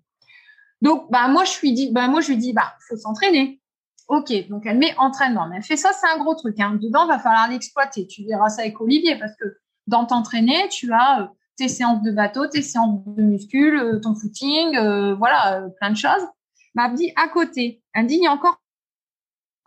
[0.82, 3.60] Donc, ben moi, je lui dis, ben moi, je lui dis, bah, faut s'entraîner.
[4.08, 5.46] Ok, donc elle met entraînement.
[5.48, 6.58] Mais elle fait ça, c'est un gros truc.
[6.58, 6.78] Hein.
[6.80, 8.06] Dedans, va falloir l'exploiter.
[8.06, 9.44] Tu verras ça avec Olivier parce que
[9.86, 11.26] dans t'entraîner, tu as euh,
[11.56, 15.96] tes séances de bateau, tes séances de muscule, euh, ton footing, euh, voilà, plein de
[15.96, 16.26] choses.
[16.74, 17.82] Bah, elle me dit à côté.
[17.94, 18.60] Elle dit, il y a encore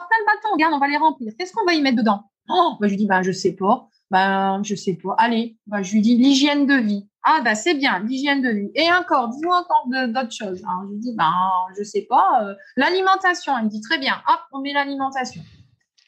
[0.08, 0.54] plein de bâtons.
[0.54, 1.34] Regarde, on va les remplir.
[1.38, 3.88] Qu'est-ce qu'on va y mettre dedans Oh, bah, je lui dis, bah, je sais pas.
[4.12, 5.16] Ben, je sais pas.
[5.18, 7.10] Allez, bah, je lui dis l'hygiène de vie.
[7.24, 8.72] Ah, bah, c'est bien, l'hygiène de vie.
[8.76, 10.60] Et encore, dis-moi encore d'autres choses.
[10.60, 11.34] je lui dis, ben,
[11.78, 12.44] je sais pas.
[12.44, 14.22] Euh, l'alimentation, elle me dit très bien.
[14.28, 15.42] Hop, on met l'alimentation.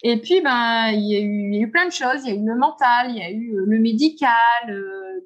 [0.04, 2.26] Et puis, ben, il y, a eu, il y a eu plein de choses.
[2.26, 4.70] Il y a eu le mental, il y a eu euh, le médical.
[4.70, 5.22] Euh,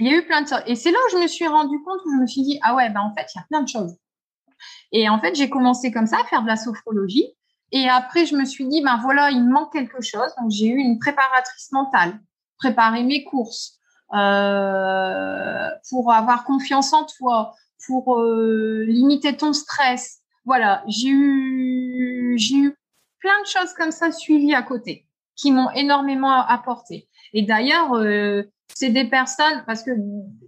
[0.00, 0.62] il y a eu plein de choses.
[0.66, 2.74] Et c'est là où je me suis rendu compte, où je me suis dit, ah
[2.74, 3.96] ouais, ben, en fait, il y a plein de choses.
[4.92, 7.26] Et en fait, j'ai commencé comme ça à faire de la sophrologie.
[7.76, 10.32] Et après, je me suis dit, ben voilà, il me manque quelque chose.
[10.40, 12.20] Donc, j'ai eu une préparatrice mentale,
[12.56, 13.80] préparer mes courses,
[14.14, 17.52] euh, pour avoir confiance en toi,
[17.84, 20.20] pour euh, limiter ton stress.
[20.44, 22.76] Voilà, j'ai eu, j'ai eu
[23.18, 27.08] plein de choses comme ça suivies à côté qui m'ont énormément apporté.
[27.32, 29.90] Et d'ailleurs, euh, c'est des personnes, parce que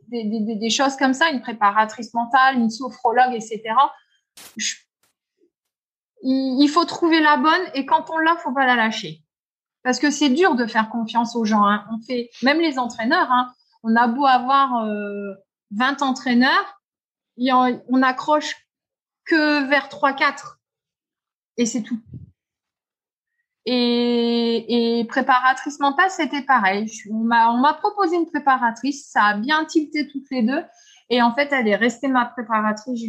[0.08, 3.62] des, choses comme ça, une préparatrice mentale, une sophrologue, etc.,
[4.56, 4.76] je
[6.28, 9.22] il, faut trouver la bonne et quand on l'a, faut pas la lâcher.
[9.82, 11.64] Parce que c'est dur de faire confiance aux gens.
[11.64, 11.86] Hein.
[11.92, 13.52] On fait, même les entraîneurs, hein,
[13.84, 15.34] on a beau avoir euh,
[15.70, 16.80] 20 entraîneurs,
[17.38, 18.56] on accroche
[19.24, 20.56] que vers 3-4.
[21.58, 22.00] Et c'est tout.
[23.64, 26.90] Et, et, préparatrice mentale, c'était pareil.
[27.10, 30.64] On m'a proposé une préparatrice, ça a bien tilté toutes les deux.
[31.08, 33.00] Et en fait, elle est restée ma préparatrice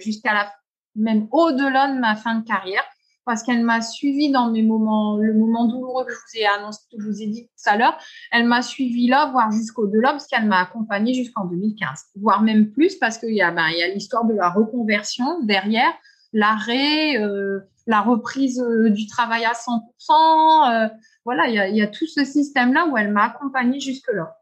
[0.00, 0.50] jusqu'à la
[0.96, 2.84] même au-delà de ma fin de carrière,
[3.24, 6.80] parce qu'elle m'a suivi dans mes moments, le moment douloureux que je vous ai annoncé,
[6.92, 7.98] que je vous ai dit tout à l'heure.
[8.30, 12.94] Elle m'a suivi là, voire jusqu'au-delà, parce qu'elle m'a accompagnée jusqu'en 2015, voire même plus,
[12.96, 15.92] parce qu'il y a, ben, il y a l'histoire de la reconversion derrière,
[16.32, 20.70] l'arrêt, euh, la reprise euh, du travail à 100%.
[20.70, 20.88] Euh,
[21.24, 24.36] voilà, il y, a, il y a tout ce système-là où elle m'a accompagnée jusque-là.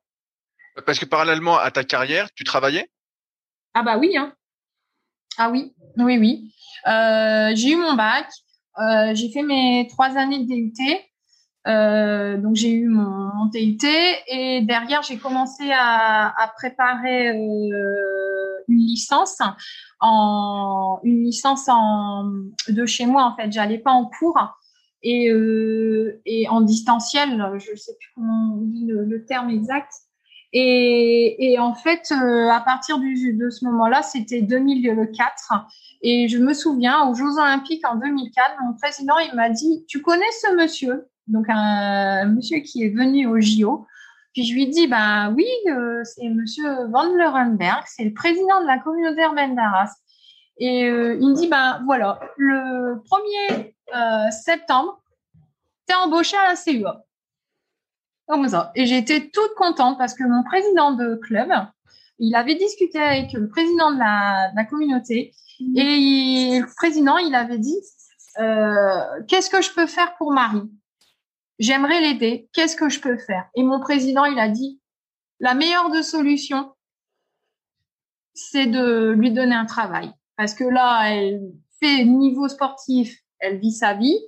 [0.84, 2.90] Parce que parallèlement à ta carrière, tu travaillais?
[3.72, 4.34] Ah bah oui, hein.
[5.38, 6.52] Ah oui, oui, oui.
[6.86, 8.26] Euh, j'ai eu mon bac.
[8.78, 10.72] Euh, j'ai fait mes trois années de DUT.
[11.66, 13.86] Euh, donc j'ai eu mon, mon, TUT
[14.28, 17.72] et derrière j'ai commencé à, préparer une
[18.68, 19.38] licence
[19.98, 22.30] en une licence en
[22.68, 24.38] de chez moi en fait j'allais pas en cours
[25.02, 29.90] et en distanciel je sais plus comment on dit le terme exact
[30.56, 35.66] et, en fait, euh, à partir de ce moment-là, c'était 2004.
[36.02, 40.00] Et je me souviens, aux Jeux Olympiques en 2004, mon président, il m'a dit, tu
[40.00, 41.08] connais ce monsieur?
[41.26, 43.86] Donc, un, monsieur qui est venu au JO.
[44.32, 48.66] Puis je lui dis, ben oui, euh, c'est monsieur Van Lerenberg, c'est le président de
[48.66, 49.90] la communauté urbaine d'Arras.
[50.58, 55.00] Et euh, il me dit, ben voilà, le 1er septembre,
[55.88, 57.04] tu es embauché à la CUA.
[58.26, 58.72] Comme ça.
[58.74, 61.50] Et j'étais toute contente parce que mon président de club,
[62.18, 65.76] il avait discuté avec le président de la, de la communauté mhm.
[65.76, 67.76] et le président, il avait dit
[68.38, 70.70] euh, qu'est-ce que je peux faire pour Marie?
[71.58, 72.48] J'aimerais l'aider.
[72.52, 73.48] Qu'est-ce que je peux faire?
[73.54, 74.80] Et mon président, il a dit
[75.40, 76.72] la meilleure de solutions,
[78.32, 80.10] c'est de lui donner un travail.
[80.36, 84.18] Parce que là, elle fait niveau sportif, elle vit sa vie,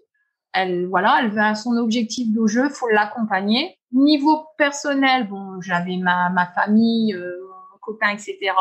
[0.53, 3.79] elle voilà, elle va à son objectif de jeu, faut l'accompagner.
[3.97, 7.41] Niveau personnel, bon, j'avais ma, ma famille, euh,
[7.73, 8.53] mon copain, etc.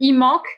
[0.00, 0.48] Il manque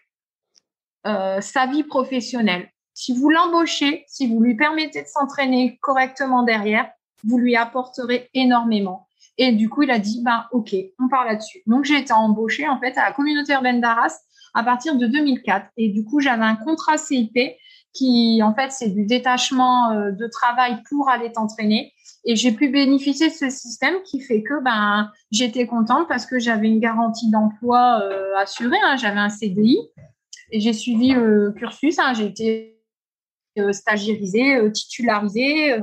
[1.07, 2.71] euh, sa vie professionnelle.
[2.95, 6.91] Si vous l'embauchez, si vous lui permettez de s'entraîner correctement derrière,
[7.23, 9.07] vous lui apporterez énormément.
[9.37, 11.63] Et du coup, il a dit, ben, ok, on parle là-dessus.
[11.67, 14.19] Donc, j'ai été embauchée, en fait, à la communauté urbaine d'Arras
[14.55, 15.67] à partir de 2004.
[15.77, 17.39] Et du coup, j'avais un contrat CIP
[17.93, 21.93] qui, en fait, c'est du détachement euh, de travail pour aller t'entraîner.
[22.25, 26.39] Et j'ai pu bénéficier de ce système qui fait que ben j'étais contente parce que
[26.39, 28.79] j'avais une garantie d'emploi euh, assurée.
[28.85, 29.79] Hein, j'avais un CDI
[30.51, 31.99] et j'ai suivi le cursus.
[31.99, 32.83] Hein, j'ai été
[33.59, 35.79] euh, stagiairisée, euh, titularisée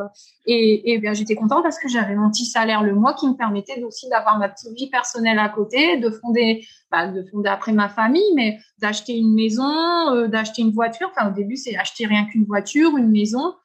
[0.45, 3.33] et, et bien j'étais contente parce que j'avais mon petit salaire le mois qui me
[3.33, 7.71] permettait aussi d'avoir ma petite vie personnelle à côté, de fonder, bah, de fonder après
[7.71, 11.09] ma famille, mais d'acheter une maison, d'acheter une voiture.
[11.15, 13.55] Enfin au début c'est acheter rien qu'une voiture, une maison.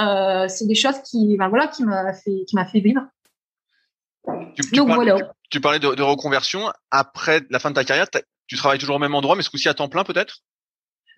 [0.00, 3.02] Euh, c'est des choses qui, ben voilà, qui m'a fait, qui m'a fait vivre.
[4.56, 5.32] Tu, tu, Donc, parlais, voilà.
[5.50, 6.72] tu, parlais de, de, reconversion.
[6.90, 8.06] Après la fin de ta carrière,
[8.46, 10.38] tu travailles toujours au même endroit, mais ce coup-ci à temps plein peut-être?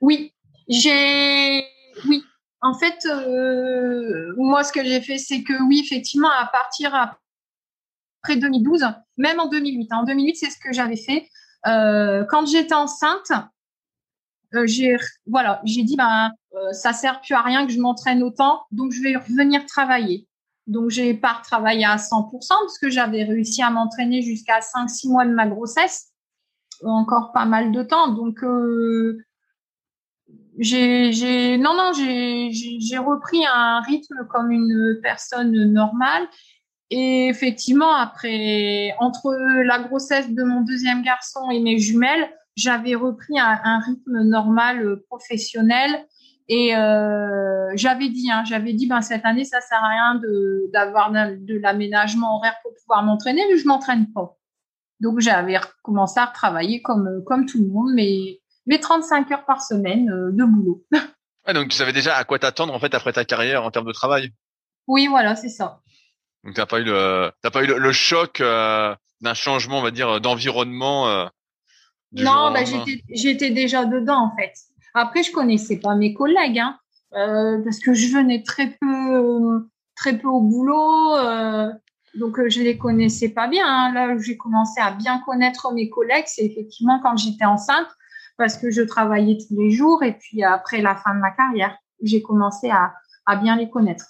[0.00, 0.34] Oui,
[0.68, 1.64] j'ai,
[2.06, 2.22] oui.
[2.60, 8.36] En fait, euh, moi, ce que j'ai fait, c'est que oui, effectivement, à partir après
[8.36, 8.84] 2012,
[9.16, 9.92] même en 2008.
[9.92, 11.28] En 2008, c'est ce que j'avais fait.
[11.64, 13.32] quand j'étais enceinte,
[14.64, 14.96] j'ai
[15.26, 16.30] voilà, j'ai dit ben
[16.72, 20.28] ça sert plus à rien que je m'entraîne autant, donc je vais revenir travailler.
[20.68, 25.24] Donc, j'ai pas retravaillé à 100% parce que j'avais réussi à m'entraîner jusqu'à 5-6 mois
[25.24, 26.12] de ma grossesse,
[26.84, 28.08] encore pas mal de temps.
[28.08, 29.18] Donc, euh,
[30.58, 36.28] j'ai, non, non, j'ai repris un rythme comme une personne normale.
[36.90, 39.34] Et effectivement, après, entre
[39.64, 44.84] la grossesse de mon deuxième garçon et mes jumelles, j'avais repris un, un, rythme normal
[44.84, 46.06] euh, professionnel
[46.48, 50.70] et euh, j'avais dit, hein, j'avais dit, ben cette année, ça sert à rien de
[50.72, 54.36] d'avoir de l'aménagement horaire pour pouvoir m'entraîner, mais je m'entraîne pas.
[55.00, 59.62] Donc j'avais commencé à retravailler comme comme tout le monde, mais mes 35 heures par
[59.62, 60.84] semaine euh, de boulot.
[61.54, 63.92] Donc tu savais déjà à quoi t'attendre en fait après ta carrière en termes de
[63.92, 64.32] travail.
[64.86, 65.80] Oui, voilà, c'est ça.
[66.44, 69.90] Donc t'as pas eu le t'as pas eu le, choc euh, d'un changement, on va
[69.90, 71.28] dire, d'environnement.
[72.12, 72.60] Non, bah,
[73.10, 74.52] j'étais déjà dedans en fait.
[74.94, 76.78] Après, je connaissais pas mes collègues, hein,
[77.14, 81.70] euh, parce que je venais très peu, très peu au boulot, euh,
[82.14, 83.66] donc euh, je les connaissais pas bien.
[83.66, 83.92] Hein.
[83.92, 87.88] Là où j'ai commencé à bien connaître mes collègues, c'est effectivement quand j'étais enceinte,
[88.38, 91.76] parce que je travaillais tous les jours, et puis après la fin de ma carrière,
[92.02, 92.94] j'ai commencé à,
[93.26, 94.06] à bien les connaître.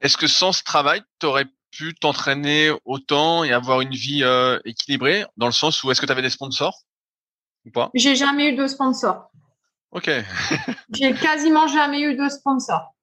[0.00, 4.24] Est-ce que sans ce travail, tu aurais pu t'entraîner autant et avoir une vie
[4.64, 6.82] équilibrée, dans le sens où est-ce que tu avais des sponsors
[7.66, 7.90] ou pas?
[7.94, 9.30] J'ai jamais eu de sponsor.
[9.92, 10.10] Ok.
[10.94, 12.94] j'ai quasiment jamais eu de sponsor.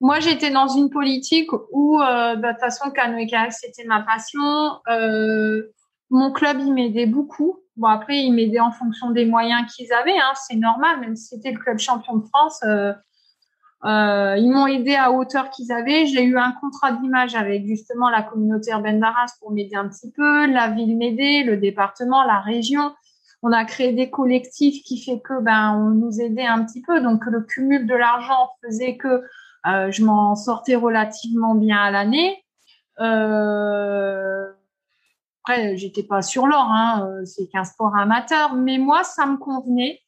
[0.00, 4.02] Moi, j'étais dans une politique où, euh, bah, de toute façon, canoë kayak, c'était ma
[4.02, 4.80] passion.
[4.88, 5.72] Euh,
[6.10, 7.58] mon club, il m'aidait beaucoup.
[7.76, 10.16] Bon, après, il m'aidait en fonction des moyens qu'ils avaient.
[10.16, 12.62] Hein, c'est normal, même si c'était le club champion de France.
[13.84, 16.06] Euh, ils m'ont aidé à hauteur qu'ils avaient.
[16.06, 20.10] J'ai eu un contrat d'image avec justement la communauté urbaine d'Arras pour m'aider un petit
[20.10, 20.46] peu.
[20.46, 22.92] La ville m'aidait, le département, la région
[23.42, 27.00] on a créé des collectifs qui fait que ben on nous aidait un petit peu.
[27.00, 29.22] Donc le cumul de l'argent faisait que
[29.66, 32.44] euh, je m'en sortais relativement bien à l'année.
[33.00, 34.46] Euh,
[35.42, 39.36] après, j'étais pas sur l'or, hein, euh, c'est qu'un sport amateur, mais moi ça me
[39.36, 40.00] convenait.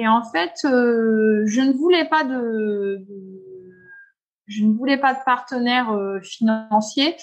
[0.00, 3.04] Et en fait, euh, je ne voulais pas de,
[4.46, 5.92] je ne voulais pas de partenaire
[6.22, 7.16] financier.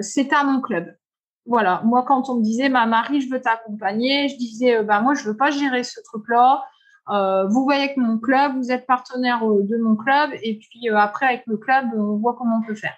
[0.00, 0.94] C'était à mon club
[1.46, 5.00] voilà, moi quand on me disait ma Marie, je veux t'accompagner, je disais euh, bah
[5.00, 6.64] moi je veux pas gérer ce truc-là.
[7.10, 10.88] Euh, vous voyez que mon club, vous êtes partenaire euh, de mon club et puis
[10.88, 12.96] après avec le club, on voit comment on peut faire.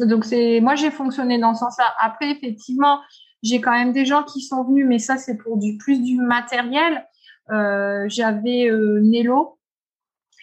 [0.00, 1.94] Donc c'est moi j'ai fonctionné dans ce sens-là.
[2.00, 3.00] Après effectivement,
[3.42, 6.16] j'ai quand même des gens qui sont venus, mais ça c'est pour du plus du
[6.16, 7.06] matériel.
[7.48, 8.70] J'avais
[9.00, 9.58] Nello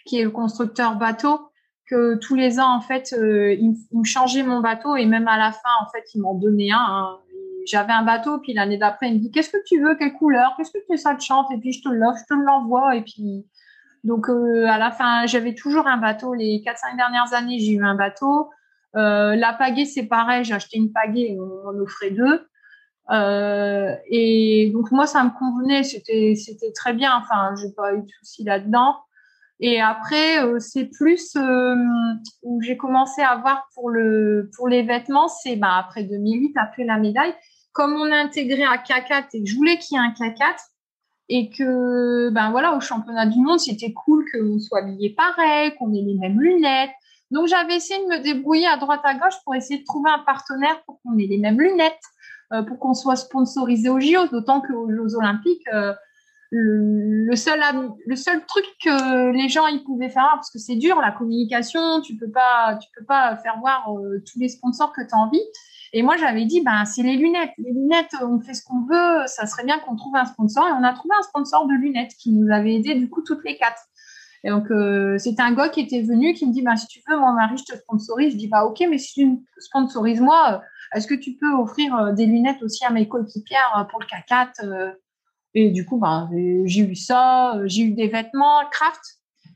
[0.06, 1.50] qui est le constructeur bateau
[1.90, 5.38] que tous les ans, en fait, euh, ils, me changeaient mon bateau et même à
[5.38, 6.78] la fin, en fait, ils m'en donnaient un.
[6.78, 7.20] Hein.
[7.66, 9.96] J'avais un bateau, puis l'année d'après, il me dit Qu'est-ce que tu veux?
[9.96, 10.54] Quelle couleur?
[10.58, 11.52] Qu'est-ce que tu ça te chante?
[11.52, 12.96] Et puis je te l'offre, je te l'envoie.
[12.96, 13.46] Et puis,
[14.04, 16.34] donc, euh, à la fin, j'avais toujours un bateau.
[16.34, 18.50] Les 4-5 dernières années, j'ai eu un bateau.
[18.96, 20.44] Euh, la pagaie, c'est pareil.
[20.44, 22.48] J'ai acheté une pagaie, on en offrait deux.
[23.12, 27.12] Euh, et donc moi, ça me convenait, c'était c'était très bien.
[27.16, 28.96] Enfin, j'ai pas eu de soucis là-dedans.
[29.62, 31.76] Et après, euh, c'est plus euh,
[32.44, 36.86] où j'ai commencé à voir pour le pour les vêtements, c'est bah, après 2008, après
[36.86, 37.34] la médaille.
[37.74, 40.56] Comme on a intégré un K4 et que je voulais qu'il y ait un K4
[41.30, 45.94] et que ben voilà au championnat du monde, c'était cool qu'on soit habillé pareil, qu'on
[45.94, 46.92] ait les mêmes lunettes.
[47.32, 50.20] Donc j'avais essayé de me débrouiller à droite à gauche pour essayer de trouver un
[50.20, 52.02] partenaire pour qu'on ait les mêmes lunettes,
[52.68, 55.68] pour qu'on soit sponsorisé aux JO, d'autant qu'aux Jeux Olympiques
[56.52, 57.60] le, seul
[58.06, 62.02] le seul truc que les gens ils pouvaient faire parce que c'est dur la communication
[62.02, 65.18] tu peux pas tu peux pas faire voir euh, tous les sponsors que tu as
[65.18, 65.42] envie.
[65.92, 67.52] Et moi j'avais dit ben c'est les lunettes.
[67.58, 70.68] Les lunettes on fait ce qu'on veut ça serait bien qu'on trouve un sponsor.
[70.68, 73.44] Et on a trouvé un sponsor de lunettes qui nous avait aidé du coup toutes
[73.44, 73.84] les quatre.
[74.44, 77.02] Et donc euh, c'était un gars qui était venu qui me dit ben si tu
[77.08, 78.34] veux mon mari je te sponsorise.
[78.34, 80.58] Je dis bah ok mais si tu sponsorises moi euh,
[80.94, 84.96] est-ce que tu peux offrir des lunettes aussi à mes coéquipières pour le K4
[85.56, 86.30] et du coup, ben,
[86.66, 89.02] j'ai eu ça, euh, j'ai eu des vêtements Craft,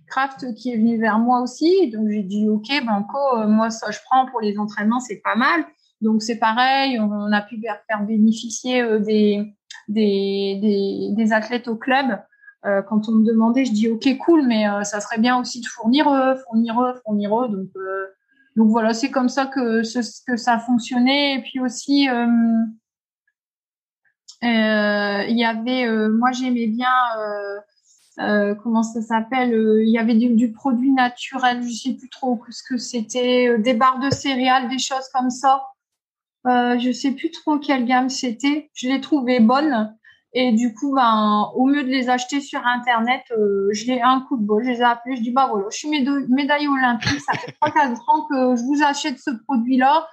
[0.07, 1.91] Craft qui est venu vers moi aussi.
[1.91, 5.35] Donc j'ai dit ok, Banco, euh, moi ça je prends pour les entraînements, c'est pas
[5.35, 5.65] mal.
[6.01, 9.53] Donc c'est pareil, on, a pu faire bénéficier euh, des,
[9.87, 12.19] des, des, athlètes au club.
[12.63, 16.09] quand on me demandait, je dis ok cool, mais ça serait bien aussi de fournir
[16.09, 17.67] eux, fournir eux, fournir eux.
[18.55, 19.81] Donc voilà, c'est comme ça que
[20.27, 21.35] que ça a fonctionné.
[21.35, 22.07] Et puis aussi
[24.43, 27.59] euh, il y avait, euh, moi j'aimais bien, euh,
[28.19, 32.39] euh, comment ça s'appelle euh, Il y avait du, produit naturel, je sais plus trop
[32.49, 35.63] ce que c'était, euh, des barres de céréales, des choses comme ça.
[36.45, 38.69] Euh, je sais plus trop quelle gamme c'était.
[38.73, 39.95] Je les trouvais bonnes.
[40.35, 44.37] Et du coup, ben, au mieux de les acheter sur Internet, je l'ai un coup
[44.37, 44.63] de bol.
[44.63, 45.15] Je les ai appelés.
[45.15, 47.19] Je dis, bah voilà, je suis médaillée olympique.
[47.19, 50.07] Ça fait 3-4 ans que je vous achète ce produit-là.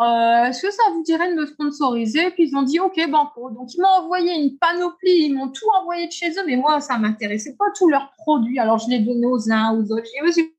[0.00, 2.30] Euh, est-ce que ça vous dirait de me sponsoriser?
[2.30, 3.50] Puis ils ont dit OK, banco.
[3.50, 6.80] Donc ils m'ont envoyé une panoplie, ils m'ont tout envoyé de chez eux, mais moi
[6.80, 8.58] ça m'intéressait pas tous leurs produits.
[8.58, 10.06] Alors je les donnais aux uns, aux autres.
[10.34, 10.54] J'ai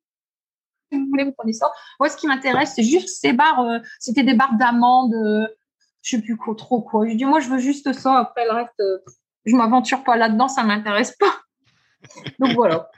[0.91, 1.71] vous voulez, vous prenez ça.
[1.99, 3.61] Moi, ce qui m'intéresse, c'est juste ces barres.
[3.61, 5.47] Euh, c'était des barres d'amandes, euh,
[6.01, 7.07] je sais plus quoi, trop quoi.
[7.07, 8.17] Je dis moi, je veux juste ça.
[8.17, 8.81] Après le reste,
[9.45, 11.41] je m'aventure pas là-dedans, ça m'intéresse pas.
[12.39, 12.89] Donc voilà.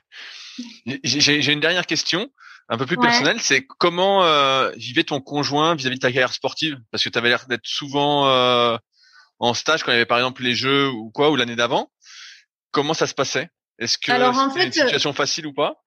[1.04, 2.30] J'ai une dernière question
[2.70, 6.78] un peu plus personnel, c'est comment euh, vivait ton conjoint vis-à-vis de ta carrière sportive?
[6.92, 8.78] Parce que tu avais l'air d'être souvent euh,
[9.40, 11.92] en stage quand il y avait par exemple les jeux ou quoi, ou l'année d'avant.
[12.72, 13.50] Comment ça se passait?
[13.80, 15.83] Est-ce que c'était une situation facile ou pas?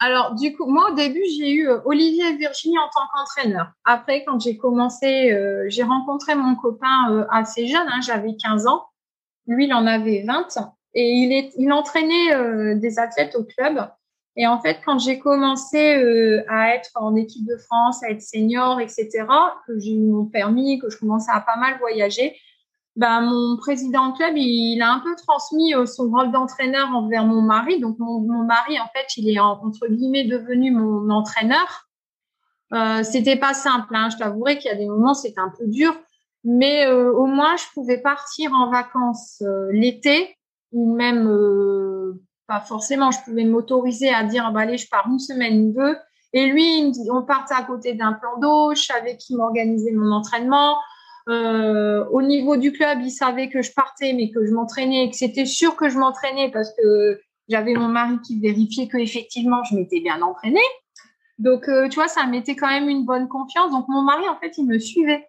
[0.00, 3.72] Alors, du coup, moi, au début, j'ai eu euh, Olivier et Virginie en tant qu'entraîneur.
[3.84, 8.68] Après, quand j'ai commencé, euh, j'ai rencontré mon copain euh, assez jeune, hein, j'avais 15
[8.68, 8.84] ans.
[9.48, 10.56] Lui, il en avait 20.
[10.94, 13.88] Et il, est, il entraînait des athlètes au club.
[14.36, 18.80] Et en fait, quand j'ai commencé à être en équipe de France, à être senior,
[18.80, 19.26] etc.,
[19.66, 22.36] que j'ai eu mon permis, que je commençais à pas mal voyager,
[22.98, 27.24] ben, mon président de club, il, a un peu transmis euh, son rôle d'entraîneur envers
[27.24, 27.78] mon mari.
[27.78, 31.86] Donc, mon, mon, mari, en fait, il est entre guillemets devenu mon entraîneur.
[32.74, 35.66] Euh, c'était pas simple, hein, je t'avouerai qu'il y a des moments, c'était un peu
[35.68, 35.94] dur,
[36.44, 40.36] mais euh, au moins, je pouvais partir en vacances l'été
[40.72, 42.18] ou même
[42.48, 43.12] pas forcément.
[43.12, 45.96] Je pouvais m'autoriser à dire, bah, allez, je pars une semaine ou deux.
[46.32, 48.74] Et lui, on partait à côté d'un plan d'eau.
[48.74, 50.76] Je savais qui m'organisait mon entraînement.
[51.28, 55.10] Euh, au niveau du club, il savait que je partais, mais que je m'entraînais et
[55.10, 59.62] que c'était sûr que je m'entraînais parce que j'avais mon mari qui vérifiait que effectivement
[59.64, 60.60] je m'étais bien entraînée.
[61.38, 63.70] Donc, euh, tu vois, ça mettait quand même une bonne confiance.
[63.70, 65.28] Donc, mon mari, en fait, il me suivait.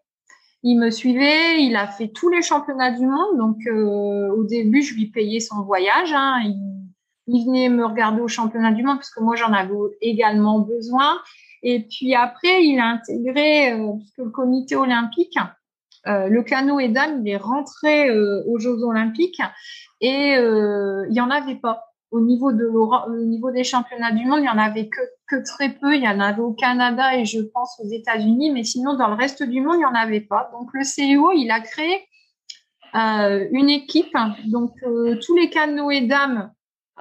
[0.63, 3.37] Il me suivait, il a fait tous les championnats du monde.
[3.37, 6.11] Donc, euh, au début, je lui payais son voyage.
[6.13, 6.39] Hein.
[7.27, 9.71] Il venait me regarder au championnat du monde parce que moi j'en avais
[10.01, 11.19] également besoin.
[11.61, 13.77] Et puis après, il a intégré,
[14.17, 15.37] le comité olympique,
[16.05, 19.41] le canot et dames, il est rentré euh, aux Jeux olympiques
[20.01, 21.85] et il n'y en avait pas.
[22.11, 25.69] Au niveau, de au niveau des championnats du monde, il n'y en avait que, très
[25.69, 25.95] peu.
[25.95, 29.13] Il y en avait au Canada et je pense aux États-Unis, mais sinon dans le
[29.13, 30.49] reste du monde, il n'y en avait pas.
[30.53, 32.07] Donc le CEO, il a créé
[32.93, 34.15] une équipe.
[34.47, 34.73] Donc
[35.21, 36.51] tous les canots et dames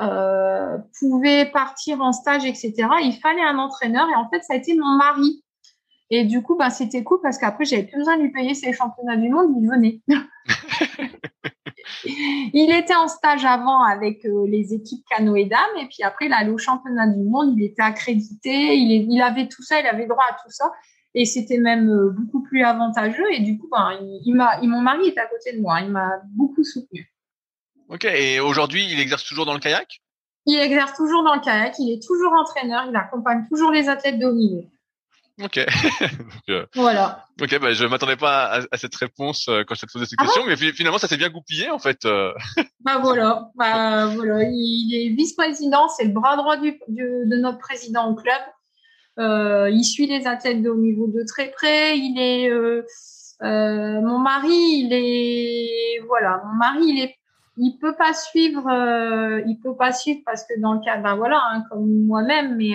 [0.01, 2.73] euh, pouvait partir en stage, etc.
[3.03, 5.43] Il fallait un entraîneur et en fait, ça a été mon mari.
[6.11, 8.73] Et du coup, bah, c'était cool parce qu'après, j'avais plus besoin de lui payer ses
[8.73, 10.01] championnats du monde, il venait.
[12.05, 16.33] il était en stage avant avec euh, les équipes canoë dames et puis après, il
[16.33, 20.07] allait au championnat du monde, il était accrédité, il, il, avait tout ça, il avait
[20.07, 20.73] droit à tout ça
[21.15, 24.81] et c'était même euh, beaucoup plus avantageux et du coup, bah, il, il m'a, mon
[24.81, 27.13] mari était à côté de moi, il m'a beaucoup soutenu.
[27.89, 30.01] Ok, et aujourd'hui, il exerce toujours dans le kayak?
[30.47, 34.19] Il exerce toujours dans le kayak, il est toujours entraîneur, il accompagne toujours les athlètes
[34.19, 34.65] de haut niveau.
[35.43, 35.61] Ok.
[36.51, 37.27] Euh, voilà.
[37.43, 40.25] Ok, bah, je m'attendais pas à, cette réponse euh, quand je te posais cette ah
[40.25, 42.07] question, mais finalement, ça s'est bien goupillé en fait.
[42.07, 42.33] Euh.
[42.81, 48.09] bah voilà, bah voilà, il est vice-président, c'est le bras droit du, de notre président
[48.09, 48.41] au club.
[49.19, 51.99] Euh, il suit les athlètes de haut niveau de très près.
[51.99, 52.83] Il est, euh,
[54.01, 57.15] mon mari, il est, voilà, mon mari, il est
[57.59, 58.71] il peut pas suivre,
[59.47, 62.75] il peut pas suivre parce que dans le cas, ben voilà, hein, comme moi-même, mais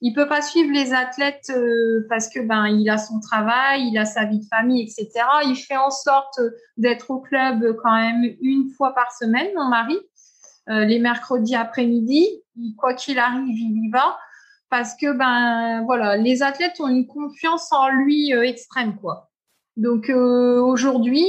[0.00, 3.98] il peut pas suivre les athlètes euh, parce que ben il a son travail, il
[3.98, 5.10] a sa vie de famille, etc.
[5.44, 6.38] Il fait en sorte
[6.76, 9.98] d'être au club quand même une fois par semaine, mon mari,
[10.68, 12.26] les mercredis après-midi.
[12.76, 14.18] Quoi qu'il arrive, il y va
[14.68, 19.30] parce que ben voilà, les athlètes ont une confiance en lui extrême quoi.
[19.76, 21.26] Donc aujourd'hui,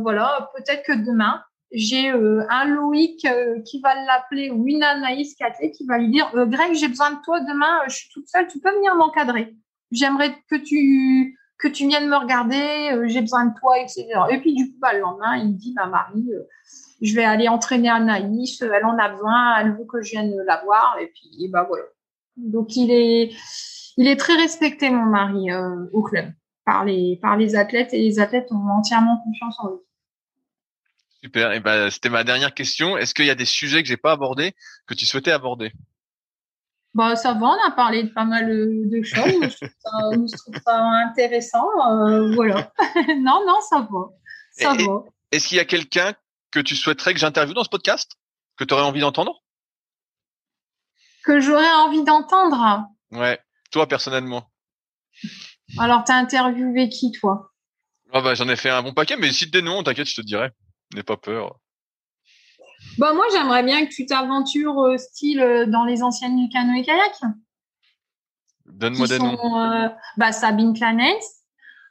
[0.00, 5.34] voilà, peut-être que demain, j'ai euh, un Loïc euh, qui va l'appeler ou une Anaïs
[5.34, 8.46] qui va lui dire euh, Greg, j'ai besoin de toi demain, je suis toute seule,
[8.46, 9.56] tu peux venir m'encadrer.
[9.90, 14.04] J'aimerais que tu que tu viennes me regarder, j'ai besoin de toi, etc.
[14.32, 16.28] Et puis du coup, bah, le lendemain, il dit bah Marie,
[17.00, 20.60] je vais aller entraîner Anaïs, elle en a besoin, elle veut que je vienne la
[20.64, 21.84] voir, et puis bah voilà.
[22.36, 23.30] Donc il est
[23.96, 25.50] il est très respecté mon mari
[25.92, 26.32] au club
[26.66, 29.78] par les par les athlètes et les athlètes ont entièrement confiance en lui.
[31.22, 31.52] Super.
[31.52, 32.96] Et ben, c'était ma dernière question.
[32.96, 34.54] Est-ce qu'il y a des sujets que j'ai pas abordés
[34.86, 35.72] que tu souhaitais aborder?
[36.94, 37.46] Bah, ça va.
[37.46, 39.24] On a parlé de pas mal de choses.
[39.24, 41.66] je, trouve ça, intéressant.
[41.90, 42.72] Euh, voilà.
[43.18, 44.08] non, non, ça va.
[44.50, 45.04] Ça va.
[45.30, 46.12] Est-ce qu'il y a quelqu'un
[46.50, 48.12] que tu souhaiterais que j'interviewe dans ce podcast
[48.56, 49.42] que tu aurais envie d'entendre?
[51.24, 52.84] Que j'aurais envie d'entendre?
[53.12, 53.38] Ouais,
[53.70, 54.50] toi personnellement.
[55.78, 57.52] Alors, t'as interviewé qui, toi?
[58.12, 60.20] Ah bah j'en ai fait un bon paquet, mais cite des noms, t'inquiète, je te
[60.20, 60.50] dirai.
[60.94, 61.56] N'aie pas peur.
[62.98, 67.14] Bah moi, j'aimerais bien que tu t'aventures euh, style euh, dans les anciennes canoë kayak.
[68.66, 69.58] Donne-moi des noms.
[69.58, 71.44] euh, bah, Sabine Clanens,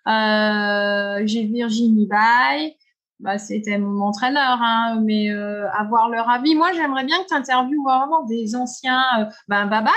[0.08, 2.78] euh, j'ai Virginie Bay,
[3.20, 6.56] bah, c'était mon entraîneur, hein, mais avoir leur avis.
[6.56, 9.94] Moi, j'aimerais bien que tu interviewes vraiment des anciens, bah, Babac.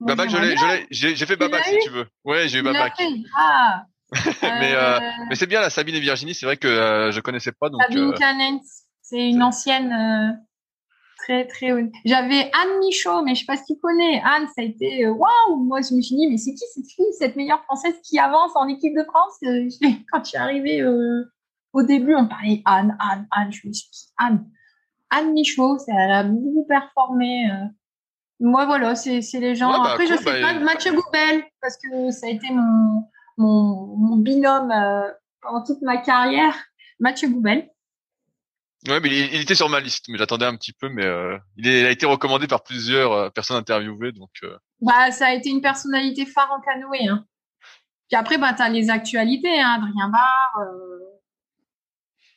[0.00, 2.06] Moi, Babac, je l'ai, j'ai fait Babac si tu veux.
[2.24, 2.94] Ouais, j'ai eu Babac.
[3.36, 3.84] Ah.
[4.42, 7.20] mais euh, Euh, mais c'est bien la Sabine et Virginie, c'est vrai que euh, je
[7.20, 7.82] connaissais pas donc.
[7.82, 8.60] Sabine
[9.02, 10.38] c'est une ancienne
[11.18, 11.90] très très haute.
[12.04, 14.20] J'avais Anne Michaud, mais je sais pas si tu connais.
[14.24, 15.56] Anne, ça a été waouh.
[15.64, 18.52] Moi, je me suis dit, mais c'est qui cette fille, cette meilleure française qui avance
[18.54, 19.38] en équipe de France?
[20.12, 21.24] Quand je suis arrivée euh,
[21.72, 23.52] au début, on parlait Anne, Anne, Anne.
[23.52, 24.46] Je me suis dit, Anne,
[25.10, 27.50] Anne Michaud, ça, elle a beaucoup performé.
[27.50, 27.64] euh.
[28.40, 29.72] Moi, voilà, c'est les gens.
[29.72, 32.48] Ouais, bah, Après, je cool, sais bah, pas, Mathieu Goubel, parce que ça a été
[32.50, 33.02] mon,
[33.38, 35.10] mon, mon binôme euh,
[35.40, 36.54] pendant toute ma carrière.
[37.00, 37.70] Mathieu Goubel.
[38.88, 41.36] Ouais, mais il, il était sur ma liste, mais j'attendais un petit peu, mais euh,
[41.56, 44.30] il, est- il a été recommandé par plusieurs euh, personnes interviewées, donc.
[44.44, 47.08] euh, Bah, ça a été une personnalité phare en canoë.
[47.08, 47.24] Hein.
[48.08, 50.54] Puis après, bah, tu as les actualités, hein, Adrien Barre.
[50.62, 50.98] euh.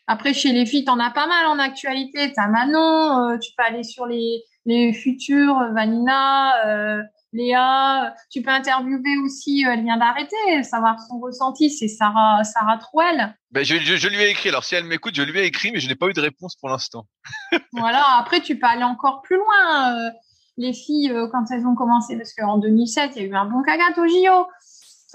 [0.07, 2.33] Après, chez les filles, t'en as pas mal en actualité.
[2.33, 7.01] Tu as Manon, euh, tu peux aller sur les, les futurs, euh, Vanina, euh,
[7.33, 8.13] Léa.
[8.29, 13.35] Tu peux interviewer aussi, euh, elle vient d'arrêter, savoir son ressenti, c'est Sarah, Sarah Trouel.
[13.51, 14.49] Ben, je, je, je lui ai écrit.
[14.49, 16.55] Alors si elle m'écoute, je lui ai écrit, mais je n'ai pas eu de réponse
[16.55, 17.05] pour l'instant.
[17.73, 19.95] Voilà, après, tu peux aller encore plus loin.
[19.95, 20.11] euh,
[20.57, 23.45] les filles, euh, quand elles ont commencé, parce qu'en 2007, il y a eu un
[23.45, 24.47] bon cagat au JO.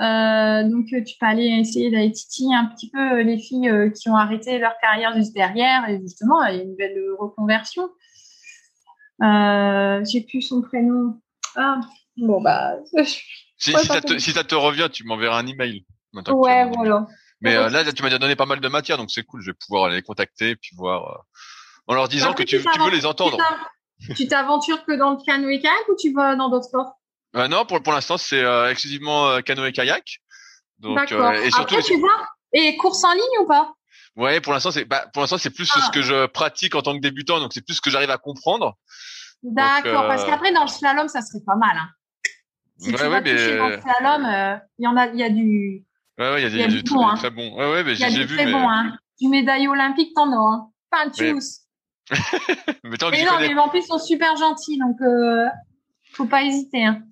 [0.00, 4.16] Euh, donc, tu peux aller essayer d'aller titiller un petit peu les filles qui ont
[4.16, 5.88] arrêté leur carrière juste derrière.
[5.88, 7.88] Et justement, il y a une belle reconversion.
[9.20, 11.18] J'ai plus son prénom.
[11.56, 11.80] Ah,
[12.16, 12.76] bon, bah.
[13.58, 14.18] Si, ça te, trop.
[14.18, 15.86] si ça te revient, tu m'enverras un email.
[16.28, 17.06] Ouais, voilà.
[17.40, 19.40] Mais Ouais, euh, là, tu m'as déjà donné pas mal de matière, donc c'est cool.
[19.40, 21.10] Je vais pouvoir aller les contacter et puis voir.
[21.10, 21.18] euh,
[21.86, 23.38] en leur disant que tu, tu veux les entendre.
[23.38, 26.98] tu t'av- Tu t'aventures que dans le canoë kayak ou tu vas dans d'autres sports?
[27.34, 30.18] Euh, non, pour, pour l'instant, c'est exclusivement canoë kayak.
[30.78, 31.06] Donc, et
[31.50, 33.72] surtout, Après, tu vois Et course en ligne ou pas?
[34.16, 35.80] Ouais, pour l'instant, c'est bah, pour l'instant, c'est plus Ah.
[35.86, 38.18] ce que je pratique en tant que débutant, donc c'est plus ce que j'arrive à
[38.18, 38.76] comprendre.
[39.42, 41.76] D'accord, euh, parce qu'après, dans le slalom, ça serait pas mal.
[41.76, 41.88] Hein.
[42.78, 45.06] Si Ouais, tu ouais, vas mais dans le euh, slalom, euh, il y en a,
[45.08, 45.84] y a du,
[46.18, 47.14] ouais, ouais, il y a des, il y a des du trucs bon, hein.
[47.16, 47.54] très bons.
[47.56, 48.68] Ouais, ouais, mais j'ai du vu, très mais, bon.
[48.68, 48.96] Hein.
[49.20, 50.36] Du médaille olympique, t'en as.
[50.36, 50.68] Hein.
[50.90, 51.32] Pas un Mais-
[52.84, 55.46] mais tant que Mais non, connais mais en plus, ils sont super gentils, donc euh,
[56.12, 56.84] faut pas hésiter.
[56.84, 57.02] Hein.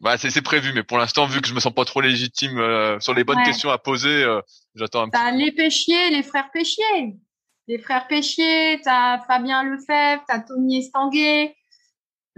[0.00, 2.98] Bah, c'est prévu, mais pour l'instant, vu que je me sens pas trop légitime euh,
[3.00, 3.44] sur les bonnes Ouais.
[3.44, 4.40] questions à poser, euh,
[4.74, 7.16] j'attends un petit T'as les Péchiers, les frères Péchiers.
[7.68, 11.56] Les frères Péchiers, t'as Fabien Lefebvre, t'as Tony Estanguet.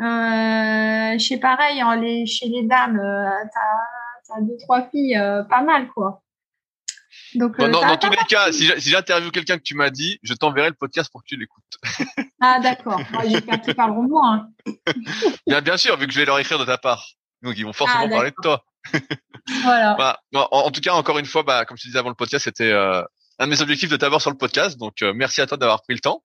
[0.01, 5.43] Euh, chez pareil, hein, les, chez les dames, euh, t'as as deux, trois filles, euh,
[5.43, 6.23] pas mal, quoi.
[7.35, 10.69] Donc, euh, dans, tous les cas, si j'interviewe quelqu'un que tu m'as dit, je t'enverrai
[10.69, 11.79] le podcast pour que tu l'écoutes.
[12.41, 13.01] Ah, d'accord.
[13.27, 14.47] J'espère qu'ils parleront de moi.
[15.49, 17.05] Bien, bien sûr, vu que je vais leur écrire de ta part.
[17.43, 18.65] Donc, ils vont forcément Ah, parler de toi.
[19.65, 19.97] Voilà.
[19.99, 22.15] Bah, en, en tout cas, encore une fois, bah, comme je te disais avant le
[22.15, 23.03] podcast, c'était euh,
[23.39, 24.79] un de mes objectifs de t'avoir sur le podcast.
[24.79, 26.23] Donc, euh, merci à toi d'avoir pris le temps.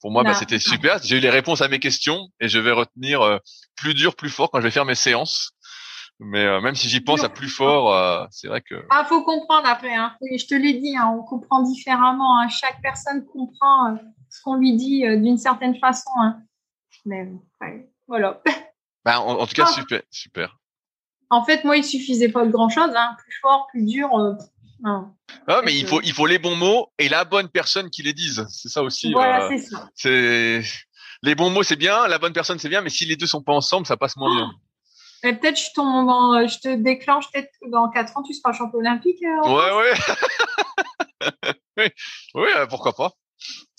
[0.00, 0.98] Pour moi, bah, Bah, c'était super.
[1.02, 3.38] J'ai eu les réponses à mes questions et je vais retenir euh,
[3.76, 5.52] plus dur, plus fort quand je vais faire mes séances.
[6.18, 9.68] Mais euh, même si j'y pense à plus fort, c'est vrai que Ah, faut comprendre
[9.68, 9.94] après.
[9.94, 10.14] Hein.
[10.34, 12.38] Je te l'ai dit, hein, on comprend différemment.
[12.40, 12.48] Hein.
[12.48, 13.98] Chaque personne comprend
[14.30, 16.08] ce qu'on lui dit d'une certaine façon.
[16.22, 16.38] Hein.
[17.04, 17.28] Mais
[17.60, 18.40] ouais, voilà.
[19.04, 19.72] bah, en, en tout cas, Ah.
[19.72, 20.56] super, super.
[21.28, 22.90] En fait, moi, il suffisait pas de grand chose.
[23.18, 24.08] Plus fort, plus dur.
[24.80, 25.14] Non.
[25.48, 28.12] Ah, mais il faut, il faut les bons mots et la bonne personne qui les
[28.12, 28.46] dise.
[28.50, 29.12] C'est ça aussi.
[29.12, 29.88] Voilà, euh, c'est ça.
[29.94, 30.62] c'est
[31.22, 32.06] les bons mots, c'est bien.
[32.08, 32.80] La bonne personne, c'est bien.
[32.82, 34.50] Mais si les deux sont pas ensemble, ça passe moins bien.
[35.22, 38.34] Et peut-être je tombe dans, euh, je te déclenche peut-être que dans quatre ans tu
[38.34, 39.22] seras champion olympique.
[39.22, 39.92] euh, en Ouais, ouais.
[41.78, 41.86] oui,
[42.34, 43.12] oui, euh, pourquoi pas.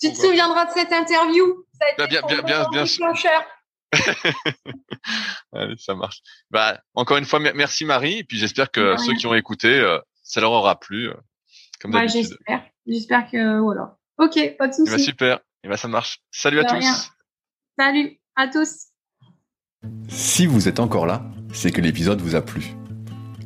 [0.00, 1.64] Tu te Pourquoi souviendras de cette interview?
[1.80, 3.06] Ça a été Bah, bien- bien- bien- bien sûr.
[3.06, 3.44] déclencheur.
[5.52, 6.18] Allez, ça marche.
[6.50, 8.18] Bah, encore une fois, mer- merci Marie.
[8.18, 9.98] Et puis j'espère que ceux qui ont écouté, euh,
[10.28, 11.14] ça leur aura plu, euh,
[11.80, 12.22] comme Ouais, d'habitude.
[12.28, 12.62] j'espère.
[12.86, 13.96] J'espère que voilà.
[14.18, 15.40] Ok, pas de Eh ben, super.
[15.64, 16.20] Et ben ça marche.
[16.30, 16.74] Salut à tous.
[16.76, 16.94] rien.
[17.78, 18.86] Salut à tous.
[20.08, 21.22] Si vous êtes encore là,
[21.52, 22.74] c'est que l'épisode vous a plu.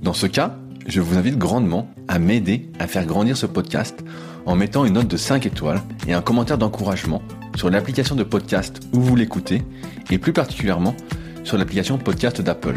[0.02, 0.56] Dans ce cas,
[0.86, 4.02] je vous invite grandement à m'aider à faire grandir ce podcast
[4.46, 7.22] en mettant une note de 5 étoiles et un commentaire d'encouragement
[7.56, 9.62] sur l'application de podcast où vous l'écoutez
[10.10, 10.96] et plus particulièrement
[11.44, 12.76] sur l'application podcast d'Apple.